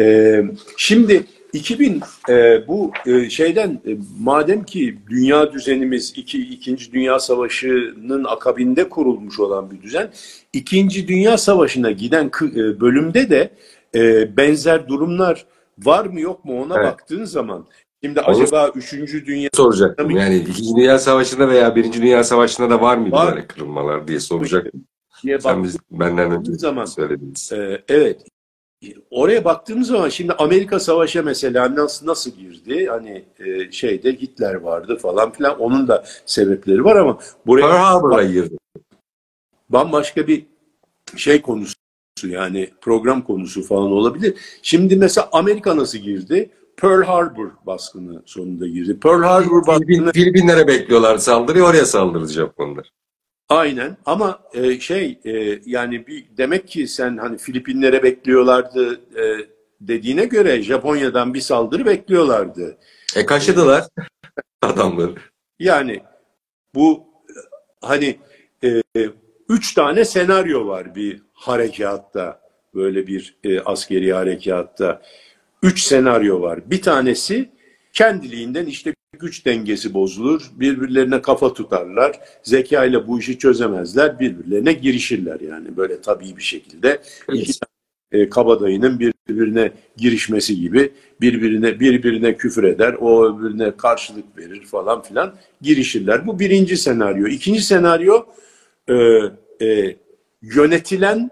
Ee, 0.00 0.44
şimdi 0.76 1.26
2000 1.52 2.00
e, 2.28 2.68
bu 2.68 2.92
e, 3.06 3.30
şeyden 3.30 3.80
e, 3.86 3.96
madem 4.20 4.64
ki 4.64 4.98
dünya 5.10 5.52
düzenimiz 5.52 6.12
iki, 6.16 6.38
İkinci 6.42 6.92
Dünya 6.92 7.18
Savaşı'nın 7.18 8.24
akabinde 8.24 8.88
kurulmuş 8.88 9.40
olan 9.40 9.70
bir 9.70 9.82
düzen, 9.82 10.10
İkinci 10.52 11.08
Dünya 11.08 11.38
Savaşı'na 11.38 11.90
giden 11.90 12.30
e, 12.42 12.80
bölümde 12.80 13.30
de 13.30 13.50
e, 13.94 14.36
benzer 14.36 14.88
durumlar 14.88 15.46
var 15.78 16.06
mı 16.06 16.20
yok 16.20 16.44
mu 16.44 16.62
ona 16.62 16.74
evet. 16.76 16.86
baktığın 16.86 17.24
zaman 17.24 17.66
Şimdi 18.06 18.20
Onu 18.20 18.26
acaba 18.26 18.68
3. 18.74 18.92
Dünya 19.26 19.50
soracaktım. 19.54 20.10
Yani 20.10 20.36
2. 20.36 20.76
Dünya 20.76 20.98
Savaşı'nda 20.98 21.48
veya 21.48 21.76
1. 21.76 21.92
Dünya 21.92 22.24
Savaşı'nda 22.24 22.70
da 22.70 22.80
var 22.80 22.96
mıydı 22.96 23.16
var. 23.16 23.34
böyle 23.34 23.46
kırılmalar 23.46 24.08
diye 24.08 24.20
soracaktım. 24.20 24.84
Diye 25.22 25.40
Sen 25.40 25.64
biz, 25.64 25.76
benden 25.90 26.30
önce 26.30 26.52
zaman, 26.52 26.84
söylediniz. 26.84 27.52
E, 27.52 27.82
evet. 27.88 28.24
Oraya 29.10 29.44
baktığımız 29.44 29.88
zaman 29.88 30.08
şimdi 30.08 30.32
Amerika 30.32 30.80
Savaş'a 30.80 31.22
mesela 31.22 31.74
nasıl 31.74 32.06
nasıl 32.06 32.30
girdi? 32.30 32.86
Hani 32.86 33.24
e, 33.38 33.72
şeyde 33.72 34.12
Hitler 34.12 34.54
vardı 34.54 34.96
falan 34.96 35.32
filan. 35.32 35.58
Onun 35.58 35.88
da 35.88 36.04
sebepleri 36.26 36.84
var 36.84 36.96
ama 36.96 37.18
buraya 37.46 37.68
Pearl 37.68 37.78
Harbor'a 37.78 38.24
girdi. 38.24 38.56
Bambaşka 39.68 40.26
bir 40.26 40.46
şey 41.16 41.42
konusu 41.42 41.74
yani 42.22 42.70
program 42.80 43.22
konusu 43.22 43.62
falan 43.62 43.92
olabilir. 43.92 44.34
Şimdi 44.62 44.96
mesela 44.96 45.28
Amerika 45.32 45.76
nasıl 45.76 45.98
girdi? 45.98 46.50
Pearl 46.76 47.02
Harbor 47.02 47.50
baskını 47.66 48.22
sonunda 48.26 48.66
girdi. 48.66 49.00
Pearl 49.00 49.22
Harbor 49.22 49.66
baskını... 49.66 50.12
Filipinlere 50.12 50.66
bekliyorlar 50.66 51.18
saldırıyı 51.18 51.64
oraya 51.64 51.86
saldırdı 51.86 52.32
Japonlar. 52.32 52.92
Aynen 53.48 53.96
ama 54.06 54.40
e, 54.54 54.80
şey 54.80 55.18
e, 55.24 55.60
yani 55.66 56.06
bir 56.06 56.26
demek 56.36 56.68
ki 56.68 56.88
sen 56.88 57.16
hani 57.16 57.38
Filipinlere 57.38 58.02
bekliyorlardı 58.02 58.94
e, 58.94 59.46
dediğine 59.80 60.24
göre 60.24 60.62
Japonya'dan 60.62 61.34
bir 61.34 61.40
saldırı 61.40 61.86
bekliyorlardı. 61.86 62.78
E 63.16 63.26
kaşıdılar 63.26 63.84
adamları. 64.62 65.14
Yani 65.58 66.02
bu 66.74 67.04
hani 67.80 68.18
e, 68.64 68.82
üç 69.48 69.74
tane 69.74 70.04
senaryo 70.04 70.66
var 70.66 70.94
bir 70.94 71.22
harekatta 71.32 72.40
böyle 72.74 73.06
bir 73.06 73.36
e, 73.44 73.60
askeri 73.60 74.12
harekatta 74.12 75.02
üç 75.66 75.82
senaryo 75.82 76.40
var. 76.40 76.70
Bir 76.70 76.82
tanesi 76.82 77.48
kendiliğinden 77.92 78.66
işte 78.66 78.94
güç 79.18 79.46
dengesi 79.46 79.94
bozulur, 79.94 80.50
birbirlerine 80.54 81.22
kafa 81.22 81.52
tutarlar, 81.52 82.20
zeka 82.42 82.84
ile 82.84 83.08
bu 83.08 83.18
işi 83.18 83.38
çözemezler, 83.38 84.20
birbirlerine 84.20 84.72
girişirler 84.72 85.40
yani 85.40 85.76
böyle 85.76 86.00
tabii 86.00 86.36
bir 86.36 86.42
şekilde. 86.42 87.02
Evet. 87.28 87.58
E, 88.12 88.28
kabadayının 88.28 89.00
birbirine 89.28 89.72
girişmesi 89.96 90.60
gibi 90.60 90.92
birbirine 91.20 91.80
birbirine 91.80 92.36
küfür 92.36 92.64
eder, 92.64 92.96
o 93.00 93.26
öbürüne 93.26 93.76
karşılık 93.76 94.38
verir 94.38 94.64
falan 94.64 95.02
filan 95.02 95.34
girişirler. 95.62 96.26
Bu 96.26 96.38
birinci 96.38 96.76
senaryo. 96.76 97.26
İkinci 97.26 97.60
senaryo 97.60 98.26
e, 98.88 98.94
e, 99.66 99.96
yönetilen 100.42 101.30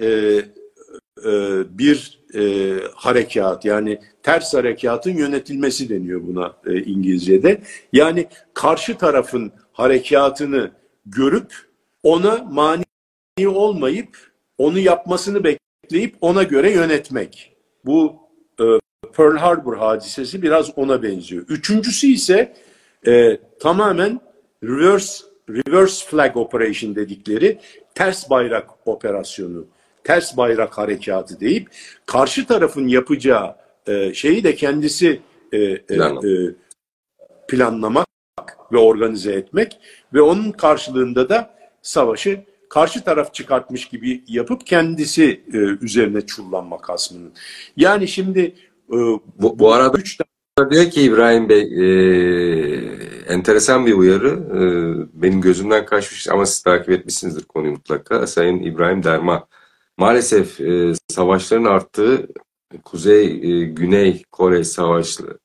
e, 0.00 0.06
e, 0.06 1.32
bir 1.78 2.25
e, 2.36 2.74
harekat 2.94 3.64
yani 3.64 4.00
ters 4.22 4.54
harekatın 4.54 5.10
yönetilmesi 5.10 5.88
deniyor 5.88 6.22
buna 6.26 6.56
e, 6.66 6.82
İngilizce'de. 6.82 7.60
Yani 7.92 8.26
karşı 8.54 8.98
tarafın 8.98 9.52
harekatını 9.72 10.70
görüp 11.06 11.54
ona 12.02 12.36
mani 12.36 12.84
olmayıp 13.48 14.16
onu 14.58 14.78
yapmasını 14.78 15.44
bekleyip 15.44 16.16
ona 16.20 16.42
göre 16.42 16.70
yönetmek. 16.70 17.56
Bu 17.84 18.16
e, 18.60 18.64
Pearl 19.16 19.36
Harbor 19.36 19.76
hadisesi 19.76 20.42
biraz 20.42 20.78
ona 20.78 21.02
benziyor. 21.02 21.44
Üçüncüsü 21.48 22.06
ise 22.06 22.54
e, 23.06 23.38
tamamen 23.60 24.20
reverse 24.64 25.24
reverse 25.50 26.06
flag 26.06 26.36
operation 26.36 26.94
dedikleri 26.94 27.58
ters 27.94 28.30
bayrak 28.30 28.70
operasyonu, 28.88 29.66
ters 30.06 30.36
bayrak 30.36 30.78
harekatı 30.78 31.40
deyip 31.40 31.68
karşı 32.06 32.46
tarafın 32.46 32.88
yapacağı 32.88 33.56
e, 33.86 34.14
şeyi 34.14 34.44
de 34.44 34.54
kendisi 34.54 35.20
e, 35.52 35.58
e, 35.58 35.94
e, 35.94 36.54
planlamak 37.48 38.06
ve 38.72 38.78
organize 38.78 39.32
etmek 39.32 39.78
ve 40.14 40.22
onun 40.22 40.52
karşılığında 40.52 41.28
da 41.28 41.50
savaşı 41.82 42.44
karşı 42.70 43.04
taraf 43.04 43.34
çıkartmış 43.34 43.88
gibi 43.88 44.24
yapıp 44.28 44.66
kendisi 44.66 45.44
e, 45.52 45.56
üzerine 45.56 46.20
çullanmak 46.20 46.90
asmının. 46.90 47.32
Yani 47.76 48.08
şimdi 48.08 48.40
e, 48.92 48.96
bu, 49.38 49.58
bu 49.58 49.72
arada 49.72 49.98
üç 49.98 50.20
diyor 50.70 50.90
ki 50.90 51.02
İbrahim 51.02 51.48
Bey 51.48 51.62
e, 51.62 51.86
enteresan 53.28 53.86
bir 53.86 53.92
uyarı. 53.92 54.28
E, 54.28 54.62
benim 55.22 55.40
gözümden 55.40 55.86
kaçmış 55.86 56.28
ama 56.28 56.46
siz 56.46 56.62
takip 56.62 56.90
etmişsinizdir 56.90 57.44
konuyu 57.44 57.72
mutlaka. 57.72 58.26
Sayın 58.26 58.62
İbrahim 58.62 59.02
Derma. 59.02 59.48
Maalesef 59.96 60.60
e, 60.60 60.92
savaşların 61.08 61.64
arttığı 61.64 62.28
Kuzey 62.84 63.26
e, 64.12 64.22
Kore 64.32 64.64
savaşı 64.64 65.38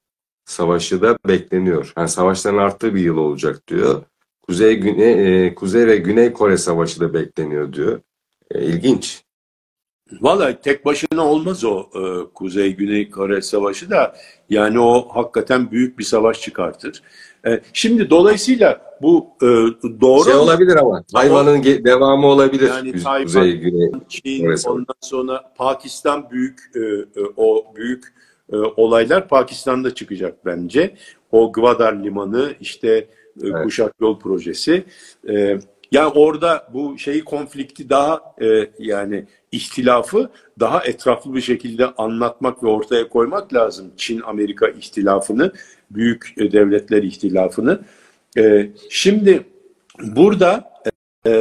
savaşı 0.45 1.01
da 1.01 1.17
bekleniyor. 1.27 1.93
Yani 1.97 2.09
savaşların 2.09 2.57
arttığı 2.57 2.95
bir 2.95 3.01
yıl 3.01 3.17
olacak 3.17 3.67
diyor. 3.67 4.03
Kuzey 4.41 4.75
Güney 4.75 5.45
e, 5.45 5.55
Kuzey 5.55 5.87
ve 5.87 5.97
Güney 5.97 6.33
Kore 6.33 6.57
savaşı 6.57 6.99
da 6.99 7.13
bekleniyor 7.13 7.73
diyor. 7.73 8.01
E, 8.51 8.65
ilginç. 8.65 9.23
Valla 10.21 10.61
tek 10.61 10.85
başına 10.85 11.25
olmaz 11.25 11.63
o 11.63 11.89
e, 11.95 12.33
Kuzey 12.33 12.75
Güney 12.75 13.09
Kore 13.09 13.41
savaşı 13.41 13.89
da 13.89 14.15
yani 14.49 14.79
o 14.79 15.07
hakikaten 15.15 15.71
büyük 15.71 15.99
bir 15.99 16.03
savaş 16.03 16.41
çıkartır. 16.41 17.03
E, 17.47 17.61
şimdi 17.73 18.09
dolayısıyla 18.09 18.81
bu 19.01 19.27
e, 19.41 19.47
doğru 20.01 20.23
şey 20.23 20.33
olabilir 20.33 20.75
ama 20.75 21.03
Tayvan'ın 21.13 21.63
devamı 21.63 22.27
olabilir. 22.27 22.69
Yani 22.69 23.03
Tayvan, 23.03 23.23
Kuzey 23.23 23.57
Güney 23.57 23.91
Çin, 24.09 24.69
ondan 24.69 24.95
sonra 25.01 25.53
Pakistan 25.55 26.29
büyük 26.31 26.59
e, 26.75 26.79
e, 26.79 27.23
o 27.37 27.65
büyük 27.75 28.13
e, 28.53 28.55
olaylar 28.57 29.27
Pakistan'da 29.27 29.95
çıkacak 29.95 30.45
bence. 30.45 30.95
O 31.31 31.51
Gwadar 31.51 32.03
Limanı 32.03 32.53
işte 32.59 32.89
e, 32.89 33.07
evet. 33.43 33.63
Kuşak 33.63 33.93
Yol 34.01 34.19
Projesi. 34.19 34.83
E, 35.29 35.59
yani 35.91 36.07
orada 36.15 36.67
bu 36.73 36.97
şeyi 36.97 37.23
konflikti 37.23 37.89
daha 37.89 38.21
e, 38.41 38.69
yani 38.79 39.25
ihtilafı 39.51 40.29
daha 40.59 40.83
etraflı 40.83 41.33
bir 41.33 41.41
şekilde 41.41 41.85
anlatmak 41.85 42.63
ve 42.63 42.67
ortaya 42.67 43.09
koymak 43.09 43.53
lazım. 43.53 43.91
Çin-Amerika 43.97 44.67
ihtilafını, 44.67 45.51
büyük 45.95 46.33
e, 46.37 46.51
devletler 46.51 47.03
ihtilafını. 47.03 47.81
E, 48.37 48.69
şimdi 48.89 49.43
burada 49.99 50.71
e, 51.27 51.31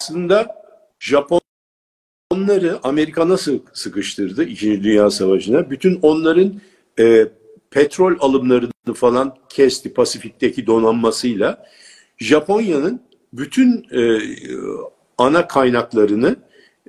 aslında 0.00 0.58
Japonları 1.00 2.78
Amerika 2.82 3.28
nasıl 3.28 3.58
sıkıştırdı 3.72 4.44
İkinci 4.44 4.84
Dünya 4.84 5.10
Savaşı'na? 5.10 5.70
Bütün 5.70 5.98
onların 6.02 6.60
e, 6.98 7.28
petrol 7.70 8.16
alımlarını 8.20 8.94
falan 8.94 9.36
kesti 9.48 9.94
Pasifik'teki 9.94 10.66
donanmasıyla. 10.66 11.66
Japonya'nın 12.18 13.00
bütün 13.32 13.86
e, 13.92 14.20
ana 15.18 15.48
kaynaklarını 15.48 16.36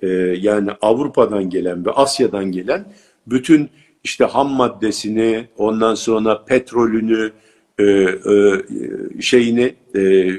e, 0.01 0.07
yani 0.39 0.71
Avrupa'dan 0.81 1.49
gelen 1.49 1.85
ve 1.85 1.91
Asya'dan 1.91 2.51
gelen 2.51 2.93
bütün 3.27 3.69
işte 4.03 4.25
ham 4.25 4.49
maddesini, 4.49 5.47
ondan 5.57 5.95
sonra 5.95 6.45
petrolünü, 6.45 7.31
e, 7.79 7.83
e, 7.83 9.21
şeyini, 9.21 9.75
e, 9.95 10.31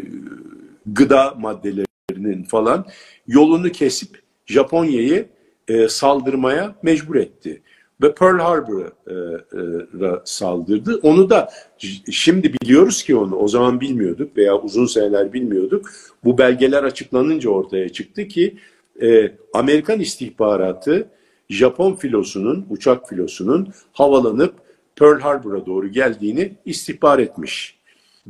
gıda 0.87 1.35
maddelerinin 1.39 2.45
falan 2.45 2.87
yolunu 3.27 3.73
kesip 3.73 4.23
Japonya'yı 4.47 5.29
e, 5.69 5.89
saldırmaya 5.89 6.75
mecbur 6.83 7.15
etti 7.15 7.63
ve 8.03 8.15
Pearl 8.15 8.39
Harbor'a 8.39 10.23
saldırdı. 10.25 11.01
Onu 11.03 11.31
da 11.31 11.51
şimdi 12.11 12.55
biliyoruz 12.55 13.03
ki 13.03 13.17
onu 13.17 13.37
o 13.37 13.49
zaman 13.49 13.81
bilmiyorduk 13.81 14.37
veya 14.37 14.59
uzun 14.59 14.87
seneler 14.87 15.33
bilmiyorduk. 15.33 15.91
Bu 16.25 16.39
belgeler 16.39 16.83
açıklanınca 16.83 17.51
ortaya 17.51 17.89
çıktı 17.89 18.29
ki 18.29 18.57
e, 19.03 19.33
Amerikan 19.55 20.01
istihbaratı 20.01 21.09
Japon 21.51 21.95
filosunun, 21.95 22.67
uçak 22.71 23.09
filosunun 23.09 23.73
havalanıp 23.93 24.55
Pearl 24.97 25.21
Harbor'a 25.21 25.67
doğru 25.67 25.89
geldiğini 25.89 26.53
istihbar 26.65 27.19
etmiş. 27.19 27.79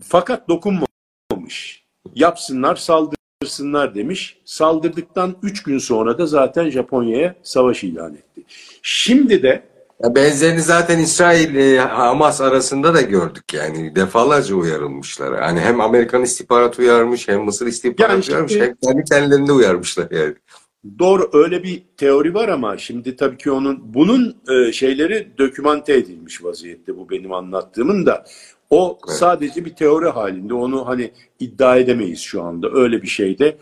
Fakat 0.03 0.49
dokunmamış. 0.49 1.85
Yapsınlar, 2.15 2.77
saldırsınlar 2.77 3.95
demiş. 3.95 4.41
Saldırdıktan 4.45 5.37
3 5.43 5.63
gün 5.63 5.79
sonra 5.79 6.19
da 6.19 6.27
zaten 6.27 6.71
Japonya'ya 6.71 7.35
savaş 7.43 7.85
ilan 7.85 8.15
etti. 8.15 8.43
Şimdi 8.83 9.43
de 9.43 9.63
benzerini 10.05 10.63
zaten 10.63 10.99
İsrail 10.99 11.55
e, 11.55 11.79
Hamas 11.79 12.41
arasında 12.41 12.95
da 12.95 13.01
gördük 13.01 13.55
yani 13.55 13.97
defalarca 13.97 14.55
uyarılmışlar. 14.55 15.43
Yani 15.43 15.61
hem 15.61 15.81
Amerikan 15.81 16.23
istihbaratı 16.23 16.83
uyarmış 16.83 17.29
hem 17.29 17.45
Mısır 17.45 17.67
istihbaratı 17.67 18.31
yani 18.31 18.43
uyarmış 18.43 18.57
hem 18.57 18.75
kendi 18.85 19.05
kendilerinde 19.05 19.53
uyarmışlar 19.53 20.11
yani. 20.11 20.35
Doğru 20.99 21.31
öyle 21.33 21.63
bir 21.63 21.83
teori 21.97 22.35
var 22.35 22.49
ama 22.49 22.79
şimdi 22.79 23.17
tabii 23.17 23.39
ki 23.39 23.51
onun 23.51 23.95
bunun 23.95 24.37
e, 24.51 24.73
şeyleri 24.73 25.29
dokümante 25.39 25.95
edilmiş 25.95 26.45
vaziyette 26.45 26.97
bu 26.97 27.11
benim 27.11 27.33
anlattığımın 27.33 28.07
da 28.07 28.25
o 28.71 28.99
evet. 29.09 29.19
sadece 29.19 29.65
bir 29.65 29.75
teori 29.75 30.09
halinde 30.09 30.55
onu 30.55 30.87
hani 30.87 31.11
iddia 31.41 31.77
edemeyiz 31.77 32.21
şu 32.21 32.43
anda 32.43 32.71
öyle 32.73 33.03
bir 33.03 33.09
şeyde 33.09 33.57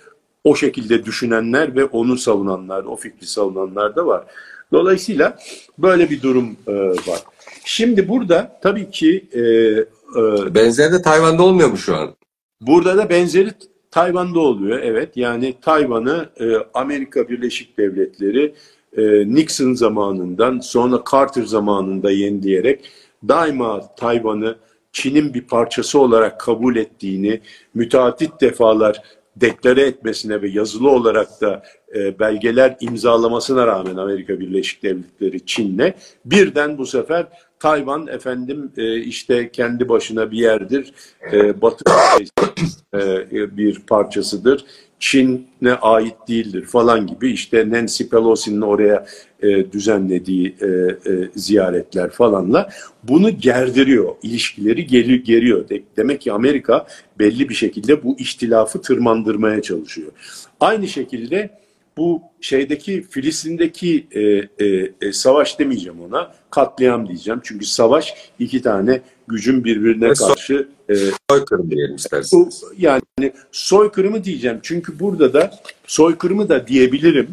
o 0.44 0.56
şekilde 0.56 1.04
düşünenler 1.04 1.76
ve 1.76 1.84
onu 1.84 2.18
savunanlar 2.18 2.84
o 2.84 2.96
fikri 2.96 3.26
savunanlar 3.26 3.96
da 3.96 4.06
var. 4.06 4.24
Dolayısıyla 4.72 5.38
böyle 5.78 6.10
bir 6.10 6.22
durum 6.22 6.56
e, 6.66 6.72
var. 6.88 7.22
Şimdi 7.64 8.08
burada 8.08 8.58
tabii 8.62 8.90
ki... 8.90 9.28
E, 9.32 9.40
e, 9.40 10.54
benzeri 10.54 10.92
de 10.92 11.02
Tayvan'da 11.02 11.42
olmuyor 11.42 11.68
mu 11.68 11.76
şu 11.76 11.96
an? 11.96 12.14
Burada 12.60 12.96
da 12.96 13.10
benzeri 13.10 13.50
Tayvan'da 13.98 14.40
oluyor 14.40 14.78
evet. 14.78 15.16
Yani 15.16 15.54
Tayvan'ı 15.62 16.28
e, 16.40 16.44
Amerika 16.74 17.28
Birleşik 17.28 17.78
Devletleri 17.78 18.54
e, 18.96 19.34
Nixon 19.34 19.74
zamanından 19.74 20.60
sonra 20.60 21.02
Carter 21.12 21.42
zamanında 21.42 22.10
yenileyerek 22.10 22.84
daima 23.28 23.94
Tayvan'ı 23.96 24.56
Çin'in 24.92 25.34
bir 25.34 25.40
parçası 25.40 25.98
olarak 25.98 26.40
kabul 26.40 26.76
ettiğini 26.76 27.40
müteahhit 27.74 28.40
defalar 28.40 29.02
deklare 29.36 29.82
etmesine 29.82 30.42
ve 30.42 30.48
yazılı 30.48 30.90
olarak 30.90 31.40
da 31.40 31.62
e, 31.94 32.18
belgeler 32.18 32.76
imzalamasına 32.80 33.66
rağmen 33.66 33.96
Amerika 33.96 34.40
Birleşik 34.40 34.82
Devletleri 34.82 35.46
Çin'le 35.46 35.94
birden 36.24 36.78
bu 36.78 36.86
sefer 36.86 37.26
Tayvan 37.60 38.06
efendim 38.06 38.72
e, 38.76 38.96
işte 39.00 39.50
kendi 39.50 39.88
başına 39.88 40.30
bir 40.30 40.38
yerdir, 40.38 40.92
e, 41.32 41.62
Batı 41.62 41.84
e, 42.94 43.56
bir 43.56 43.78
parçasıdır. 43.78 44.64
Çin'e 45.00 45.74
ait 45.74 46.16
değildir 46.28 46.64
falan 46.64 47.06
gibi 47.06 47.30
işte 47.30 47.70
Nancy 47.70 48.04
Pelosi'nin 48.04 48.60
oraya 48.60 49.06
e, 49.42 49.72
düzenlediği 49.72 50.56
e, 50.60 50.66
e, 50.66 51.30
ziyaretler 51.34 52.10
falanla 52.10 52.70
bunu 53.02 53.30
gerdiriyor, 53.30 54.14
ilişkileri 54.22 54.86
geri, 54.86 55.22
geriyor. 55.22 55.68
De, 55.68 55.82
demek 55.96 56.20
ki 56.20 56.32
Amerika 56.32 56.86
belli 57.18 57.48
bir 57.48 57.54
şekilde 57.54 58.02
bu 58.02 58.18
ihtilafı 58.18 58.82
tırmandırmaya 58.82 59.62
çalışıyor. 59.62 60.12
Aynı 60.60 60.88
şekilde 60.88 61.50
bu 61.98 62.22
şeydeki 62.40 63.02
Filistin'deki 63.10 64.06
e, 64.12 64.20
e, 64.20 64.92
e, 65.00 65.12
savaş 65.12 65.58
demeyeceğim 65.58 66.00
ona, 66.00 66.32
katliam 66.50 67.08
diyeceğim. 67.08 67.40
Çünkü 67.44 67.66
savaş 67.66 68.14
iki 68.38 68.62
tane 68.62 69.00
gücün 69.28 69.64
birbirine 69.64 70.12
karşı 70.12 70.68
e, 70.90 70.94
soykırım 71.30 71.70
diyelim 71.70 71.96
isterseniz. 71.96 72.64
Yani 72.78 73.32
soykırımı 73.52 74.24
diyeceğim. 74.24 74.58
Çünkü 74.62 75.00
burada 75.00 75.32
da 75.32 75.50
soykırımı 75.86 76.48
da 76.48 76.66
diyebilirim. 76.66 77.28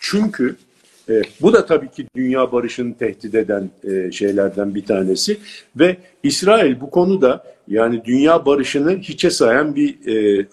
Çünkü 0.00 0.56
e, 1.08 1.22
bu 1.40 1.52
da 1.52 1.66
tabii 1.66 1.90
ki 1.90 2.06
dünya 2.16 2.52
barışını 2.52 2.94
tehdit 2.94 3.34
eden 3.34 3.70
e, 3.84 4.12
şeylerden 4.12 4.74
bir 4.74 4.84
tanesi 4.84 5.38
ve 5.76 5.96
İsrail 6.22 6.80
bu 6.80 6.90
konuda 6.90 7.44
yani 7.68 8.04
dünya 8.04 8.46
barışını 8.46 8.98
hiçe 8.98 9.30
sayan 9.30 9.76
bir 9.76 10.06
e, 10.06 10.46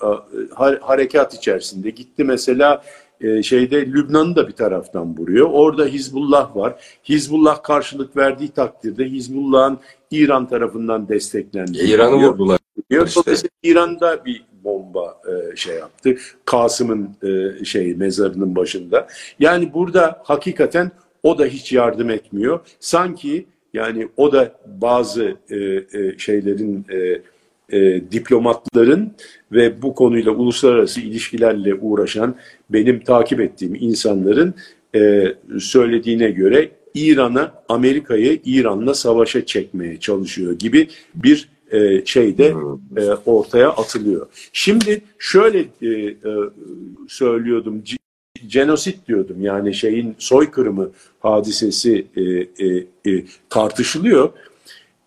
a, 0.56 0.78
harekat 0.82 1.34
içerisinde 1.34 1.90
gitti 1.90 2.24
mesela 2.24 2.84
e, 3.22 3.44
şeyde 3.44 3.86
Lübnan'ı 3.86 4.36
da 4.36 4.48
bir 4.48 4.54
taraftan 4.54 5.18
vuruyor. 5.18 5.50
Orada 5.52 5.86
Hizbullah 5.86 6.56
var. 6.56 6.76
Hizbullah 7.04 7.64
karşılık 7.64 8.18
verdiği 8.18 8.50
takdirde 8.50 9.06
Hizbullah'ın 9.06 9.80
İran 10.12 10.50
tarafından 10.50 11.10
desteklendiği. 11.10 11.84
İran'ı 11.84 12.16
vurdular. 12.16 12.60
Işte. 12.90 13.22
Dolayısıyla 13.22 13.50
İran'da 13.64 14.26
bir 14.26 14.46
bomba 14.64 15.18
e, 15.28 15.56
şey 15.56 15.76
yaptı. 15.76 16.18
Kasım'ın 16.46 17.10
e, 17.24 17.66
şey 17.66 17.94
mezarının 17.94 18.56
başında. 18.56 19.08
Yani 19.40 19.74
burada 19.74 20.22
hakikaten 20.24 20.92
o 21.24 21.38
da 21.38 21.46
hiç 21.46 21.74
yardım 21.74 22.10
etmiyor. 22.10 22.60
Sanki 22.80 23.46
yani 23.74 24.10
o 24.18 24.32
da 24.32 24.52
bazı 24.66 25.36
e, 25.50 25.56
e, 25.56 26.18
şeylerin 26.18 26.86
e, 26.92 27.22
e, 27.70 28.12
diplomatların 28.12 29.14
ve 29.52 29.82
bu 29.82 29.96
konuyla 29.96 30.32
uluslararası 30.32 31.02
ilişkilerle 31.02 31.76
uğraşan 31.76 32.36
benim 32.70 33.00
takip 33.00 33.40
ettiğim 33.40 33.76
insanların 33.76 34.54
e, 34.96 35.34
söylediğine 35.60 36.32
göre 36.32 36.72
İran'a 36.94 37.64
Amerika'yı 37.70 38.40
İran'la 38.46 38.94
savaşa 38.94 39.46
çekmeye 39.46 40.00
çalışıyor 40.00 40.60
gibi 40.60 40.88
bir 41.16 41.50
e, 41.72 42.06
şey 42.06 42.38
de 42.38 42.54
e, 42.98 43.04
ortaya 43.26 43.70
atılıyor. 43.70 44.28
Şimdi 44.54 45.02
şöyle 45.20 45.60
e, 45.82 45.88
e, 45.90 46.16
söylüyordum, 47.08 47.84
genosit 48.48 49.08
diyordum 49.08 49.42
yani 49.42 49.74
şeyin 49.74 50.16
soykırımı 50.20 50.92
hadisesi 51.20 52.08
e, 52.16 52.22
e, 52.66 52.86
e, 53.08 53.24
tartışılıyor. 53.50 54.30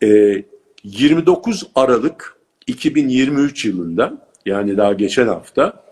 E, 0.02 0.42
29 0.84 1.66
Aralık 1.74 2.39
2023 2.70 3.64
yılında 3.64 4.26
yani 4.46 4.76
daha 4.76 4.92
geçen 4.92 5.26
hafta 5.26 5.84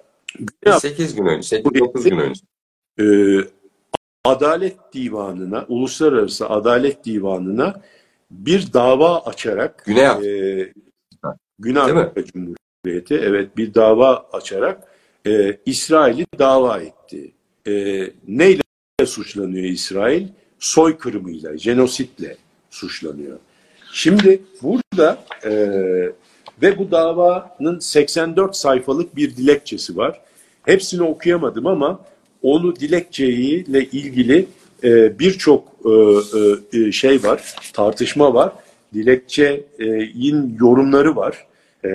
8 0.81 1.15
gün 1.15 1.27
önce, 1.27 1.57
8-9 1.57 2.09
gün 2.11 2.19
önce. 2.19 2.41
E, 3.01 3.05
Adalet 4.25 4.77
Divanı'na, 4.93 5.67
Uluslararası 5.69 6.49
Adalet 6.49 7.05
Divanı'na 7.05 7.83
bir 8.31 8.73
dava 8.73 9.21
açarak 9.25 9.85
Güney 9.87 10.07
Afrika. 10.07 10.31
e, 10.31 10.73
Güney 11.59 11.83
Afrika 11.83 12.25
Cumhuriyeti 12.25 13.15
evet 13.15 13.57
bir 13.57 13.75
dava 13.75 14.29
açarak 14.33 14.89
e, 15.27 15.59
İsrail'i 15.67 16.27
dava 16.39 16.79
etti. 16.79 17.33
E, 17.67 17.73
neyle 18.29 18.63
suçlanıyor 19.07 19.65
İsrail? 19.65 20.29
Soykırımıyla, 20.59 21.59
jenositle 21.59 22.37
suçlanıyor. 22.71 23.39
Şimdi 23.93 24.43
burada 24.63 25.19
e, 25.45 25.53
ve 26.63 26.79
bu 26.79 26.91
davanın 26.91 27.79
84 27.79 28.57
sayfalık 28.57 29.17
bir 29.17 29.37
dilekçesi 29.37 29.97
var. 29.97 30.21
Hepsini 30.63 31.03
okuyamadım 31.03 31.67
ama 31.67 32.01
onu 32.43 32.77
dilekçeyle 32.77 33.85
ilgili 33.85 34.47
e, 34.85 35.19
birçok 35.19 35.65
e, 35.85 36.79
e, 36.79 36.93
şey 36.93 37.23
var, 37.23 37.55
tartışma 37.73 38.35
var. 38.35 38.53
Dilekçenin 38.95 40.57
yorumları 40.61 41.17
var. 41.17 41.47
E, 41.85 41.91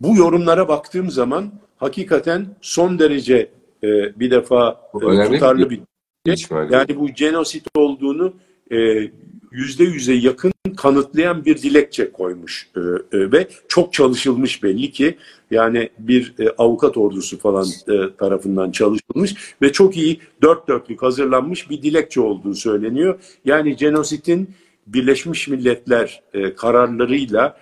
bu 0.00 0.16
yorumlara 0.16 0.68
baktığım 0.68 1.10
zaman 1.10 1.52
hakikaten 1.76 2.46
son 2.60 2.98
derece 2.98 3.48
e, 3.84 4.20
bir 4.20 4.30
defa 4.30 4.80
e, 4.94 5.32
tutarlı 5.32 5.70
bir 5.70 5.80
yani 6.50 6.96
bu 6.96 7.08
genosit 7.08 7.66
olduğunu 7.74 8.34
e, 8.72 8.76
yüzde 9.52 9.84
yüze 9.84 10.12
yakın 10.12 10.52
kanıtlayan 10.76 11.44
bir 11.44 11.62
dilekçe 11.62 12.12
koymuş 12.12 12.68
e, 12.76 12.80
e, 12.80 13.32
ve 13.32 13.48
çok 13.68 13.92
çalışılmış 13.92 14.62
belli 14.62 14.90
ki 14.90 15.16
yani 15.50 15.88
bir 15.98 16.34
e, 16.38 16.48
avukat 16.58 16.96
ordusu 16.96 17.38
falan 17.38 17.66
tarafından 18.18 18.70
çalışılmış 18.70 19.34
ve 19.62 19.72
çok 19.72 19.96
iyi 19.96 20.20
dört 20.42 20.68
dörtlük 20.68 21.02
hazırlanmış 21.02 21.70
bir 21.70 21.82
dilekçe 21.82 22.20
olduğu 22.20 22.54
söyleniyor. 22.54 23.18
Yani 23.44 23.76
genositin 23.76 24.50
Birleşmiş 24.86 25.48
Milletler 25.48 26.22
e, 26.34 26.54
kararlarıyla 26.54 27.56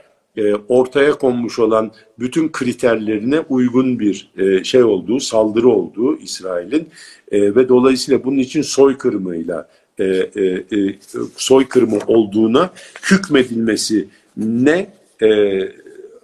ortaya 0.69 1.13
konmuş 1.13 1.59
olan 1.59 1.93
bütün 2.19 2.53
kriterlerine 2.53 3.41
uygun 3.41 3.99
bir 3.99 4.31
şey 4.65 4.83
olduğu, 4.83 5.21
saldırı 5.21 5.69
olduğu 5.69 6.19
İsrail'in 6.19 6.89
ve 7.33 7.69
dolayısıyla 7.69 8.25
bunun 8.25 8.39
için 8.39 8.63
soykırımıyla 8.63 9.69
e, 10.01 10.05
e, 10.05 10.45
e, 10.79 10.99
soykırımı 11.37 11.99
olduğuna 12.07 12.71
hükmedilmesi 13.11 14.09
ne 14.37 14.91
e, 15.23 15.29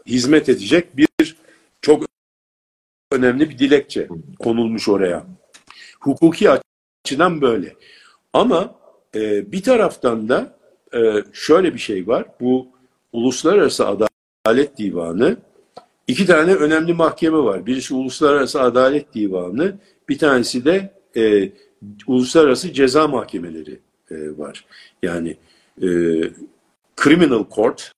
hizmet 0.07 0.49
edecek 0.49 0.97
bir 0.97 1.37
çok 1.81 2.05
önemli 3.13 3.51
bir 3.51 3.59
dilekçe 3.59 4.09
konulmuş 4.39 4.89
oraya. 4.89 5.27
Hukuki 6.01 6.49
açıdan 7.05 7.41
böyle. 7.41 7.75
Ama 8.33 8.75
e, 9.15 9.53
bir 9.53 9.63
taraftan 9.63 10.29
da 10.29 10.59
e, 10.95 10.99
şöyle 11.33 11.75
bir 11.75 11.79
şey 11.79 12.07
var. 12.07 12.27
Bu 12.41 12.69
Uluslararası 13.13 13.87
Adalet 13.87 14.79
Divanı 14.79 15.37
iki 16.07 16.27
tane 16.27 16.55
önemli 16.55 16.95
mahkeme 16.95 17.39
var. 17.39 17.67
Birisi 17.67 17.95
Uluslararası 17.95 18.61
Adalet 18.61 19.15
Divanı, 19.15 19.79
bir 20.09 20.19
tanesi 20.19 20.65
de 20.65 20.95
e, 21.17 21.53
uluslararası 22.07 22.73
ceza 22.73 23.09
mahkemeleri 23.09 23.79
e, 24.11 24.39
var. 24.39 24.65
Yani 25.03 25.37
e, 25.83 25.89
Criminal 27.03 27.45
Court 27.55 27.93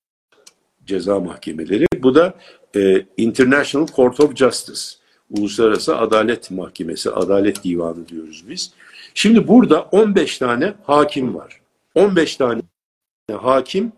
ceza 0.86 1.20
mahkemeleri. 1.20 1.86
Bu 2.02 2.14
da 2.14 2.34
e, 2.76 3.06
International 3.16 3.86
Court 3.86 4.20
of 4.20 4.36
Justice. 4.36 4.98
Uluslararası 5.30 5.96
Adalet 5.96 6.50
Mahkemesi, 6.50 7.10
Adalet 7.10 7.64
Divanı 7.64 8.08
diyoruz 8.08 8.44
biz. 8.48 8.72
Şimdi 9.14 9.48
burada 9.48 9.82
15 9.82 10.38
tane 10.38 10.74
hakim 10.82 11.34
var. 11.34 11.60
15 11.94 12.36
tane 12.36 12.62
hakim 13.32 13.92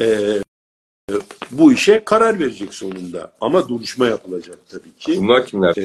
e, 0.00 0.38
bu 1.50 1.72
işe 1.72 2.04
karar 2.04 2.40
verecek 2.40 2.74
sonunda. 2.74 3.32
Ama 3.40 3.68
duruşma 3.68 4.06
yapılacak 4.06 4.58
tabii 4.68 4.96
ki. 4.98 5.16
Bunlar 5.16 5.46
kimler 5.46 5.76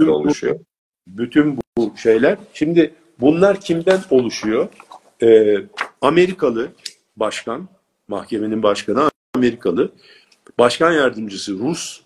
e, 0.00 0.10
oluşuyor? 0.10 0.60
Bütün 1.06 1.58
bu 1.76 1.94
şeyler. 1.96 2.38
Şimdi 2.54 2.94
bunlar 3.20 3.60
kimden 3.60 4.00
oluşuyor? 4.10 4.68
E, 5.22 5.56
Amerikalı 6.00 6.72
başkan, 7.16 7.68
mahkemenin 8.08 8.62
başkanı 8.62 9.10
Amerikalı. 9.34 9.92
Başkan 10.58 10.92
yardımcısı 10.92 11.58
Rus. 11.58 12.02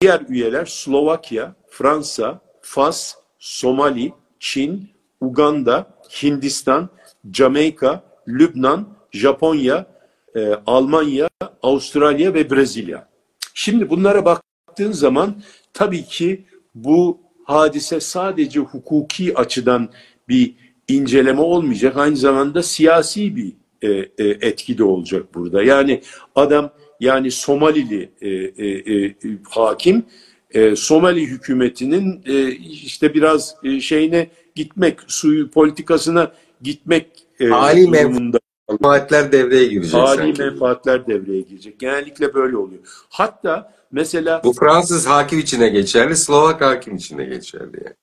Diğer 0.00 0.20
üyeler 0.28 0.66
Slovakya, 0.66 1.54
Fransa, 1.70 2.40
Fas, 2.60 3.14
Somali, 3.38 4.12
Çin, 4.40 4.90
Uganda, 5.20 5.94
Hindistan, 6.22 6.88
Jamaika, 7.32 8.04
Lübnan, 8.28 8.88
Japonya, 9.12 9.86
e, 10.34 10.54
Almanya, 10.66 11.28
Avustralya 11.62 12.34
ve 12.34 12.50
Brezilya. 12.50 13.08
Şimdi 13.54 13.90
bunlara 13.90 14.24
baktığın 14.24 14.92
zaman 14.92 15.42
tabii 15.72 16.04
ki 16.04 16.44
bu 16.74 17.20
hadise 17.44 18.00
sadece 18.00 18.60
hukuki 18.60 19.38
açıdan 19.38 19.88
bir 20.28 20.54
inceleme 20.88 21.40
olmayacak. 21.40 21.96
Aynı 21.96 22.16
zamanda 22.16 22.62
siyasi 22.62 23.36
bir 23.36 23.52
e, 23.82 23.88
e, 24.18 24.24
etki 24.24 24.78
de 24.78 24.84
olacak 24.84 25.34
burada. 25.34 25.62
Yani 25.62 26.02
adam 26.34 26.70
yani 27.00 27.30
Somalili 27.30 28.10
e, 28.20 28.28
e, 28.28 28.94
e, 28.94 29.14
hakim 29.50 30.04
e, 30.50 30.76
Somali 30.76 31.26
hükümetinin 31.26 32.22
e, 32.26 32.50
işte 32.52 33.14
biraz 33.14 33.54
e, 33.64 33.80
şeyine 33.80 34.30
gitmek, 34.54 34.98
suyu 35.06 35.50
politikasına 35.50 36.32
gitmek 36.62 37.06
e, 37.40 37.50
Ali 37.50 37.86
durumunda. 37.86 38.39
Menfaatler 38.70 39.32
devreye 39.32 39.66
girecek 39.66 39.94
Ali 39.94 40.16
sanki. 40.18 40.42
menfaatler 40.42 41.06
devreye 41.06 41.40
girecek. 41.40 41.80
Genellikle 41.80 42.34
böyle 42.34 42.56
oluyor. 42.56 42.80
Hatta 43.08 43.72
mesela... 43.92 44.40
Bu 44.44 44.52
Fransız 44.52 45.06
hakim 45.06 45.38
içine 45.38 45.68
geçerli, 45.68 46.16
Slovak 46.16 46.60
hakim 46.60 46.96
içine 46.96 47.24
geçerli. 47.24 47.76
Yani. 47.84 47.94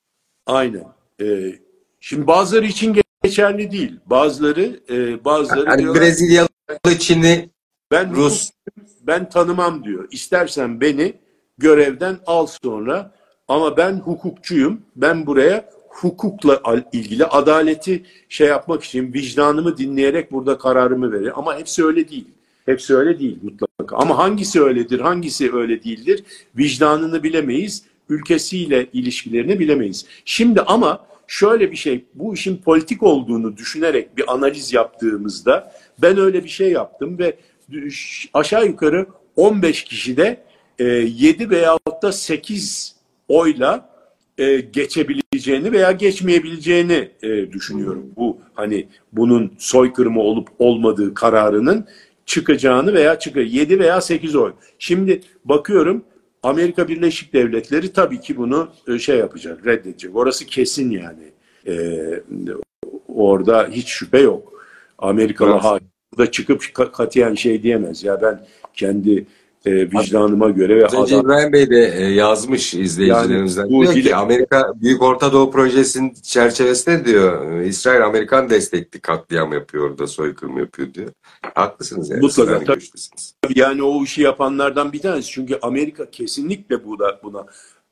Aynen. 0.45 0.83
Ee, 1.21 1.59
şimdi 1.99 2.27
bazıları 2.27 2.65
için 2.65 2.95
geçerli 3.23 3.71
değil. 3.71 3.99
Bazıları 4.05 4.79
e, 4.89 5.25
bazıları 5.25 5.69
yani 5.69 5.81
diyorlar, 5.81 6.01
Brezilyalı, 6.01 6.49
Çinli, 6.99 7.49
ben 7.91 8.15
Rus. 8.15 8.51
Ben 9.01 9.29
tanımam 9.29 9.83
diyor. 9.83 10.07
İstersen 10.11 10.81
beni 10.81 11.13
görevden 11.57 12.17
al 12.25 12.47
sonra 12.63 13.11
ama 13.47 13.77
ben 13.77 13.93
hukukçuyum. 13.99 14.81
Ben 14.95 15.25
buraya 15.25 15.69
hukukla 16.01 16.61
ilgili 16.93 17.25
adaleti 17.25 18.03
şey 18.29 18.47
yapmak 18.47 18.83
için 18.83 19.13
vicdanımı 19.13 19.77
dinleyerek 19.77 20.31
burada 20.31 20.57
kararımı 20.57 21.11
verir. 21.11 21.31
Ama 21.35 21.59
hepsi 21.59 21.85
öyle 21.85 22.09
değil. 22.09 22.27
Hepsi 22.65 22.95
öyle 22.95 23.19
değil 23.19 23.39
mutlaka. 23.41 23.97
Ama 23.97 24.17
hangisi 24.17 24.61
öyledir, 24.61 24.99
hangisi 24.99 25.55
öyle 25.55 25.83
değildir? 25.83 26.23
Vicdanını 26.57 27.23
bilemeyiz, 27.23 27.83
ülkesiyle 28.09 28.87
ilişkilerini 28.93 29.59
bilemeyiz. 29.59 30.05
Şimdi 30.25 30.61
ama 30.61 31.05
şöyle 31.27 31.71
bir 31.71 31.77
şey, 31.77 32.05
bu 32.13 32.33
işin 32.33 32.57
politik 32.57 33.03
olduğunu 33.03 33.57
düşünerek 33.57 34.17
bir 34.17 34.33
analiz 34.33 34.73
yaptığımızda 34.73 35.73
ben 36.01 36.17
öyle 36.17 36.43
bir 36.43 36.49
şey 36.49 36.71
yaptım 36.71 37.19
ve 37.19 37.37
aşağı 38.33 38.67
yukarı 38.67 39.07
15 39.35 39.83
kişide 39.83 40.43
7 40.79 41.43
e, 41.43 41.49
veyahut 41.49 42.03
da 42.03 42.11
8 42.11 42.95
oyla 43.27 43.86
e, 44.37 44.59
geçebileceğini 44.59 45.71
veya 45.71 45.91
geçmeyebileceğini 45.91 47.09
e, 47.23 47.51
düşünüyorum. 47.51 48.05
Bu 48.15 48.37
hani 48.53 48.87
bunun 49.13 49.53
soykırımı 49.57 50.21
olup 50.21 50.47
olmadığı 50.59 51.13
kararının 51.13 51.87
çıkacağını 52.25 52.93
veya 52.93 53.19
çıkıyor. 53.19 53.45
7 53.45 53.79
veya 53.79 54.01
8 54.01 54.35
oy. 54.35 54.53
Şimdi 54.79 55.21
bakıyorum 55.45 56.03
Amerika 56.43 56.87
Birleşik 56.87 57.33
Devletleri 57.33 57.93
tabii 57.93 58.19
ki 58.19 58.37
bunu 58.37 58.69
e, 58.87 58.99
şey 58.99 59.17
yapacak, 59.17 59.65
reddedecek. 59.65 60.15
Orası 60.15 60.45
kesin 60.45 60.91
yani. 60.91 61.23
Ee, 61.67 62.23
orada 63.07 63.67
hiç 63.71 63.87
şüphe 63.87 64.19
yok. 64.19 64.53
Amerikalı 64.97 65.51
Evet. 65.51 65.63
hakim 65.63 65.87
da 66.17 66.31
çıkıp 66.31 66.61
ka- 66.63 66.91
katiyen 66.91 67.33
şey 67.33 67.63
diyemez. 67.63 68.03
Ya 68.03 68.21
ben 68.21 68.45
kendi 68.73 69.25
e, 69.67 69.91
vicdanıma 69.91 70.49
göre 70.49 70.75
ve 70.75 70.83
önce 70.83 70.97
adam, 70.97 71.21
İbrahim 71.21 71.53
Bey 71.53 71.69
de 71.69 71.93
e, 71.97 72.03
yazmış 72.03 72.73
izleyicilerimizden. 72.73 73.61
Yani 73.61 73.71
bu 73.71 73.83
diyor 73.83 73.93
ki 73.93 74.15
Amerika 74.15 74.73
Büyük 74.75 75.01
Orta 75.01 75.33
Doğu 75.33 75.51
Projesi'nin 75.51 76.13
çerçevesinde 76.23 77.05
diyor 77.05 77.51
e, 77.51 77.67
İsrail 77.67 78.05
Amerikan 78.05 78.49
destekli 78.49 78.99
katliam 78.99 79.53
yapıyor 79.53 79.89
orada 79.89 80.07
soykırım 80.07 80.57
yapıyor 80.57 80.93
diyor. 80.93 81.09
Haklısınız 81.55 82.09
yani. 82.09 82.21
Mutlaka, 82.21 82.63
tabii. 82.63 83.59
yani 83.59 83.83
o 83.83 84.03
işi 84.03 84.21
yapanlardan 84.21 84.93
bir 84.93 84.99
tanesi. 84.99 85.31
Çünkü 85.31 85.59
Amerika 85.61 86.11
kesinlikle 86.11 86.85
buna, 86.85 87.19
buna 87.23 87.45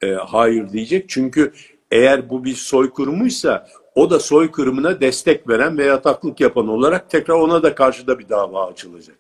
e, 0.04 0.08
hayır 0.12 0.70
diyecek. 0.70 1.10
Çünkü 1.10 1.52
eğer 1.92 2.30
bu 2.30 2.44
bir 2.44 2.56
soykırımıysa 2.56 3.68
o 3.96 4.10
da 4.10 4.20
soykırımına 4.20 5.02
destek 5.02 5.50
veren 5.50 5.78
veya 5.78 6.02
taklık 6.02 6.40
yapan 6.40 6.68
olarak 6.68 7.10
tekrar 7.10 7.36
ona 7.36 7.64
da 7.64 7.76
karşıda 7.76 8.20
bir 8.20 8.30
dava 8.30 8.68
açılacak. 8.68 9.16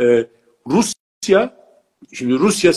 E, 0.00 0.26
Rusya, 0.66 1.59
şimdi 2.12 2.34
Rusya 2.34 2.72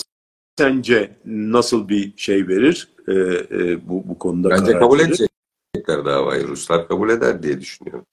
sence 0.57 1.17
nasıl 1.25 1.89
bir 1.89 2.13
şey 2.17 2.47
verir 2.47 2.89
e, 3.07 3.13
e, 3.13 3.89
bu, 3.89 4.07
bu 4.07 4.19
konuda 4.19 4.49
Bence 4.49 4.65
karar 4.65 4.79
kabul 4.79 4.99
verir? 4.99 5.27
edecekler 5.73 6.05
davayı. 6.05 6.47
Ruslar 6.47 6.87
kabul 6.87 7.09
eder 7.09 7.43
diye 7.43 7.61
düşünüyorum. 7.61 8.05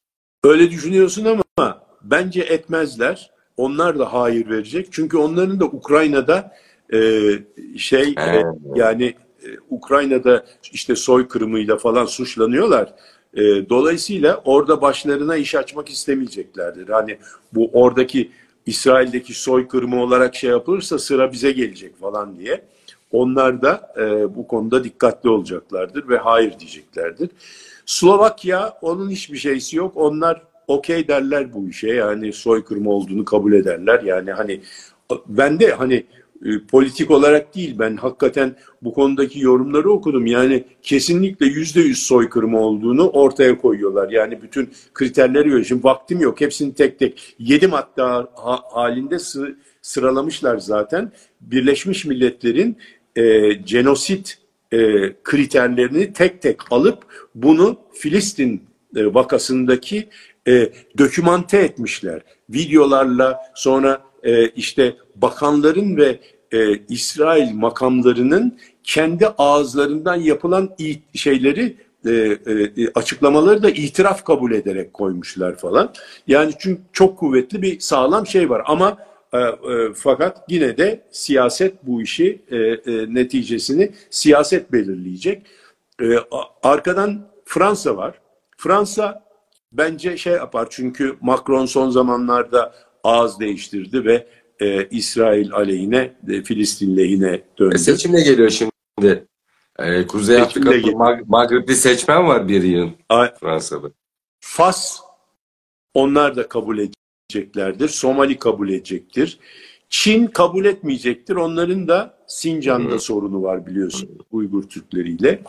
Öyle 0.44 0.70
düşünüyorsun 0.70 1.24
ama 1.58 1.82
bence 2.02 2.40
etmezler. 2.40 3.30
Onlar 3.56 3.98
da 3.98 4.12
hayır 4.12 4.50
verecek. 4.50 4.88
Çünkü 4.90 5.16
onların 5.16 5.60
da 5.60 5.64
Ukrayna'da 5.64 6.52
e, 6.92 6.98
şey 7.78 8.16
He. 8.16 8.20
e, 8.20 8.42
yani 8.74 9.04
e, 9.42 9.48
Ukrayna'da 9.70 10.46
işte 10.72 10.96
soykırımıyla 10.96 11.76
falan 11.76 12.06
suçlanıyorlar. 12.06 12.94
E, 13.34 13.40
dolayısıyla 13.68 14.42
orada 14.44 14.80
başlarına 14.80 15.36
iş 15.36 15.54
açmak 15.54 15.88
istemeyeceklerdir. 15.88 16.88
Hani 16.88 17.18
bu 17.52 17.70
oradaki 17.72 18.30
İsrail'deki 18.70 19.34
soykırımı 19.34 20.02
olarak 20.02 20.34
şey 20.34 20.50
yapılırsa 20.50 20.98
sıra 20.98 21.32
bize 21.32 21.52
gelecek 21.52 22.00
falan 22.00 22.38
diye. 22.38 22.64
Onlar 23.12 23.62
da 23.62 23.92
e, 23.96 24.34
bu 24.36 24.48
konuda 24.48 24.84
dikkatli 24.84 25.28
olacaklardır 25.28 26.08
ve 26.08 26.18
hayır 26.18 26.58
diyeceklerdir. 26.58 27.30
Slovakya 27.86 28.78
onun 28.82 29.10
hiçbir 29.10 29.38
şeysi 29.38 29.76
yok. 29.76 29.92
Onlar 29.96 30.42
okey 30.68 31.08
derler 31.08 31.54
bu 31.54 31.68
işe. 31.68 31.88
Yani 31.88 32.32
soykırım 32.32 32.86
olduğunu 32.86 33.24
kabul 33.24 33.52
ederler. 33.52 34.02
Yani 34.02 34.32
hani 34.32 34.60
ben 35.26 35.60
de 35.60 35.72
hani 35.72 36.06
e, 36.44 36.66
politik 36.70 37.10
olarak 37.10 37.54
değil 37.54 37.78
ben 37.78 37.96
hakikaten 37.96 38.56
bu 38.82 38.92
konudaki 38.92 39.40
yorumları 39.40 39.90
okudum. 39.90 40.26
Yani 40.26 40.64
kesinlikle 40.82 41.46
yüzde 41.46 41.80
yüz 41.80 41.98
soykırım 41.98 42.54
olduğunu 42.54 43.08
ortaya 43.08 43.58
koyuyorlar. 43.58 44.10
Yani 44.10 44.42
bütün 44.42 44.70
kriterleri 44.94 45.48
göre. 45.48 45.64
Şimdi 45.64 45.84
vaktim 45.84 46.20
yok. 46.20 46.40
Hepsini 46.40 46.74
tek 46.74 46.98
tek 46.98 47.34
yedi 47.38 47.66
madde 47.66 48.02
ha- 48.02 48.62
halinde 48.72 49.18
sı- 49.18 49.56
sıralamışlar 49.82 50.58
zaten. 50.58 51.12
Birleşmiş 51.40 52.04
Milletler'in 52.04 52.76
e, 53.16 53.52
genosit 53.52 54.38
e, 54.72 54.78
kriterlerini 55.22 56.12
tek 56.12 56.42
tek 56.42 56.72
alıp 56.72 56.98
bunu 57.34 57.76
Filistin 57.94 58.64
e, 58.96 59.14
vakasındaki 59.14 60.08
e, 60.48 60.72
dokümante 60.98 61.58
etmişler. 61.58 62.22
Videolarla 62.50 63.38
sonra 63.54 64.09
e, 64.24 64.48
işte 64.48 64.96
bakanların 65.16 65.96
ve 65.96 66.20
e, 66.52 66.78
İsrail 66.88 67.54
makamlarının 67.54 68.58
kendi 68.84 69.26
ağızlarından 69.26 70.16
yapılan 70.16 70.70
şeyleri 71.14 71.76
e, 72.06 72.10
e, 72.10 72.92
açıklamaları 72.94 73.62
da 73.62 73.70
itiraf 73.70 74.24
kabul 74.24 74.52
ederek 74.52 74.94
koymuşlar 74.94 75.56
falan. 75.56 75.92
Yani 76.26 76.52
çünkü 76.58 76.82
çok 76.92 77.18
kuvvetli 77.18 77.62
bir 77.62 77.80
sağlam 77.80 78.26
şey 78.26 78.50
var 78.50 78.62
ama 78.66 78.98
e, 79.32 79.38
e, 79.38 79.54
fakat 79.94 80.44
yine 80.48 80.76
de 80.76 81.02
siyaset 81.10 81.86
bu 81.86 82.02
işi 82.02 82.42
e, 82.50 82.56
e, 82.56 83.14
neticesini 83.14 83.92
siyaset 84.10 84.72
belirleyecek. 84.72 85.46
E, 86.02 86.04
arkadan 86.62 87.28
Fransa 87.44 87.96
var. 87.96 88.14
Fransa 88.56 89.24
bence 89.72 90.16
şey 90.16 90.32
yapar 90.32 90.66
çünkü 90.70 91.16
Macron 91.20 91.66
son 91.66 91.90
zamanlarda 91.90 92.74
ağız 93.04 93.40
değiştirdi 93.40 94.04
ve 94.04 94.26
e, 94.60 94.88
İsrail 94.88 95.52
aleyhine, 95.52 96.12
e, 96.28 96.42
Filistin 96.42 96.96
lehine 96.96 97.42
döndü. 97.58 97.74
E, 97.74 97.78
seçim 97.78 98.12
de 98.12 98.20
geliyor 98.20 98.50
şimdi. 98.50 99.26
E, 99.78 100.06
Kuzey 100.06 100.40
Afrika'da. 100.40 100.76
Mag- 100.76 101.24
Maghribli 101.26 101.76
seçmen 101.76 102.26
var 102.28 102.48
bir 102.48 102.62
yıl 102.62 102.90
Fransa'da. 103.40 103.90
Fas 104.40 105.00
onlar 105.94 106.36
da 106.36 106.48
kabul 106.48 106.78
edeceklerdir. 106.78 107.88
Somali 107.88 108.38
kabul 108.38 108.68
edecektir. 108.68 109.38
Çin 109.88 110.26
kabul 110.26 110.64
etmeyecektir. 110.64 111.36
Onların 111.36 111.88
da 111.88 112.18
Sincan'da 112.26 112.94
Hı. 112.94 112.98
sorunu 112.98 113.42
var 113.42 113.66
biliyorsun 113.66 114.18
Uygur 114.30 114.62
Türkleriyle. 114.62 115.42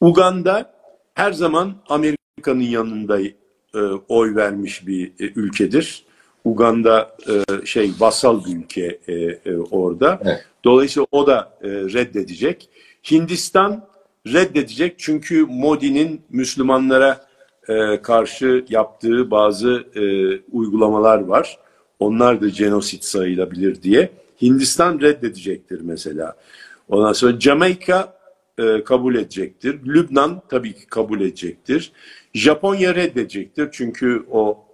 Uganda 0.00 0.74
her 1.14 1.32
zaman 1.32 1.76
Amerika'nın 1.88 2.60
yanında 2.60 3.20
e, 3.74 3.78
oy 4.08 4.34
vermiş 4.34 4.86
bir 4.86 5.06
e, 5.06 5.32
ülkedir. 5.36 6.04
Uganda 6.44 7.16
e, 7.28 7.66
şey 7.66 7.92
vassal 7.98 8.44
bir 8.44 8.56
ülke 8.56 8.98
e, 9.08 9.14
e, 9.14 9.56
orada. 9.70 10.20
Evet. 10.24 10.44
Dolayısıyla 10.64 11.06
o 11.12 11.26
da 11.26 11.52
e, 11.62 11.68
reddedecek. 11.68 12.68
Hindistan 13.10 13.86
reddedecek 14.26 14.94
çünkü 14.98 15.46
Modi'nin 15.48 16.20
Müslümanlara 16.30 17.20
e, 17.68 18.02
karşı 18.02 18.64
yaptığı 18.68 19.30
bazı 19.30 19.84
e, 19.94 20.02
uygulamalar 20.52 21.20
var. 21.20 21.58
Onlar 21.98 22.40
da 22.40 22.48
genosit 22.48 23.04
sayılabilir 23.04 23.82
diye. 23.82 24.10
Hindistan 24.42 25.00
reddedecektir 25.00 25.80
mesela. 25.80 26.36
Ondan 26.88 27.12
sonra 27.12 27.40
Jamaika 27.40 28.14
e, 28.58 28.84
kabul 28.84 29.14
edecektir. 29.14 29.80
Lübnan 29.86 30.42
tabii 30.48 30.72
ki 30.72 30.86
kabul 30.86 31.20
edecektir. 31.20 31.92
Japonya 32.34 32.94
reddedecektir 32.94 33.68
çünkü 33.72 34.26
o 34.30 34.64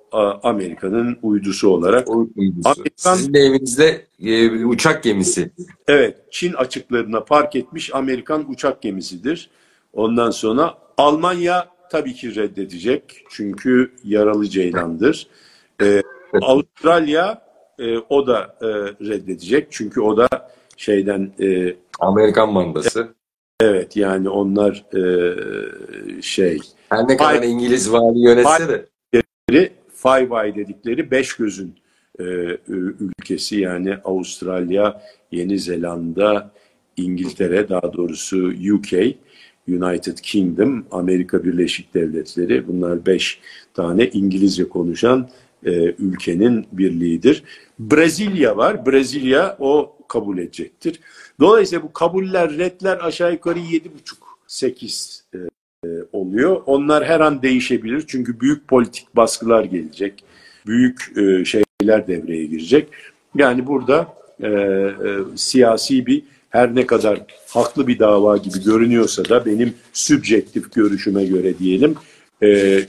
Amerika'nın 0.43 1.19
uydusu 1.23 1.69
olarak. 1.69 2.09
Uydusu. 2.11 2.69
Amerikan- 2.69 3.15
Sizin 3.17 3.35
de 3.35 3.39
evinizde 3.39 4.07
e, 4.23 4.65
uçak 4.65 5.03
gemisi. 5.03 5.51
Evet, 5.89 6.17
Çin 6.31 6.53
açıklarına 6.53 7.25
park 7.25 7.57
etmiş 7.57 7.95
Amerikan 7.95 8.51
uçak 8.51 8.83
gemisidir. 8.83 9.51
Ondan 9.93 10.31
sonra 10.31 10.75
Almanya 10.99 11.69
tabii 11.91 12.15
ki 12.15 12.35
reddedecek 12.35 13.03
çünkü 13.31 13.93
yaralı 14.05 14.49
ceylandır. 14.49 15.27
Ee, 15.83 16.03
Avustralya 16.43 17.43
e, 17.79 17.99
o 17.99 18.27
da 18.27 18.57
e, 18.63 18.67
reddedecek 19.09 19.67
çünkü 19.71 20.01
o 20.01 20.17
da 20.17 20.29
şeyden 20.77 21.33
e, 21.41 21.77
Amerikan 22.01 22.53
mandası. 22.53 23.09
evet 23.61 23.97
yani 23.97 24.29
onlar 24.29 24.85
e, 24.97 26.23
şey 26.23 26.59
Her 26.89 27.09
ne 27.09 27.17
kadar 27.17 27.37
Hayır. 27.39 27.43
İngiliz 27.43 27.93
vali 27.93 28.19
yönetse 28.19 28.69
de. 28.69 28.87
Five 30.07 30.45
Eye 30.45 30.55
dedikleri 30.55 31.11
beş 31.11 31.37
gözün 31.37 31.75
e, 32.19 32.25
ülkesi 32.69 33.61
yani 33.61 33.97
Avustralya, 34.05 35.03
Yeni 35.33 35.59
Zelanda, 35.59 36.51
İngiltere 36.97 37.69
daha 37.69 37.93
doğrusu 37.93 38.53
UK, 38.75 38.93
United 39.69 40.19
Kingdom, 40.19 40.87
Amerika 40.91 41.45
Birleşik 41.45 41.95
Devletleri 41.95 42.69
bunlar 42.69 43.07
beş 43.07 43.41
tane 43.75 44.07
İngilizce 44.09 44.69
konuşan 44.69 45.29
e, 45.65 45.71
ülkenin 45.99 46.67
birliğidir. 46.73 47.43
Brezilya 47.79 48.57
var. 48.57 48.87
Brezilya 48.87 49.57
o 49.61 49.97
kabul 50.09 50.39
edecektir. 50.39 51.01
Dolayısıyla 51.41 51.83
bu 51.83 51.93
kabuller, 51.93 52.59
redler 52.59 52.99
aşağı 53.01 53.33
yukarı 53.33 53.59
yedi 53.59 53.95
buçuk, 53.95 54.39
sekiz 54.47 55.25
e, 55.35 55.39
oluyor. 56.13 56.63
Onlar 56.67 57.05
her 57.05 57.21
an 57.21 57.43
değişebilir 57.43 58.05
çünkü 58.07 58.41
büyük 58.41 58.69
politik 58.69 59.17
baskılar 59.17 59.65
gelecek. 59.65 60.25
Büyük 60.67 61.13
e, 61.17 61.45
şeyler 61.45 62.07
devreye 62.07 62.45
girecek. 62.45 62.89
Yani 63.35 63.67
burada 63.67 64.09
e, 64.43 64.49
e, 64.49 64.93
siyasi 65.37 66.07
bir 66.07 66.23
her 66.51 66.75
ne 66.75 66.87
kadar 66.87 67.21
haklı 67.49 67.87
bir 67.87 67.99
dava 67.99 68.37
gibi 68.37 68.65
görünüyorsa 68.65 69.25
da 69.25 69.47
benim 69.47 69.75
sübjektif 69.93 70.73
görüşüme 70.73 71.25
göre 71.25 71.59
diyelim 71.59 71.97
e, 72.43 72.81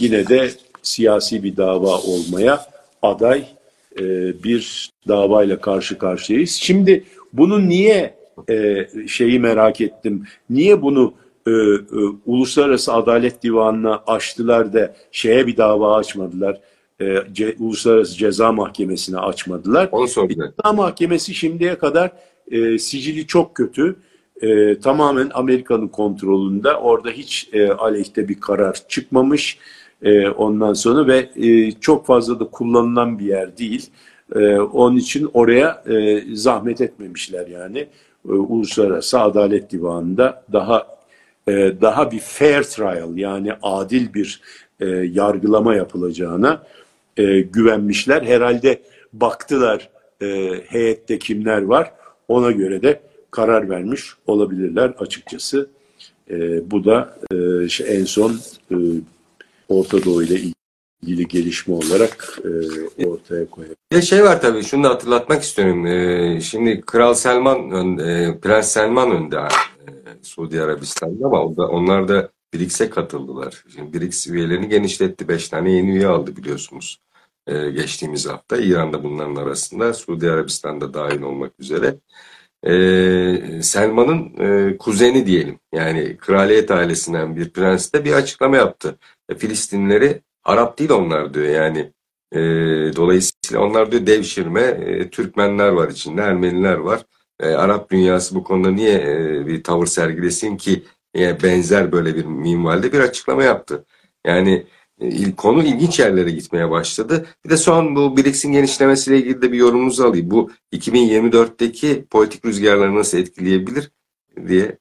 yine 0.00 0.28
de 0.28 0.50
siyasi 0.82 1.42
bir 1.42 1.56
dava 1.56 1.98
olmaya 1.98 2.66
aday 3.02 3.44
e, 4.00 4.04
bir 4.44 4.90
davayla 5.08 5.60
karşı 5.60 5.98
karşıyayız. 5.98 6.50
Şimdi 6.50 7.04
bunu 7.32 7.68
niye 7.68 8.14
e, 8.50 8.86
şeyi 9.08 9.40
merak 9.40 9.80
ettim. 9.80 10.24
Niye 10.50 10.82
bunu 10.82 11.14
e, 11.46 11.50
e, 11.50 11.80
Uluslararası 12.26 12.92
Adalet 12.92 13.42
Divanı'na 13.42 14.02
açtılar 14.06 14.72
da 14.72 14.94
şeye 15.12 15.46
bir 15.46 15.56
dava 15.56 15.96
açmadılar. 15.96 16.60
e, 17.00 17.16
Ce, 17.32 17.56
Uluslararası 17.58 18.16
Ceza 18.16 18.52
Mahkemesi'ne 18.52 19.18
açmadılar. 19.18 19.88
Onu 19.92 20.08
sordular. 20.08 20.48
Ceza 20.62 20.72
Mahkemesi 20.72 21.34
şimdiye 21.34 21.78
kadar 21.78 22.12
e, 22.50 22.78
sicili 22.78 23.26
çok 23.26 23.54
kötü. 23.54 23.96
E, 24.42 24.78
tamamen 24.80 25.30
Amerika'nın 25.34 25.88
kontrolünde. 25.88 26.72
Orada 26.72 27.10
hiç 27.10 27.48
e, 27.52 27.68
aleyhte 27.68 28.28
bir 28.28 28.40
karar 28.40 28.78
çıkmamış. 28.88 29.58
E, 30.02 30.28
ondan 30.28 30.72
sonra 30.72 31.06
ve 31.06 31.30
e, 31.36 31.72
çok 31.72 32.06
fazla 32.06 32.40
da 32.40 32.44
kullanılan 32.44 33.18
bir 33.18 33.24
yer 33.26 33.58
değil. 33.58 33.90
E, 34.34 34.58
onun 34.58 34.96
için 34.96 35.30
oraya 35.34 35.84
e, 35.86 36.22
zahmet 36.34 36.80
etmemişler 36.80 37.46
yani. 37.46 37.78
E, 38.28 38.32
Uluslararası 38.32 39.20
Adalet 39.20 39.72
Divanı'nda 39.72 40.44
daha 40.52 40.95
e, 41.48 41.52
daha 41.80 42.10
bir 42.10 42.20
fair 42.20 42.62
trial 42.62 43.16
yani 43.16 43.52
adil 43.62 44.14
bir 44.14 44.40
e, 44.80 44.86
yargılama 44.86 45.74
yapılacağına 45.74 46.62
e, 47.16 47.40
güvenmişler. 47.40 48.22
Herhalde 48.22 48.82
baktılar 49.12 49.88
e, 50.22 50.26
heyette 50.66 51.18
kimler 51.18 51.62
var 51.62 51.92
ona 52.28 52.50
göre 52.50 52.82
de 52.82 53.00
karar 53.30 53.70
vermiş 53.70 54.04
olabilirler 54.26 54.92
açıkçası. 54.98 55.70
E, 56.30 56.70
bu 56.70 56.84
da 56.84 57.18
e, 57.32 57.68
şey, 57.68 57.96
en 57.96 58.04
son 58.04 58.40
e, 58.70 58.76
Orta 59.68 60.04
Doğu 60.04 60.22
ile 60.22 60.40
ilgili 61.02 61.28
gelişme 61.28 61.74
olarak 61.74 62.38
e, 62.98 63.06
ortaya 63.06 63.50
koyuyor. 63.50 63.76
Bir 63.92 64.02
şey 64.02 64.24
var 64.24 64.40
tabii, 64.40 64.64
şunu 64.64 64.84
da 64.84 64.88
hatırlatmak 64.88 65.42
istiyorum. 65.42 65.86
Ee, 65.86 66.40
şimdi 66.40 66.80
Kral 66.80 67.14
Selman, 67.14 67.98
e, 67.98 68.38
Prens 68.42 68.72
Selman 68.72 69.10
önde 69.10 69.36
e, 69.36 69.75
Suudi 70.22 70.62
Arabistan'da 70.62 71.26
ama 71.26 71.44
o 71.44 71.56
da, 71.56 71.68
onlar 71.68 72.08
da 72.08 72.30
BRICS'e 72.54 72.90
katıldılar. 72.90 73.64
Şimdi 73.74 74.00
BRICS 74.00 74.26
üyelerini 74.26 74.68
genişletti. 74.68 75.28
Beş 75.28 75.48
tane 75.48 75.72
yeni 75.72 75.90
üye 75.90 76.06
aldı 76.06 76.36
biliyorsunuz. 76.36 76.98
Ee, 77.46 77.70
geçtiğimiz 77.70 78.26
hafta 78.28 78.56
İran'da 78.56 79.04
bunların 79.04 79.36
arasında, 79.36 79.94
Suudi 79.94 80.30
Arabistan'da 80.30 80.94
dahil 80.94 81.22
olmak 81.22 81.52
üzere. 81.58 81.96
Ee, 82.66 83.62
Selman'ın 83.62 84.34
e, 84.38 84.76
kuzeni 84.76 85.26
diyelim. 85.26 85.58
Yani 85.74 86.16
kraliyet 86.16 86.70
ailesinden 86.70 87.36
bir 87.36 87.50
prens 87.50 87.92
de 87.92 88.04
bir 88.04 88.12
açıklama 88.12 88.56
yaptı. 88.56 88.98
E, 89.28 89.34
Filistinlileri 89.34 90.22
Arap 90.44 90.78
değil 90.78 90.90
onlar 90.90 91.34
diyor 91.34 91.46
yani. 91.46 91.92
E, 92.32 92.40
dolayısıyla 92.96 93.60
onlar 93.60 93.92
diyor 93.92 94.06
devşirme 94.06 94.60
e, 94.60 95.10
Türkmenler 95.10 95.68
var 95.68 95.88
içinde, 95.88 96.22
Ermeniler 96.22 96.74
var. 96.76 97.02
E, 97.40 97.46
Arap 97.48 97.90
dünyası 97.90 98.34
bu 98.34 98.44
konuda 98.44 98.70
niye 98.70 98.92
e, 98.94 99.46
bir 99.46 99.62
tavır 99.64 99.86
sergilesin 99.86 100.56
ki 100.56 100.82
e, 101.18 101.42
benzer 101.42 101.92
böyle 101.92 102.16
bir 102.16 102.24
minvalde 102.24 102.92
bir 102.92 103.00
açıklama 103.00 103.44
yaptı. 103.44 103.84
Yani 104.26 104.66
e, 105.00 105.36
konu 105.36 105.64
ilginç 105.64 105.98
yerlere 106.00 106.30
gitmeye 106.30 106.70
başladı. 106.70 107.26
Bir 107.44 107.50
de 107.50 107.56
son 107.56 107.96
bu 107.96 108.16
BRICS'in 108.16 108.52
genişlemesiyle 108.52 109.18
ilgili 109.18 109.42
de 109.42 109.52
bir 109.52 109.58
yorumunuzu 109.58 110.04
alayım. 110.04 110.30
Bu 110.30 110.50
2024'teki 110.72 112.04
politik 112.10 112.44
rüzgarları 112.44 112.94
nasıl 112.94 113.18
etkileyebilir 113.18 113.90
diye 114.48 114.78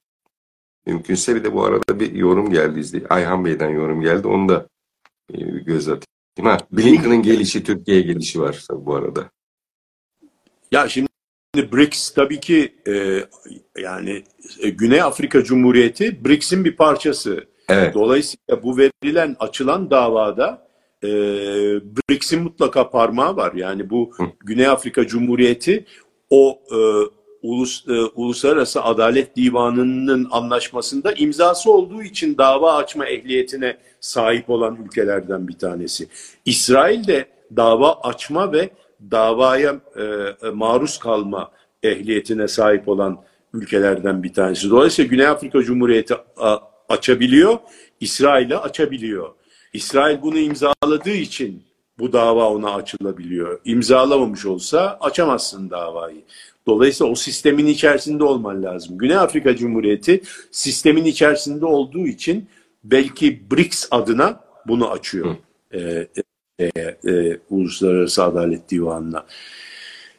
mümkünse 0.86 1.36
bir 1.36 1.44
de 1.44 1.54
bu 1.54 1.64
arada 1.66 2.00
bir 2.00 2.14
yorum 2.14 2.50
geldi. 2.50 2.80
izley- 2.80 3.08
Ayhan 3.10 3.46
Bey'den 3.46 3.70
yorum 3.70 4.02
geldi. 4.02 4.28
Onu 4.28 4.50
da 4.50 4.68
e, 5.34 5.38
göz 5.42 5.88
atayım. 5.90 6.06
Ha, 6.44 6.58
Blinken'ın 6.72 7.22
gelişi, 7.22 7.64
Türkiye'ye 7.64 8.04
gelişi 8.04 8.42
var 8.42 8.66
bu 8.72 8.96
arada. 8.96 9.30
Ya 10.72 10.90
şimdi 10.90 11.08
BRICS 11.72 12.10
tabii 12.10 12.40
ki 12.40 12.76
e, 12.88 13.24
yani 13.82 14.24
e, 14.60 14.70
Güney 14.70 15.02
Afrika 15.02 15.44
Cumhuriyeti 15.44 16.26
BRICS'in 16.26 16.66
bir 16.66 16.76
parçası. 16.76 17.46
Evet. 17.70 17.94
Dolayısıyla 17.94 18.64
bu 18.64 18.78
verilen 18.78 19.36
açılan 19.40 19.92
davada 19.92 20.68
e, 21.04 21.08
BRICS'in 22.10 22.44
mutlaka 22.44 22.90
parmağı 22.90 23.36
var. 23.36 23.54
Yani 23.54 23.90
bu 23.90 24.12
Hı. 24.18 24.24
Güney 24.40 24.68
Afrika 24.68 25.08
Cumhuriyeti 25.08 25.86
o 26.30 26.60
e, 26.72 26.78
ulus, 27.42 27.88
e, 27.88 27.92
Uluslararası 27.92 28.84
Adalet 28.84 29.36
Divanı'nın 29.36 30.28
anlaşmasında 30.32 31.14
imzası 31.14 31.72
olduğu 31.72 32.04
için 32.04 32.38
dava 32.38 32.76
açma 32.76 33.06
ehliyetine 33.06 33.78
sahip 34.00 34.50
olan 34.50 34.78
ülkelerden 34.86 35.48
bir 35.48 35.58
tanesi. 35.58 36.08
İsrail 36.46 37.08
de 37.08 37.26
dava 37.56 37.94
açma 37.94 38.54
ve 38.54 38.70
davaya 39.12 39.80
e, 39.96 40.04
e, 40.48 40.50
maruz 40.50 40.98
kalma 41.00 41.52
ehliyetine 41.84 42.48
sahip 42.48 42.88
olan 42.88 43.22
ülkelerden 43.54 44.24
bir 44.24 44.34
tanesi. 44.34 44.70
Dolayısıyla 44.70 45.10
Güney 45.10 45.28
Afrika 45.28 45.64
Cumhuriyeti 45.64 46.16
a, 46.38 46.58
açabiliyor, 46.90 47.58
İsrail'e 48.00 48.58
açabiliyor. 48.58 49.30
İsrail 49.74 50.22
bunu 50.22 50.38
imzaladığı 50.38 51.10
için 51.10 51.64
bu 52.00 52.14
dava 52.14 52.50
ona 52.50 52.74
açılabiliyor. 52.74 53.62
İmzalamamış 53.66 54.46
olsa 54.46 54.98
açamazsın 55.02 55.70
davayı. 55.70 56.22
Dolayısıyla 56.68 57.12
o 57.12 57.16
sistemin 57.16 57.66
içerisinde 57.68 58.24
olman 58.24 58.64
lazım. 58.64 58.98
Güney 58.98 59.18
Afrika 59.18 59.56
Cumhuriyeti 59.56 60.22
sistemin 60.52 61.06
içerisinde 61.06 61.66
olduğu 61.66 62.08
için 62.08 62.50
belki 62.84 63.52
BRICS 63.52 63.88
adına 63.92 64.40
bunu 64.68 64.92
açıyor. 64.92 65.36
Ee, 65.74 66.08
e, 66.60 66.72
e, 67.08 67.40
Uluslararası 67.50 68.24
Adalet 68.24 68.70
Divanı'na. 68.70 69.26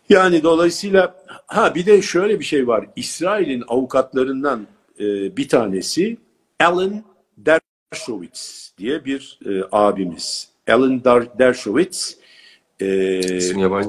Yani 0.08 0.42
dolayısıyla 0.42 1.24
ha 1.46 1.74
bir 1.74 1.86
de 1.86 2.02
şöyle 2.02 2.40
bir 2.40 2.44
şey 2.44 2.66
var. 2.66 2.86
İsrail'in 2.96 3.64
avukatlarından 3.68 4.66
e, 5.00 5.36
bir 5.36 5.48
tanesi 5.48 6.16
Alan 6.60 7.04
Dershowitz 7.38 8.72
diye 8.78 9.04
bir 9.04 9.38
e, 9.46 9.62
abimiz. 9.72 10.48
Alan 10.68 11.04
Dar- 11.04 11.38
Dershowitz 11.38 12.18
e, 12.80 13.20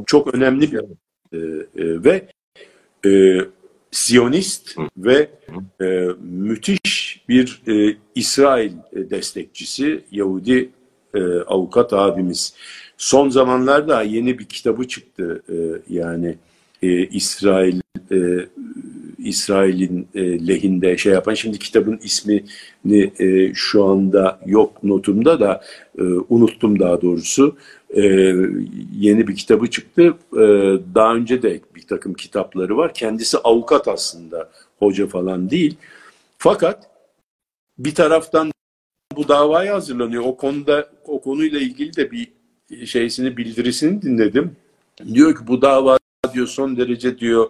çok 0.06 0.34
önemli 0.36 0.72
bir 0.72 0.80
e, 1.34 1.38
e, 1.38 2.04
ve 2.04 2.28
e, 3.06 3.41
Siyonist 3.91 4.76
ve 4.98 5.30
e, 5.82 6.08
müthiş 6.22 7.24
bir 7.30 7.62
e, 7.68 7.98
İsrail 8.16 8.72
destekçisi 8.93 10.04
Yahudi 10.12 10.70
e, 11.14 11.22
avukat 11.47 11.93
abimiz. 11.93 12.53
Son 12.97 13.30
zamanlarda 13.30 14.01
yeni 14.01 14.39
bir 14.39 14.45
kitabı 14.45 14.88
çıktı 14.88 15.43
e, 15.49 15.55
yani 15.93 16.36
e, 16.82 17.08
İsrail 17.08 17.82
e, 18.12 18.47
İsrail'in 19.18 20.08
e, 20.16 20.47
lehinde 20.47 20.97
şey 20.97 21.14
yapan. 21.14 21.34
Şimdi 21.34 21.60
kitabın 21.60 21.99
ismini 22.03 23.12
e, 23.20 23.53
şu 23.53 23.86
anda 23.86 24.39
yok 24.45 24.84
notumda 24.84 25.39
da 25.39 25.62
e, 25.99 26.03
unuttum 26.03 26.80
daha 26.80 27.01
doğrusu. 27.01 27.55
E, 27.89 28.01
yeni 28.93 29.28
bir 29.28 29.36
kitabı 29.36 29.68
çıktı. 29.68 30.14
E, 30.34 30.43
daha 30.95 31.16
önce 31.16 31.41
de 31.41 31.62
bir 31.76 31.88
takım 31.88 32.14
kitapları 32.14 32.78
var. 32.78 32.93
Kendisi 32.93 33.38
avukat 33.38 33.88
aslında, 33.88 34.49
hoca 34.80 35.08
falan 35.08 35.49
değil. 35.49 35.78
Fakat 36.38 36.89
bir 37.78 37.95
taraftan 37.95 38.51
bu 39.18 39.28
davaya 39.28 39.76
hazırlanıyor. 39.76 40.24
O 40.26 40.38
konuda 40.38 40.89
o 41.05 41.22
konuyla 41.22 41.59
ilgili 41.59 41.95
de 41.95 42.11
bir 42.11 42.28
şeysini 42.86 43.38
bildirisini 43.38 44.01
dinledim. 44.01 44.55
Diyor 45.13 45.36
ki 45.36 45.47
bu 45.47 45.61
dava 45.61 45.97
diyor 46.34 46.47
son 46.47 46.78
derece 46.78 47.20
diyor 47.20 47.49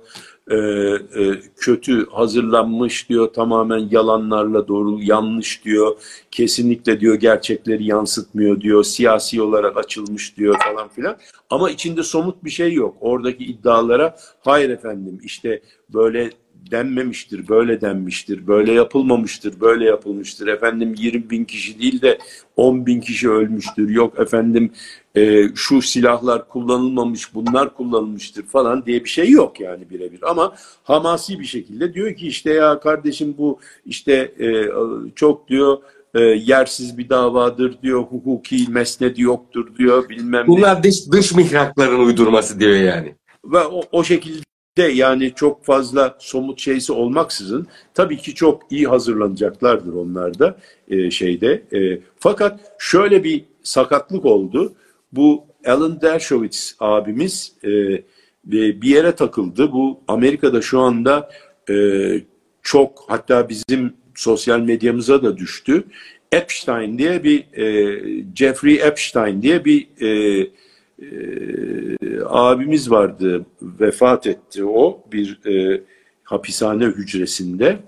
e, 0.52 0.56
e, 0.56 1.42
kötü 1.58 2.10
hazırlanmış 2.10 3.10
diyor 3.10 3.34
tamamen 3.34 3.90
yalanlarla 3.92 4.68
doğru 4.68 5.00
yanlış 5.02 5.66
diyor 5.66 5.98
kesinlikle 6.32 7.00
diyor 7.00 7.16
gerçekleri 7.16 7.86
yansıtmıyor 7.86 8.62
diyor 8.62 8.84
siyasi 8.84 9.42
olarak 9.42 9.78
açılmış 9.78 10.38
diyor 10.38 10.58
falan 10.64 10.88
filan 10.88 11.18
ama 11.50 11.70
içinde 11.70 12.04
somut 12.04 12.44
bir 12.44 12.50
şey 12.50 12.74
yok 12.74 12.98
oradaki 13.02 13.46
iddialara 13.46 14.18
hayır 14.42 14.70
efendim 14.70 15.20
işte 15.24 15.62
böyle 15.94 16.30
denmemiştir, 16.72 17.48
böyle 17.48 17.82
denmiştir, 17.82 18.48
böyle 18.48 18.74
yapılmamıştır, 18.74 19.60
böyle 19.60 19.86
yapılmıştır. 19.86 20.48
Efendim 20.48 20.96
20 20.98 21.30
bin 21.30 21.46
kişi 21.46 21.80
değil 21.80 22.02
de 22.02 22.18
10 22.56 22.86
bin 22.86 23.02
kişi 23.02 23.30
ölmüştür. 23.30 23.90
Yok 23.90 24.20
efendim 24.20 24.72
e, 25.16 25.44
şu 25.56 25.82
silahlar 25.82 26.48
kullanılmamış, 26.48 27.34
bunlar 27.34 27.74
kullanılmıştır 27.74 28.44
falan 28.44 28.86
diye 28.86 29.04
bir 29.04 29.10
şey 29.10 29.30
yok 29.30 29.60
yani 29.60 29.90
birebir. 29.90 30.30
Ama 30.30 30.56
hamasi 30.84 31.40
bir 31.40 31.46
şekilde 31.46 31.94
diyor 31.94 32.16
ki 32.16 32.28
işte 32.28 32.54
ya 32.54 32.80
kardeşim 32.80 33.36
bu 33.38 33.60
işte 33.86 34.14
e, 34.40 34.66
çok 35.16 35.48
diyor 35.48 35.78
e, 36.16 36.22
yersiz 36.22 36.98
bir 36.98 37.10
davadır 37.10 37.82
diyor, 37.82 38.02
hukuki 38.02 38.66
mesnedi 38.70 39.22
yoktur 39.22 39.76
diyor 39.76 40.10
bilmem 40.10 40.44
ne. 40.44 40.48
Bunlar 40.48 40.84
dış, 40.84 41.12
dış 41.12 41.36
mihrakların 41.36 42.06
uydurması 42.06 42.60
diyor 42.60 42.76
yani. 42.76 43.16
Ve 43.46 43.60
o, 43.60 43.82
o 43.92 44.04
şekilde 44.04 44.47
yani 44.84 45.34
çok 45.36 45.66
fazla 45.66 46.16
somut 46.20 46.60
şeysi 46.60 46.94
olmaksızın 46.94 47.68
tabii 47.94 48.18
ki 48.18 48.36
çok 48.36 48.62
iyi 48.72 48.88
hazırlanacaklardır 48.88 49.94
onlar 49.94 50.40
da 50.40 50.58
e, 50.88 51.12
şeyde. 51.12 51.64
E, 51.74 52.00
fakat 52.20 52.60
şöyle 52.80 53.24
bir 53.24 53.46
sakatlık 53.64 54.26
oldu. 54.26 54.74
Bu 55.12 55.46
Alan 55.66 56.02
Dershowitz 56.02 56.76
abimiz 56.80 57.54
e, 57.64 58.04
bir 58.46 58.90
yere 58.90 59.12
takıldı. 59.12 59.72
Bu 59.72 60.00
Amerika'da 60.08 60.62
şu 60.62 60.80
anda 60.80 61.30
e, 61.70 61.76
çok 62.62 63.04
hatta 63.08 63.50
bizim 63.50 63.94
sosyal 64.16 64.60
medyamıza 64.60 65.24
da 65.24 65.38
düştü. 65.38 65.84
Epstein 66.32 66.98
diye 66.98 67.24
bir 67.24 67.40
e, 67.54 68.26
Jeffrey 68.36 68.76
Epstein 68.76 69.42
diye 69.42 69.66
bir 69.66 69.88
e, 70.02 70.48
e, 71.02 71.08
abimiz 72.26 72.92
vardı. 72.92 73.46
Vefat 73.62 74.28
etti 74.28 74.66
o 74.66 75.04
bir 75.12 75.40
e, 75.46 75.82
hapishane 76.24 76.86
hücresinde. 76.86 77.80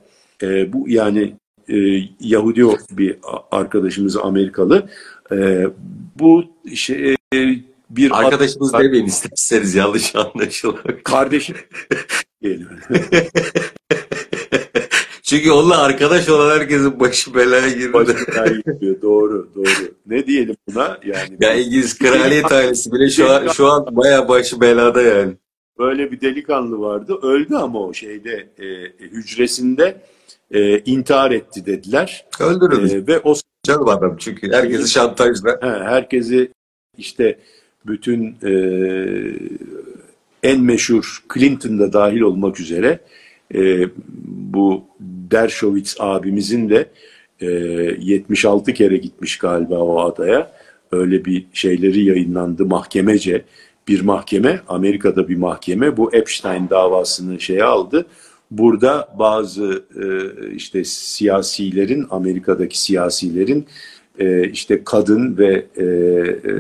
E, 0.43 0.74
bu 0.74 0.89
yani 0.89 1.36
e, 1.70 1.76
Yahudi 2.20 2.66
bir 2.91 3.18
arkadaşımız 3.51 4.18
Amerikalı. 4.18 4.89
E, 5.32 5.68
bu 6.20 6.43
şey, 6.76 7.14
e, 7.14 7.18
bir 7.89 8.20
arkadaşımız 8.20 8.76
ad, 8.76 8.80
demeyin 8.80 9.05
isterseniz 9.05 9.76
yanlış 9.76 10.16
anlaşılır. 10.16 11.03
Kardeşim 11.03 11.55
diyelim. 12.41 12.68
Çünkü 15.30 15.51
onunla 15.51 15.77
arkadaş 15.77 16.30
olan 16.30 16.59
herkesin 16.59 16.99
başı 16.99 17.36
belaya 17.36 17.69
girdi. 17.69 17.93
Başı 17.93 18.15
belaya 18.27 18.61
giriyor. 18.65 19.01
Doğru, 19.01 19.49
doğru. 19.55 19.69
Ne 20.07 20.27
diyelim 20.27 20.55
buna? 20.67 20.99
Yani 21.05 21.38
ya 21.41 21.53
İngiliz 21.53 21.97
kraliyet 21.97 22.51
ailesi 22.51 22.91
bile 22.91 23.09
şu 23.09 23.32
an 23.32 23.47
şu 23.47 23.67
an 23.67 23.95
bayağı 23.95 24.27
başı 24.27 24.61
belada 24.61 25.01
yani. 25.01 25.34
Böyle 25.80 26.11
bir 26.11 26.21
delikanlı 26.21 26.80
vardı. 26.80 27.19
Öldü 27.21 27.55
ama 27.55 27.80
o 27.80 27.93
şeyde 27.93 28.49
e, 28.59 28.65
hücresinde 28.99 30.01
e, 30.51 30.80
intihar 30.80 31.32
etti 31.32 31.65
dediler. 31.65 32.25
Öldürüldü. 32.39 32.93
E, 32.93 33.07
ve 33.07 33.19
o 33.19 33.36
canım 33.63 33.89
adam 33.89 34.17
çünkü 34.19 34.51
herkesi 34.51 34.89
şantajla. 34.89 35.59
He, 35.61 35.67
herkesi 35.67 36.51
işte 36.97 37.39
bütün 37.86 38.36
e, 38.43 38.53
en 40.43 40.61
meşhur 40.61 41.23
Clinton'da 41.34 41.93
dahil 41.93 42.21
olmak 42.21 42.59
üzere 42.59 42.99
e, 43.55 43.89
bu 44.53 44.84
Dershowitz 45.32 45.95
abimizin 45.99 46.69
de 46.69 46.89
e, 47.41 47.45
76 47.99 48.73
kere 48.73 48.97
gitmiş 48.97 49.38
galiba 49.38 49.77
o 49.77 49.99
adaya. 49.99 50.51
Öyle 50.91 51.25
bir 51.25 51.45
şeyleri 51.53 52.03
yayınlandı 52.03 52.65
mahkemece. 52.65 53.45
Bir 53.88 54.01
mahkeme, 54.01 54.61
Amerika'da 54.67 55.30
bir 55.30 55.36
mahkeme 55.36 55.97
bu 55.97 56.13
Epstein 56.13 56.69
davasını 56.69 57.39
şeye 57.39 57.63
aldı. 57.63 58.05
Burada 58.51 59.15
bazı 59.19 59.84
e, 59.95 60.05
işte 60.55 60.84
siyasilerin, 60.84 62.07
Amerika'daki 62.09 62.82
siyasilerin 62.82 63.67
e, 64.19 64.49
işte 64.49 64.84
kadın 64.84 65.38
ve 65.38 65.65
e, 65.77 65.84
e, 65.84 66.53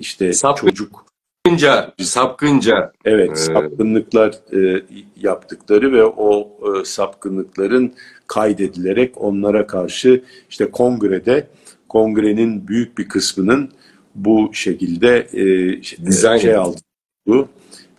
işte 0.00 0.32
Sapkın, 0.32 0.68
çocuk 0.68 1.07
sapkınca 1.48 1.92
sapkınca 1.98 2.92
evet 3.04 3.30
e, 3.30 3.36
sapkınlıklar 3.36 4.32
e, 4.52 4.82
yaptıkları 5.16 5.92
ve 5.92 6.04
o 6.04 6.50
e, 6.62 6.84
sapkınlıkların 6.84 7.92
kaydedilerek 8.26 9.22
onlara 9.22 9.66
karşı 9.66 10.22
işte 10.50 10.70
kongrede 10.70 11.46
kongrenin 11.88 12.68
büyük 12.68 12.98
bir 12.98 13.08
kısmının 13.08 13.70
bu 14.14 14.50
şekilde 14.54 15.26
e, 15.32 16.38
şey 16.38 16.56
aldı 16.56 16.78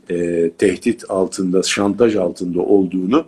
e, 0.10 0.50
tehdit 0.50 1.04
altında, 1.10 1.64
şantaj 1.64 2.16
altında 2.16 2.62
olduğunu 2.62 3.26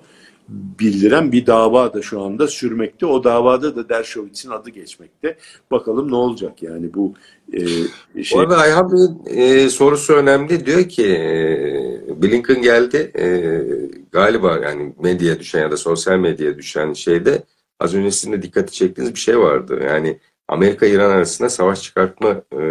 bildiren 0.52 1.32
bir 1.32 1.46
dava 1.46 1.94
da 1.94 2.02
şu 2.02 2.22
anda 2.22 2.48
sürmekte. 2.48 3.06
O 3.06 3.24
davada 3.24 3.76
da 3.76 3.90
Dershowitz'in 3.90 4.50
adı 4.50 4.70
geçmekte. 4.70 5.38
Bakalım 5.72 6.12
ne 6.12 6.16
olacak 6.16 6.64
yani 6.64 6.94
bu 6.94 7.14
e, 7.54 7.60
şey. 8.24 8.38
Bu 8.38 8.40
arada 8.40 8.58
Ayhan 8.58 8.92
Bey'in 8.92 9.40
e, 9.40 9.70
sorusu 9.70 10.14
önemli. 10.14 10.66
Diyor 10.66 10.90
ki 10.90 11.08
e, 11.08 12.22
Blinken 12.22 12.62
geldi 12.62 13.12
e, 13.20 13.26
galiba 14.12 14.58
yani 14.64 14.94
medyaya 15.00 15.40
düşen 15.40 15.60
ya 15.62 15.72
da 15.72 15.78
sosyal 15.78 16.18
medyaya 16.18 16.58
düşen 16.58 16.94
şeyde 16.94 17.44
az 17.80 17.96
önce 17.96 18.12
sizin 18.12 18.34
de 18.34 18.42
dikkati 18.42 18.74
çektiğiniz 18.74 19.14
bir 19.14 19.20
şey 19.20 19.40
vardı. 19.40 19.80
Yani 19.86 20.20
Amerika-İran 20.48 21.10
arasında 21.10 21.50
savaş 21.50 21.82
çıkartma 21.84 22.42
e, 22.52 22.64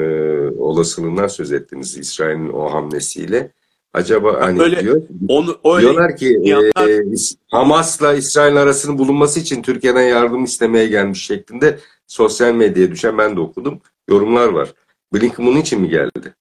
olasılığından 0.59 1.27
söz 1.27 1.53
ettiniz 1.53 1.99
İsrail'in 1.99 2.49
o 2.49 2.73
hamlesiyle. 2.73 3.53
Acaba 3.95 4.41
hani 4.41 4.63
Öyle, 4.63 4.81
diyor, 4.81 5.03
onu, 5.29 5.59
öyle 5.65 5.81
diyorlar 5.81 6.17
ki 6.17 6.39
yanlar... 6.43 6.89
e, 6.89 7.05
Hamas'la 7.51 8.15
İsrail 8.15 8.57
arasının 8.57 8.99
bulunması 8.99 9.41
için 9.41 9.63
Türkiye'den 9.63 10.03
yardım 10.03 10.45
istemeye 10.45 10.87
gelmiş 10.87 11.25
şeklinde 11.25 11.79
sosyal 12.07 12.55
medyaya 12.55 12.91
düşen 12.91 13.19
ben 13.19 13.37
de 13.37 13.41
okudum. 13.41 13.81
Yorumlar 14.09 14.49
var. 14.49 14.75
Blinken 15.15 15.47
bunun 15.47 15.61
için 15.61 15.81
mi 15.81 15.89
geldi? 15.89 16.35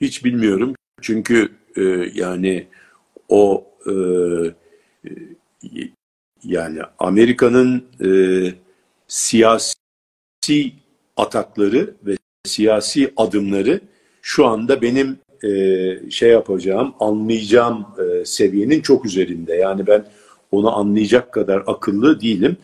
Hiç 0.00 0.24
bilmiyorum. 0.24 0.74
Çünkü 1.00 1.48
e, 1.76 1.82
yani 2.14 2.66
o 3.28 3.66
e, 3.86 3.92
yani 6.44 6.80
Amerika'nın 6.98 7.84
e, 8.04 8.10
siyasi 9.08 9.74
atakları 11.16 11.94
ve 12.02 12.16
siyasi 12.44 13.12
adımları 13.16 13.80
şu 14.22 14.46
anda 14.46 14.82
benim 14.82 15.18
e, 15.44 16.10
şey 16.10 16.30
yapacağım, 16.30 16.94
anlayacağım 17.00 17.86
e, 17.98 18.24
seviyenin 18.24 18.80
çok 18.80 19.06
üzerinde. 19.06 19.54
Yani 19.54 19.86
ben 19.86 20.04
onu 20.52 20.76
anlayacak 20.76 21.32
kadar 21.32 21.62
akıllı 21.66 22.20
değilim. 22.20 22.56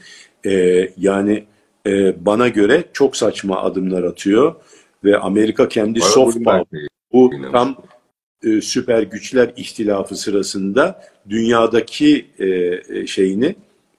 E, 0.47 0.53
yani 0.97 1.45
e, 1.87 2.25
bana 2.27 2.49
göre 2.49 2.85
çok 2.93 3.17
saçma 3.17 3.63
adımlar 3.63 4.03
atıyor 4.03 4.55
ve 5.05 5.19
Amerika 5.19 5.69
kendi 5.69 6.01
Bana 6.01 6.09
soft 6.09 6.45
power, 6.45 6.81
bu 7.13 7.31
tam 7.53 7.77
e, 8.45 8.61
süper 8.61 9.03
güçler 9.03 9.53
ihtilafı 9.57 10.17
sırasında 10.17 11.03
dünyadaki 11.29 12.27
e, 12.39 12.47
e, 12.49 13.07
şeyini 13.07 13.55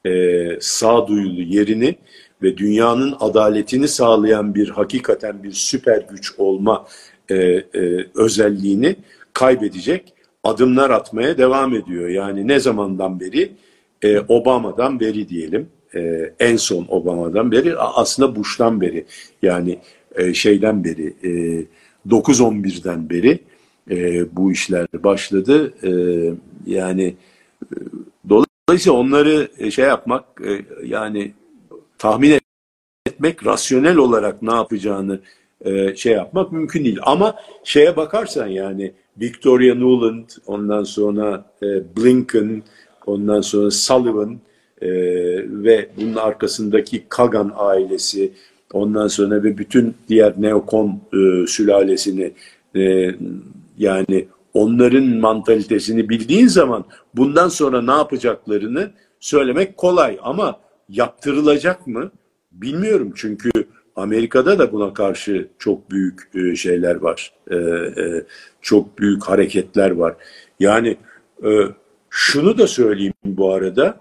e, 0.06 0.12
sağduyulu 0.60 1.42
yerini 1.42 1.96
ve 2.44 2.58
dünyanın 2.58 3.16
adaletini 3.20 3.88
sağlayan 3.88 4.56
bir 4.56 4.70
hakikaten 4.70 5.44
bir 5.44 5.52
süper 5.52 6.02
güç 6.10 6.32
olma 6.38 6.88
e, 7.30 7.36
e, 7.36 8.06
özelliğini 8.16 8.96
kaybedecek 9.34 10.14
adımlar 10.44 10.90
atmaya 10.90 11.38
devam 11.38 11.76
ediyor. 11.76 12.10
Yani 12.10 12.48
ne 12.48 12.60
zamandan 12.60 13.20
beri? 13.20 13.52
E, 14.02 14.20
Obama'dan 14.20 15.00
beri 15.00 15.30
diyelim. 15.30 15.68
E, 15.96 16.32
en 16.40 16.56
son 16.56 16.86
Obama'dan 16.90 17.52
beri 17.52 17.78
aslında 17.78 18.36
Bush'tan 18.36 18.82
beri 18.82 19.06
yani 19.42 19.80
e, 20.16 20.34
şeyden 20.34 20.84
beri 20.84 21.14
e, 21.24 21.32
9-11'den 22.10 23.10
beri 23.10 23.40
e, 23.92 24.26
bu 24.36 24.52
işler 24.52 24.88
başladı. 24.94 25.74
E, 25.84 25.92
yani 26.66 27.16
e, 27.64 27.76
dolayısıyla 28.30 28.98
onları 28.98 29.48
e, 29.58 29.72
şey 29.72 29.86
yapmak 29.86 30.26
e, 30.46 30.66
yani 30.84 31.32
tahmin 31.98 32.40
etmek 33.06 33.46
rasyonel 33.46 33.98
olarak 33.98 34.42
ne 34.42 34.54
yapacağını 34.54 35.20
e, 35.62 35.96
şey 35.96 36.14
yapmak 36.14 36.52
mümkün 36.52 36.86
değil. 36.86 37.00
Ama 37.02 37.36
şeye 37.64 37.96
bakarsan 37.96 38.48
yani 38.48 38.94
Victoria 39.22 39.76
Nuland, 39.76 40.30
ondan 40.48 40.84
sonra 40.84 41.46
e, 41.64 41.96
Blinken, 41.98 42.64
ondan 43.06 43.42
sonra 43.42 43.72
Sullivan 43.72 44.40
e, 44.82 44.90
ve 45.64 45.90
bunun 45.98 46.16
arkasındaki 46.16 47.04
Kagan 47.10 47.52
ailesi, 47.56 48.32
ondan 48.74 49.08
sonra 49.08 49.44
ve 49.44 49.58
bütün 49.58 49.96
diğer 50.10 50.34
neokon 50.38 51.02
e, 51.14 51.48
sülalesini 51.48 52.32
yani 53.78 54.28
onların 54.54 55.04
mantalitesini 55.04 56.10
bildiğin 56.10 56.48
zaman 56.48 56.86
bundan 57.14 57.48
sonra 57.50 57.82
ne 57.82 57.92
yapacaklarını 57.92 58.92
söylemek 59.20 59.78
kolay. 59.78 60.18
Ama 60.22 60.60
yaptırılacak 60.90 61.88
mı? 61.88 62.12
Bilmiyorum. 62.52 63.14
Çünkü 63.16 63.52
Amerika'da 63.96 64.60
da 64.60 64.72
buna 64.72 64.94
karşı 64.94 65.48
çok 65.60 65.92
büyük 65.92 66.30
e, 66.36 66.56
şeyler 66.56 66.96
var. 66.96 67.34
E, 67.52 67.56
e, 67.56 68.24
çok 68.62 69.00
büyük 69.00 69.24
hareketler 69.24 69.92
var. 69.92 70.16
Yani 70.60 70.98
şunu 72.10 72.58
da 72.58 72.68
söyleyeyim 72.68 73.14
bu 73.26 73.54
arada. 73.54 73.98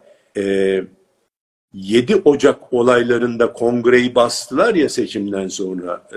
7 1.75 2.17
Ocak 2.25 2.73
olaylarında 2.73 3.53
kongreyi 3.53 4.15
bastılar 4.15 4.75
ya 4.75 4.89
seçimden 4.89 5.49
sonra 5.49 6.09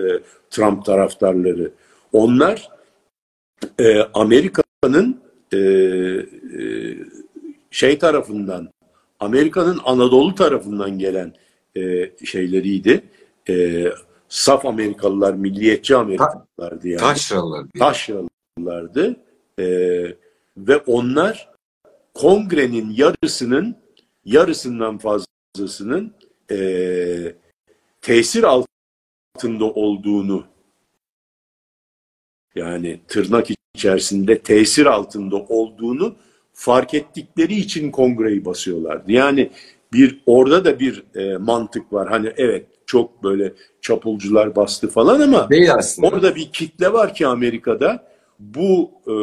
Trump 0.49 0.85
taraftarları. 0.85 1.71
Onlar 2.13 2.69
Amerika'nın 4.13 5.21
şey 7.71 7.99
tarafından, 7.99 8.69
Amerika'nın 9.19 9.79
Anadolu 9.85 10.35
tarafından 10.35 10.99
gelen 10.99 11.33
şeyleriydi 12.25 13.03
e, 13.49 13.85
saf 14.29 14.65
Amerikalılar, 14.65 15.33
milliyetçi 15.33 15.95
Amerikalılardı 15.95 16.87
yani. 16.87 16.99
Taşralılar. 16.99 17.65
Taşralılardı. 17.79 19.15
E, 19.59 19.65
ve 20.57 20.77
onlar 20.77 21.49
kongrenin 22.13 22.89
yarısının 22.89 23.75
yarısından 24.25 24.97
fazlasının 24.97 26.13
e, 26.51 27.35
tesir 28.01 28.43
altında 28.43 29.65
olduğunu 29.65 30.45
yani 32.55 32.99
tırnak 33.07 33.47
içerisinde 33.75 34.39
tesir 34.39 34.85
altında 34.85 35.35
olduğunu 35.35 36.15
fark 36.53 36.93
ettikleri 36.93 37.55
için 37.55 37.91
kongreyi 37.91 38.45
basıyorlardı. 38.45 39.11
Yani 39.11 39.51
bir 39.93 40.21
orada 40.25 40.65
da 40.65 40.79
bir 40.79 41.03
e, 41.15 41.37
mantık 41.37 41.93
var. 41.93 42.09
Hani 42.09 42.33
evet 42.37 42.65
çok 42.88 43.23
böyle 43.23 43.53
çapulcular 43.81 44.55
bastı 44.55 44.89
falan 44.89 45.22
ama 45.22 45.49
Değil 45.49 45.73
aslında. 45.73 46.07
orada 46.07 46.35
bir 46.35 46.51
kitle 46.51 46.93
var 46.93 47.14
ki 47.14 47.27
Amerika'da 47.27 48.07
bu 48.39 48.91
e, 49.07 49.15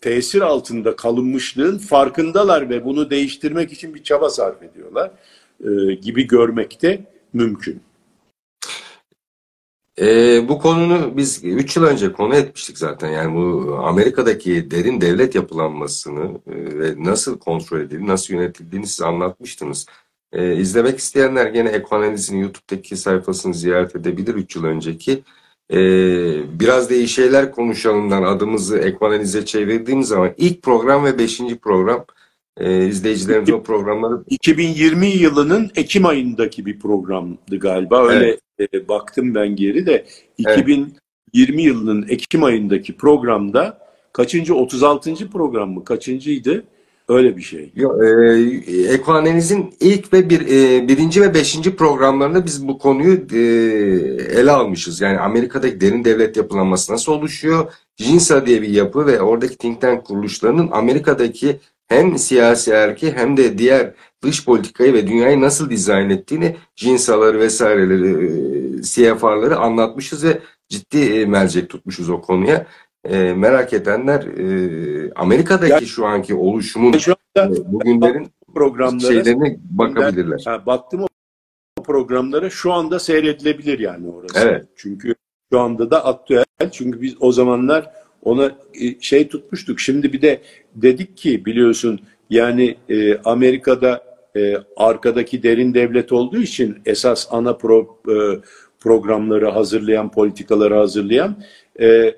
tesir 0.00 0.40
altında 0.40 0.96
kalınmışlığın 0.96 1.78
farkındalar 1.78 2.70
ve 2.70 2.84
bunu 2.84 3.10
değiştirmek 3.10 3.72
için 3.72 3.94
bir 3.94 4.02
çaba 4.02 4.30
sarf 4.30 4.62
ediyorlar 4.62 5.10
e, 5.64 5.94
gibi 5.94 6.26
görmek 6.26 6.82
de 6.82 7.04
mümkün. 7.32 7.80
Ee, 10.00 10.48
bu 10.48 10.58
konunu 10.58 11.16
biz 11.16 11.44
3 11.44 11.76
yıl 11.76 11.84
önce 11.84 12.12
konu 12.12 12.34
etmiştik 12.34 12.78
zaten. 12.78 13.10
Yani 13.10 13.34
bu 13.34 13.74
Amerika'daki 13.84 14.70
derin 14.70 15.00
devlet 15.00 15.34
yapılanmasını 15.34 16.40
e, 16.46 16.78
ve 16.78 16.94
nasıl 16.98 17.38
kontrol 17.38 17.80
edildiğini, 17.80 18.08
nasıl 18.08 18.34
yönetildiğini 18.34 18.86
siz 18.86 19.02
anlatmıştınız. 19.02 19.86
Ee, 20.32 20.56
izlemek 20.56 20.98
isteyenler 20.98 21.46
gene 21.46 21.68
Ekoanaliz'in 21.68 22.38
YouTube'daki 22.38 22.96
sayfasını 22.96 23.54
ziyaret 23.54 23.96
edebilir 23.96 24.34
3 24.34 24.56
yıl 24.56 24.64
önceki. 24.64 25.22
Ee, 25.72 26.60
biraz 26.60 26.90
da 26.90 26.94
iyi 26.94 27.08
şeyler 27.08 27.52
konuşalımdan 27.52 28.22
adımızı 28.22 28.78
Ekoanaliz'e 28.78 29.44
çevirdiğimiz 29.44 30.08
zaman 30.08 30.34
ilk 30.36 30.62
program 30.62 31.04
ve 31.04 31.18
5. 31.18 31.40
program 31.62 32.04
e, 32.60 32.86
izleyicilerimiz 32.86 33.50
o 33.50 33.62
programları 33.62 34.24
2020 34.28 35.06
yılının 35.06 35.70
Ekim 35.76 36.06
ayındaki 36.06 36.66
bir 36.66 36.78
programdı 36.78 37.58
galiba. 37.58 38.06
Öyle 38.06 38.38
e, 38.60 38.88
baktım 38.88 39.34
ben 39.34 39.56
geri 39.56 39.86
de 39.86 40.06
2020 40.38 41.62
yılının 41.62 42.06
Ekim 42.08 42.44
ayındaki 42.44 42.96
programda 42.96 43.78
kaçıncı 44.12 44.54
36. 44.54 45.30
program 45.30 45.70
mı 45.70 45.84
kaçıncıydı? 45.84 46.64
Öyle 47.10 47.36
bir 47.36 47.42
şey. 47.42 47.72
Yo, 47.74 48.02
e, 48.02 48.92
Ekoanaliz'in 48.92 49.74
ilk 49.80 50.12
ve 50.12 50.30
bir, 50.30 50.40
e, 50.40 50.88
birinci 50.88 51.22
ve 51.22 51.34
beşinci 51.34 51.76
programlarında 51.76 52.46
biz 52.46 52.68
bu 52.68 52.78
konuyu 52.78 53.26
e, 53.32 53.38
ele 54.40 54.50
almışız. 54.50 55.00
Yani 55.00 55.18
Amerika'daki 55.18 55.80
derin 55.80 56.04
devlet 56.04 56.36
yapılanması 56.36 56.92
nasıl 56.92 57.12
oluşuyor? 57.12 57.72
JINSA 57.96 58.46
diye 58.46 58.62
bir 58.62 58.68
yapı 58.68 59.06
ve 59.06 59.20
oradaki 59.20 59.56
think 59.56 59.80
tank 59.80 60.04
kuruluşlarının 60.04 60.68
Amerika'daki 60.72 61.60
hem 61.88 62.18
siyasi 62.18 62.70
erki 62.70 63.12
hem 63.12 63.36
de 63.36 63.58
diğer 63.58 63.94
dış 64.22 64.44
politikayı 64.44 64.94
ve 64.94 65.06
dünyayı 65.06 65.40
nasıl 65.40 65.70
dizayn 65.70 66.10
ettiğini 66.10 66.56
JINSA'ları 66.76 67.40
vesaireleri, 67.40 68.26
e, 68.78 68.82
CFR'ları 68.82 69.56
anlatmışız 69.56 70.24
ve 70.24 70.38
ciddi 70.68 70.98
e, 70.98 71.26
mercek 71.26 71.70
tutmuşuz 71.70 72.10
o 72.10 72.20
konuya. 72.20 72.66
E, 73.04 73.32
merak 73.32 73.72
edenler 73.72 74.20
e, 74.24 75.12
Amerika'daki 75.16 75.72
Yani- 75.72 75.86
şu 75.86 76.06
anki 76.06 76.34
oluşumun 76.34 76.92
Şu 76.98 77.14
anda 77.36 77.54
e, 77.54 77.72
bugünlerin 77.72 78.28
programlara 78.54 79.12
şeylerine 79.12 79.56
bakabilirler. 79.70 80.42
Ha, 80.44 80.66
baktım 80.66 81.02
o 81.02 81.82
programlara 81.82 82.50
şu 82.50 82.72
anda 82.72 82.98
seyredilebilir 82.98 83.78
yani 83.78 84.08
orası. 84.08 84.48
Evet. 84.48 84.66
Çünkü 84.76 85.14
şu 85.52 85.60
anda 85.60 85.90
da 85.90 86.04
aktüel. 86.04 86.44
Çünkü 86.72 87.02
biz 87.02 87.14
o 87.20 87.32
zamanlar 87.32 87.92
ona 88.22 88.50
e, 88.74 89.00
şey 89.00 89.28
tutmuştuk. 89.28 89.80
Şimdi 89.80 90.12
bir 90.12 90.22
de 90.22 90.40
dedik 90.74 91.16
ki 91.16 91.44
biliyorsun 91.44 92.00
yani 92.30 92.76
e, 92.88 93.18
Amerika'da 93.18 94.04
e, 94.36 94.56
arkadaki 94.76 95.42
derin 95.42 95.74
devlet 95.74 96.12
olduğu 96.12 96.40
için 96.40 96.78
esas 96.86 97.26
ana 97.30 97.56
pro, 97.56 97.98
e, 98.08 98.14
programları 98.80 99.50
hazırlayan, 99.50 100.10
politikaları 100.10 100.74
hazırlayan 100.74 101.36
e, 101.80 102.14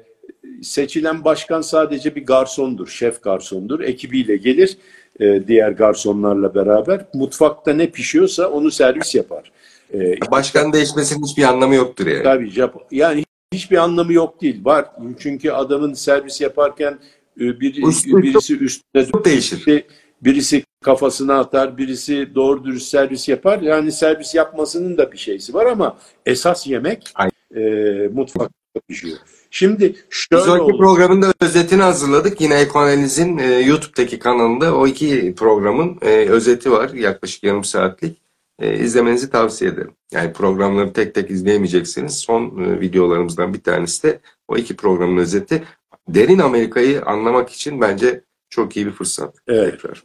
seçilen 0.63 1.25
başkan 1.25 1.61
sadece 1.61 2.15
bir 2.15 2.27
garsondur, 2.27 2.89
şef 2.89 3.23
garsondur. 3.23 3.81
Ekibiyle 3.81 4.37
gelir 4.37 4.77
e, 5.21 5.49
diğer 5.49 5.71
garsonlarla 5.73 6.55
beraber. 6.55 7.07
Mutfakta 7.15 7.73
ne 7.73 7.91
pişiyorsa 7.91 8.49
onu 8.49 8.71
servis 8.71 9.15
yapar. 9.15 9.53
E, 9.95 10.15
Başkan 10.31 10.73
değişmesinin 10.73 11.25
hiçbir 11.27 11.43
anlamı 11.43 11.75
yoktur 11.75 12.07
yani. 12.07 12.23
Tabii 12.23 12.51
Japon. 12.51 12.83
Yani 12.91 13.25
hiçbir 13.55 13.77
anlamı 13.77 14.13
yok 14.13 14.43
değil. 14.43 14.65
Var. 14.65 14.87
Çünkü 15.19 15.51
adamın 15.51 15.95
servis 15.95 16.41
yaparken 16.41 16.99
e, 17.41 17.61
bir, 17.61 17.83
Üst- 17.83 18.07
birisi 18.23 18.59
üstüne 18.59 19.25
değişir. 19.25 19.57
birisi, 19.67 19.87
birisi 20.23 20.65
kafasına 20.85 21.39
atar, 21.39 21.79
birisi 21.79 22.29
doğru 22.35 22.65
dürüst 22.65 22.89
servis 22.89 23.29
yapar. 23.29 23.61
Yani 23.61 23.93
servis 23.93 24.35
yapmasının 24.35 24.99
da 24.99 25.13
bir 25.13 25.19
şeysi 25.19 25.55
var 25.55 25.67
ama 25.67 25.99
esas 26.27 26.67
yemek 26.67 27.11
Aynen. 27.15 27.33
e, 27.57 28.09
mutfakta 28.09 28.81
pişiyor. 28.89 29.19
Şimdi 29.55 29.97
şöyle 30.11 30.43
sonraki 30.43 30.63
oldu. 30.63 30.79
programın 30.79 31.23
da 31.23 31.33
özetini 31.41 31.83
hazırladık. 31.83 32.41
Yine 32.41 32.61
Ekoanaliz'in 32.61 33.39
e, 33.39 33.61
YouTube'daki 33.61 34.19
kanalında 34.19 34.77
o 34.77 34.87
iki 34.87 35.35
programın 35.35 35.99
e, 36.03 36.09
özeti 36.09 36.71
var. 36.71 36.91
Yaklaşık 36.91 37.45
yarım 37.45 37.65
saatlik. 37.65 38.23
E, 38.59 38.79
izlemenizi 38.79 39.31
tavsiye 39.31 39.71
ederim. 39.71 39.95
Yani 40.13 40.33
programları 40.33 40.93
tek 40.93 41.15
tek 41.15 41.31
izleyemeyeceksiniz. 41.31 42.19
Son 42.19 42.59
e, 42.65 42.81
videolarımızdan 42.81 43.55
bir 43.55 43.63
tanesi 43.63 44.03
de 44.03 44.21
o 44.49 44.57
iki 44.57 44.77
programın 44.77 45.17
özeti. 45.17 45.65
Derin 46.09 46.39
Amerika'yı 46.39 47.03
anlamak 47.03 47.51
için 47.51 47.81
bence 47.81 48.25
çok 48.51 48.77
iyi 48.77 48.87
bir 48.87 48.93
fırsat. 48.93 49.35
Evet. 49.49 49.71
Tekrar. 49.73 50.03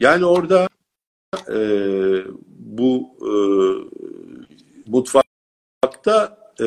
Yani 0.00 0.24
orada 0.24 0.68
e, 1.48 1.58
bu 2.48 3.08
e, 3.20 3.32
mutfakta 4.86 6.38
e, 6.60 6.66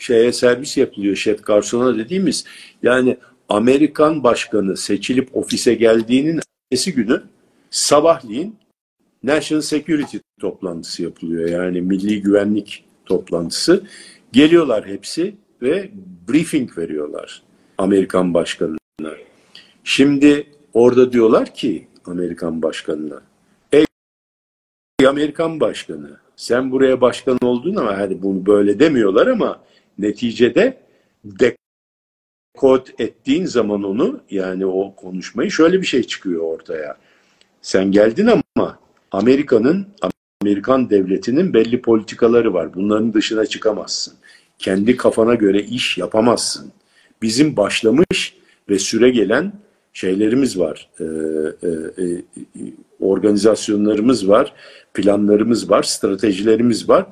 şeye 0.00 0.32
servis 0.32 0.76
yapılıyor 0.76 1.16
şef 1.16 1.46
garsona 1.46 1.98
dediğimiz 1.98 2.44
yani 2.82 3.16
Amerikan 3.48 4.24
başkanı 4.24 4.76
seçilip 4.76 5.36
ofise 5.36 5.74
geldiğinin 5.74 6.40
ertesi 6.72 6.94
günü 6.94 7.22
sabahleyin 7.70 8.56
National 9.22 9.62
Security 9.62 10.16
toplantısı 10.40 11.02
yapılıyor. 11.02 11.48
Yani 11.48 11.80
milli 11.80 12.22
güvenlik 12.22 12.84
toplantısı. 13.06 13.82
Geliyorlar 14.32 14.86
hepsi 14.86 15.34
ve 15.62 15.90
briefing 16.28 16.78
veriyorlar 16.78 17.42
Amerikan 17.78 18.34
başkanına. 18.34 18.78
Şimdi 19.84 20.46
orada 20.74 21.12
diyorlar 21.12 21.54
ki 21.54 21.88
Amerikan 22.04 22.62
başkanına 22.62 23.22
ey 23.72 23.86
Amerikan 25.06 25.60
başkanı 25.60 26.16
sen 26.36 26.70
buraya 26.70 27.00
başkan 27.00 27.38
oldun 27.42 27.76
ama 27.76 27.98
hadi 27.98 28.22
bunu 28.22 28.46
böyle 28.46 28.78
demiyorlar 28.78 29.26
ama 29.26 29.60
neticede 29.98 30.80
dekod 31.24 32.86
ettiğin 32.98 33.44
zaman 33.44 33.82
onu 33.82 34.20
yani 34.30 34.66
o 34.66 34.94
konuşmayı 34.96 35.50
şöyle 35.50 35.80
bir 35.80 35.86
şey 35.86 36.02
çıkıyor 36.02 36.42
ortaya. 36.42 36.96
Sen 37.62 37.92
geldin 37.92 38.30
ama 38.56 38.78
Amerika'nın 39.12 39.86
Amerikan 40.42 40.90
devletinin 40.90 41.54
belli 41.54 41.82
politikaları 41.82 42.54
var. 42.54 42.74
Bunların 42.74 43.12
dışına 43.12 43.46
çıkamazsın. 43.46 44.14
Kendi 44.58 44.96
kafana 44.96 45.34
göre 45.34 45.62
iş 45.62 45.98
yapamazsın. 45.98 46.72
Bizim 47.22 47.56
başlamış 47.56 48.36
ve 48.68 48.78
süre 48.78 49.10
gelen 49.10 49.52
şeylerimiz 49.92 50.58
var. 50.58 50.90
Ee, 51.00 51.04
e, 51.62 51.68
e, 52.04 52.22
organizasyonlarımız 53.00 54.28
var, 54.28 54.52
planlarımız 54.94 55.70
var, 55.70 55.82
stratejilerimiz 55.82 56.88
var. 56.88 57.06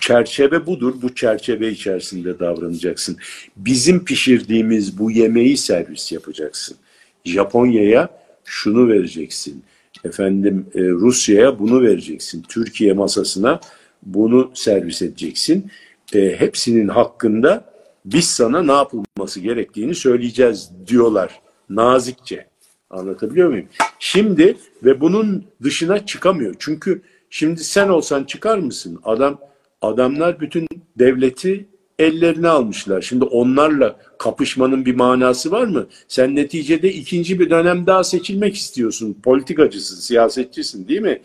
Çerçeve 0.00 0.66
budur. 0.66 0.94
Bu 1.02 1.14
çerçeve 1.14 1.70
içerisinde 1.70 2.38
davranacaksın. 2.38 3.16
Bizim 3.56 4.04
pişirdiğimiz 4.04 4.98
bu 4.98 5.10
yemeği 5.10 5.56
servis 5.56 6.12
yapacaksın. 6.12 6.76
Japonya'ya 7.24 8.08
şunu 8.44 8.88
vereceksin. 8.88 9.64
Efendim 10.04 10.66
e, 10.74 10.80
Rusya'ya 10.80 11.58
bunu 11.58 11.82
vereceksin. 11.82 12.42
Türkiye 12.48 12.92
masasına 12.92 13.60
bunu 14.02 14.50
servis 14.54 15.02
edeceksin. 15.02 15.70
E, 16.14 16.36
hepsinin 16.38 16.88
hakkında 16.88 17.72
biz 18.04 18.24
sana 18.24 18.62
ne 18.62 18.72
yapılması 18.72 19.40
gerektiğini 19.40 19.94
söyleyeceğiz 19.94 20.70
diyorlar 20.86 21.40
nazikçe. 21.70 22.46
Anlatabiliyor 22.90 23.48
muyum? 23.48 23.66
Şimdi 23.98 24.56
ve 24.84 25.00
bunun 25.00 25.44
dışına 25.62 26.06
çıkamıyor. 26.06 26.54
Çünkü 26.58 27.02
şimdi 27.30 27.64
sen 27.64 27.88
olsan 27.88 28.24
çıkar 28.24 28.58
mısın? 28.58 29.00
Adam 29.04 29.38
adamlar 29.82 30.40
bütün 30.40 30.66
devleti 30.98 31.66
ellerine 31.98 32.48
almışlar. 32.48 33.02
Şimdi 33.02 33.24
onlarla 33.24 33.96
kapışmanın 34.18 34.86
bir 34.86 34.94
manası 34.94 35.50
var 35.50 35.66
mı? 35.66 35.86
Sen 36.08 36.36
neticede 36.36 36.92
ikinci 36.92 37.40
bir 37.40 37.50
dönem 37.50 37.86
daha 37.86 38.04
seçilmek 38.04 38.54
istiyorsun. 38.54 39.16
Politikacısın, 39.22 39.96
siyasetçisin 39.96 40.88
değil 40.88 41.00
mi? 41.00 41.22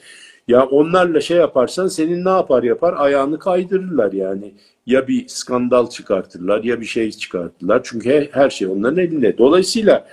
Ya 0.47 0.65
onlarla 0.65 1.21
şey 1.21 1.38
yaparsan 1.38 1.88
senin 1.88 2.25
ne 2.25 2.29
yapar 2.29 2.63
yapar 2.63 2.93
ayağını 2.97 3.39
kaydırırlar 3.39 4.13
yani. 4.13 4.53
Ya 4.85 5.07
bir 5.07 5.27
skandal 5.27 5.89
çıkartırlar 5.89 6.63
ya 6.63 6.81
bir 6.81 6.85
şey 6.85 7.11
çıkartırlar. 7.11 7.81
Çünkü 7.84 8.29
her, 8.31 8.49
şey 8.49 8.67
onların 8.67 8.97
elinde. 8.99 9.38
Dolayısıyla 9.38 10.07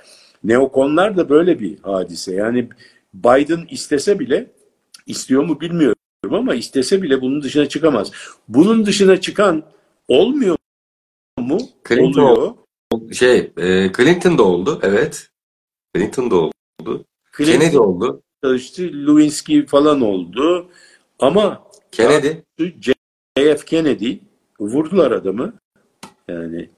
neokonlar 0.44 1.16
da 1.16 1.28
böyle 1.28 1.60
bir 1.60 1.78
hadise. 1.82 2.34
Yani 2.34 2.68
Biden 3.14 3.66
istese 3.70 4.18
bile 4.18 4.46
istiyor 5.06 5.44
mu 5.44 5.60
bilmiyorum 5.60 5.93
ama 6.34 6.54
istese 6.54 7.02
bile 7.02 7.20
bunun 7.20 7.42
dışına 7.42 7.68
çıkamaz. 7.68 8.10
Bunun 8.48 8.86
dışına 8.86 9.20
çıkan 9.20 9.62
olmuyor 10.08 10.56
mu? 11.38 11.58
Clinton 11.88 12.22
Oluyor. 12.22 12.54
Şey, 13.12 13.38
e, 13.56 13.92
Clinton 13.96 14.38
da 14.38 14.42
oldu. 14.42 14.80
Evet. 14.82 15.28
Clinton 15.96 16.30
da 16.30 16.36
oldu. 16.36 16.52
Clinton- 17.38 17.44
Kennedy 17.52 17.78
oldu. 17.78 18.22
çalıştı. 18.44 18.82
Lewinsky 18.82 19.66
falan 19.66 20.00
oldu. 20.00 20.70
Ama 21.18 21.62
Kennedy. 21.92 22.28
JF 23.38 23.64
Kennedy 23.66 24.14
vurdular 24.60 25.10
adamı. 25.10 25.54
Yani 26.28 26.70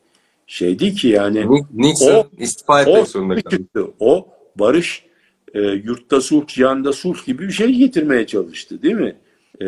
şey 0.47 0.79
değil 0.79 0.97
ki 0.97 1.09
yani 1.09 1.51
Ni- 1.51 1.67
Nixon 1.73 2.15
O- 2.15 2.27
istifa 2.39 2.81
etmek 2.83 3.03
o 3.03 3.07
zorunda 3.07 3.35
kaldı. 3.43 3.95
O 4.01 4.29
barış 4.57 5.07
e, 5.55 5.61
yurtta 5.61 6.21
sulh, 6.21 6.47
cihanda 6.47 6.93
sulh 6.93 7.27
gibi 7.27 7.47
bir 7.49 7.53
şey 7.53 7.75
getirmeye 7.75 8.27
çalıştı 8.27 8.83
değil 8.83 8.95
mi? 8.95 9.17
E, 9.61 9.67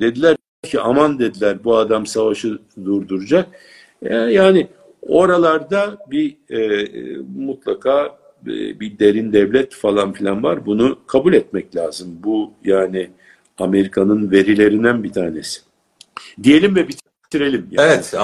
dediler 0.00 0.36
ki 0.62 0.80
aman 0.80 1.18
dediler 1.18 1.64
bu 1.64 1.76
adam 1.76 2.06
savaşı 2.06 2.58
durduracak. 2.84 3.48
E, 4.02 4.14
yani 4.14 4.68
oralarda 5.02 5.98
bir 6.10 6.36
e, 6.50 6.88
mutlaka 7.36 8.18
e, 8.46 8.80
bir 8.80 8.98
derin 8.98 9.32
devlet 9.32 9.74
falan 9.74 10.12
filan 10.12 10.42
var. 10.42 10.66
Bunu 10.66 10.98
kabul 11.06 11.32
etmek 11.32 11.76
lazım. 11.76 12.18
Bu 12.24 12.52
yani 12.64 13.10
Amerika'nın 13.58 14.30
verilerinden 14.30 15.04
bir 15.04 15.12
tanesi. 15.12 15.60
Diyelim 16.42 16.76
ve 16.76 16.88
bitirelim. 16.88 17.68
Yani 17.70 17.92
Evet. 17.92 18.14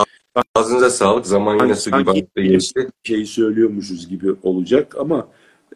Ağzınıza 0.55 0.91
sağlık. 0.91 1.27
Zaman 1.27 1.65
yine 1.65 1.75
su 1.75 1.91
gibi 1.91 2.49
geçti. 2.49 2.89
şeyi 3.05 3.27
söylüyormuşuz 3.27 4.09
gibi 4.09 4.35
olacak 4.43 4.95
ama 4.99 5.29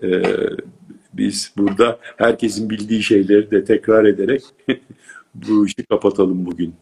e, 0.02 0.22
biz 1.12 1.52
burada 1.56 1.98
herkesin 2.16 2.70
bildiği 2.70 3.02
şeyleri 3.02 3.50
de 3.50 3.64
tekrar 3.64 4.04
ederek 4.04 4.42
bu 5.48 5.66
işi 5.66 5.86
kapatalım 5.86 6.46
bugün. 6.46 6.74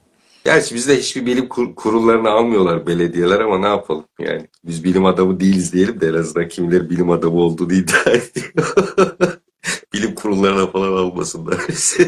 Gerçi 0.44 0.74
bizde 0.74 0.98
hiçbir 0.98 1.26
bilim 1.26 1.48
kur- 1.48 1.74
kurullarını 1.74 2.30
almıyorlar 2.30 2.86
belediyeler 2.86 3.40
ama 3.40 3.58
ne 3.58 3.66
yapalım 3.66 4.04
yani. 4.20 4.46
Biz 4.64 4.84
bilim 4.84 5.04
adamı 5.04 5.40
değiliz 5.40 5.72
diyelim 5.72 6.00
de 6.00 6.08
en 6.08 6.14
azından 6.14 6.48
kimileri 6.48 6.90
bilim 6.90 7.10
adamı 7.10 7.36
olduğunu 7.36 7.72
iddia 7.72 8.10
ediyor. 8.10 8.74
bilim 9.94 10.14
kurullarına 10.14 10.66
falan 10.66 10.92
almasınlar 10.92 11.58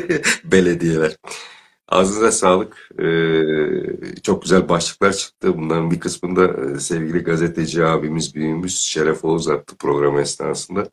belediyeler. 0.45 1.17
Ağzınıza 1.89 2.33
sağlık. 2.33 2.91
Ee, 2.99 4.21
çok 4.23 4.43
güzel 4.43 4.69
başlıklar 4.69 5.13
çıktı. 5.13 5.59
Bunların 5.59 5.91
bir 5.91 6.01
kısmında 6.01 6.71
e, 6.77 6.81
sevgili 6.81 7.19
gazeteci 7.19 7.85
abimiz, 7.85 8.35
büyüğümüz 8.35 8.79
Şeref 8.79 9.25
Oğuz 9.25 9.49
attı 9.49 9.77
program 9.77 10.19
esnasında. 10.19 10.91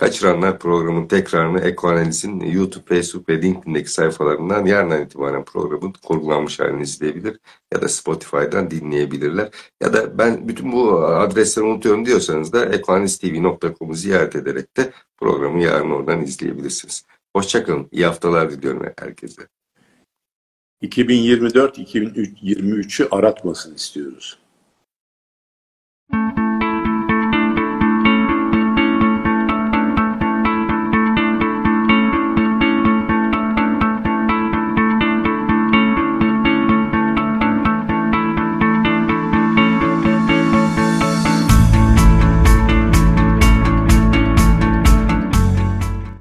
Kaçıranlar 0.00 0.58
programın 0.58 1.06
tekrarını 1.06 1.60
Ekoanaliz'in 1.60 2.40
YouTube, 2.40 2.84
Facebook 2.84 3.28
ve 3.28 3.42
LinkedIn'deki 3.42 3.92
sayfalarından 3.92 4.66
yarından 4.66 5.02
itibaren 5.02 5.44
programın 5.44 5.94
kurgulanmış 6.02 6.60
halini 6.60 6.82
izleyebilir 6.82 7.40
ya 7.74 7.82
da 7.82 7.88
Spotify'dan 7.88 8.70
dinleyebilirler. 8.70 9.50
Ya 9.82 9.92
da 9.92 10.18
ben 10.18 10.48
bütün 10.48 10.72
bu 10.72 11.04
adresleri 11.04 11.64
unutuyorum 11.64 12.06
diyorsanız 12.06 12.52
da 12.52 12.66
ekoanaliztv.com'u 12.66 13.94
ziyaret 13.94 14.36
ederek 14.36 14.76
de 14.76 14.92
programı 15.18 15.62
yarın 15.62 15.90
oradan 15.90 16.22
izleyebilirsiniz. 16.22 17.04
Hoşçakalın. 17.36 17.88
İyi 17.92 18.06
haftalar 18.06 18.50
diliyorum 18.50 18.82
herkese. 18.98 19.42
2024-2023'ü 20.82 23.08
aratmasın 23.10 23.74
istiyoruz. 23.74 24.38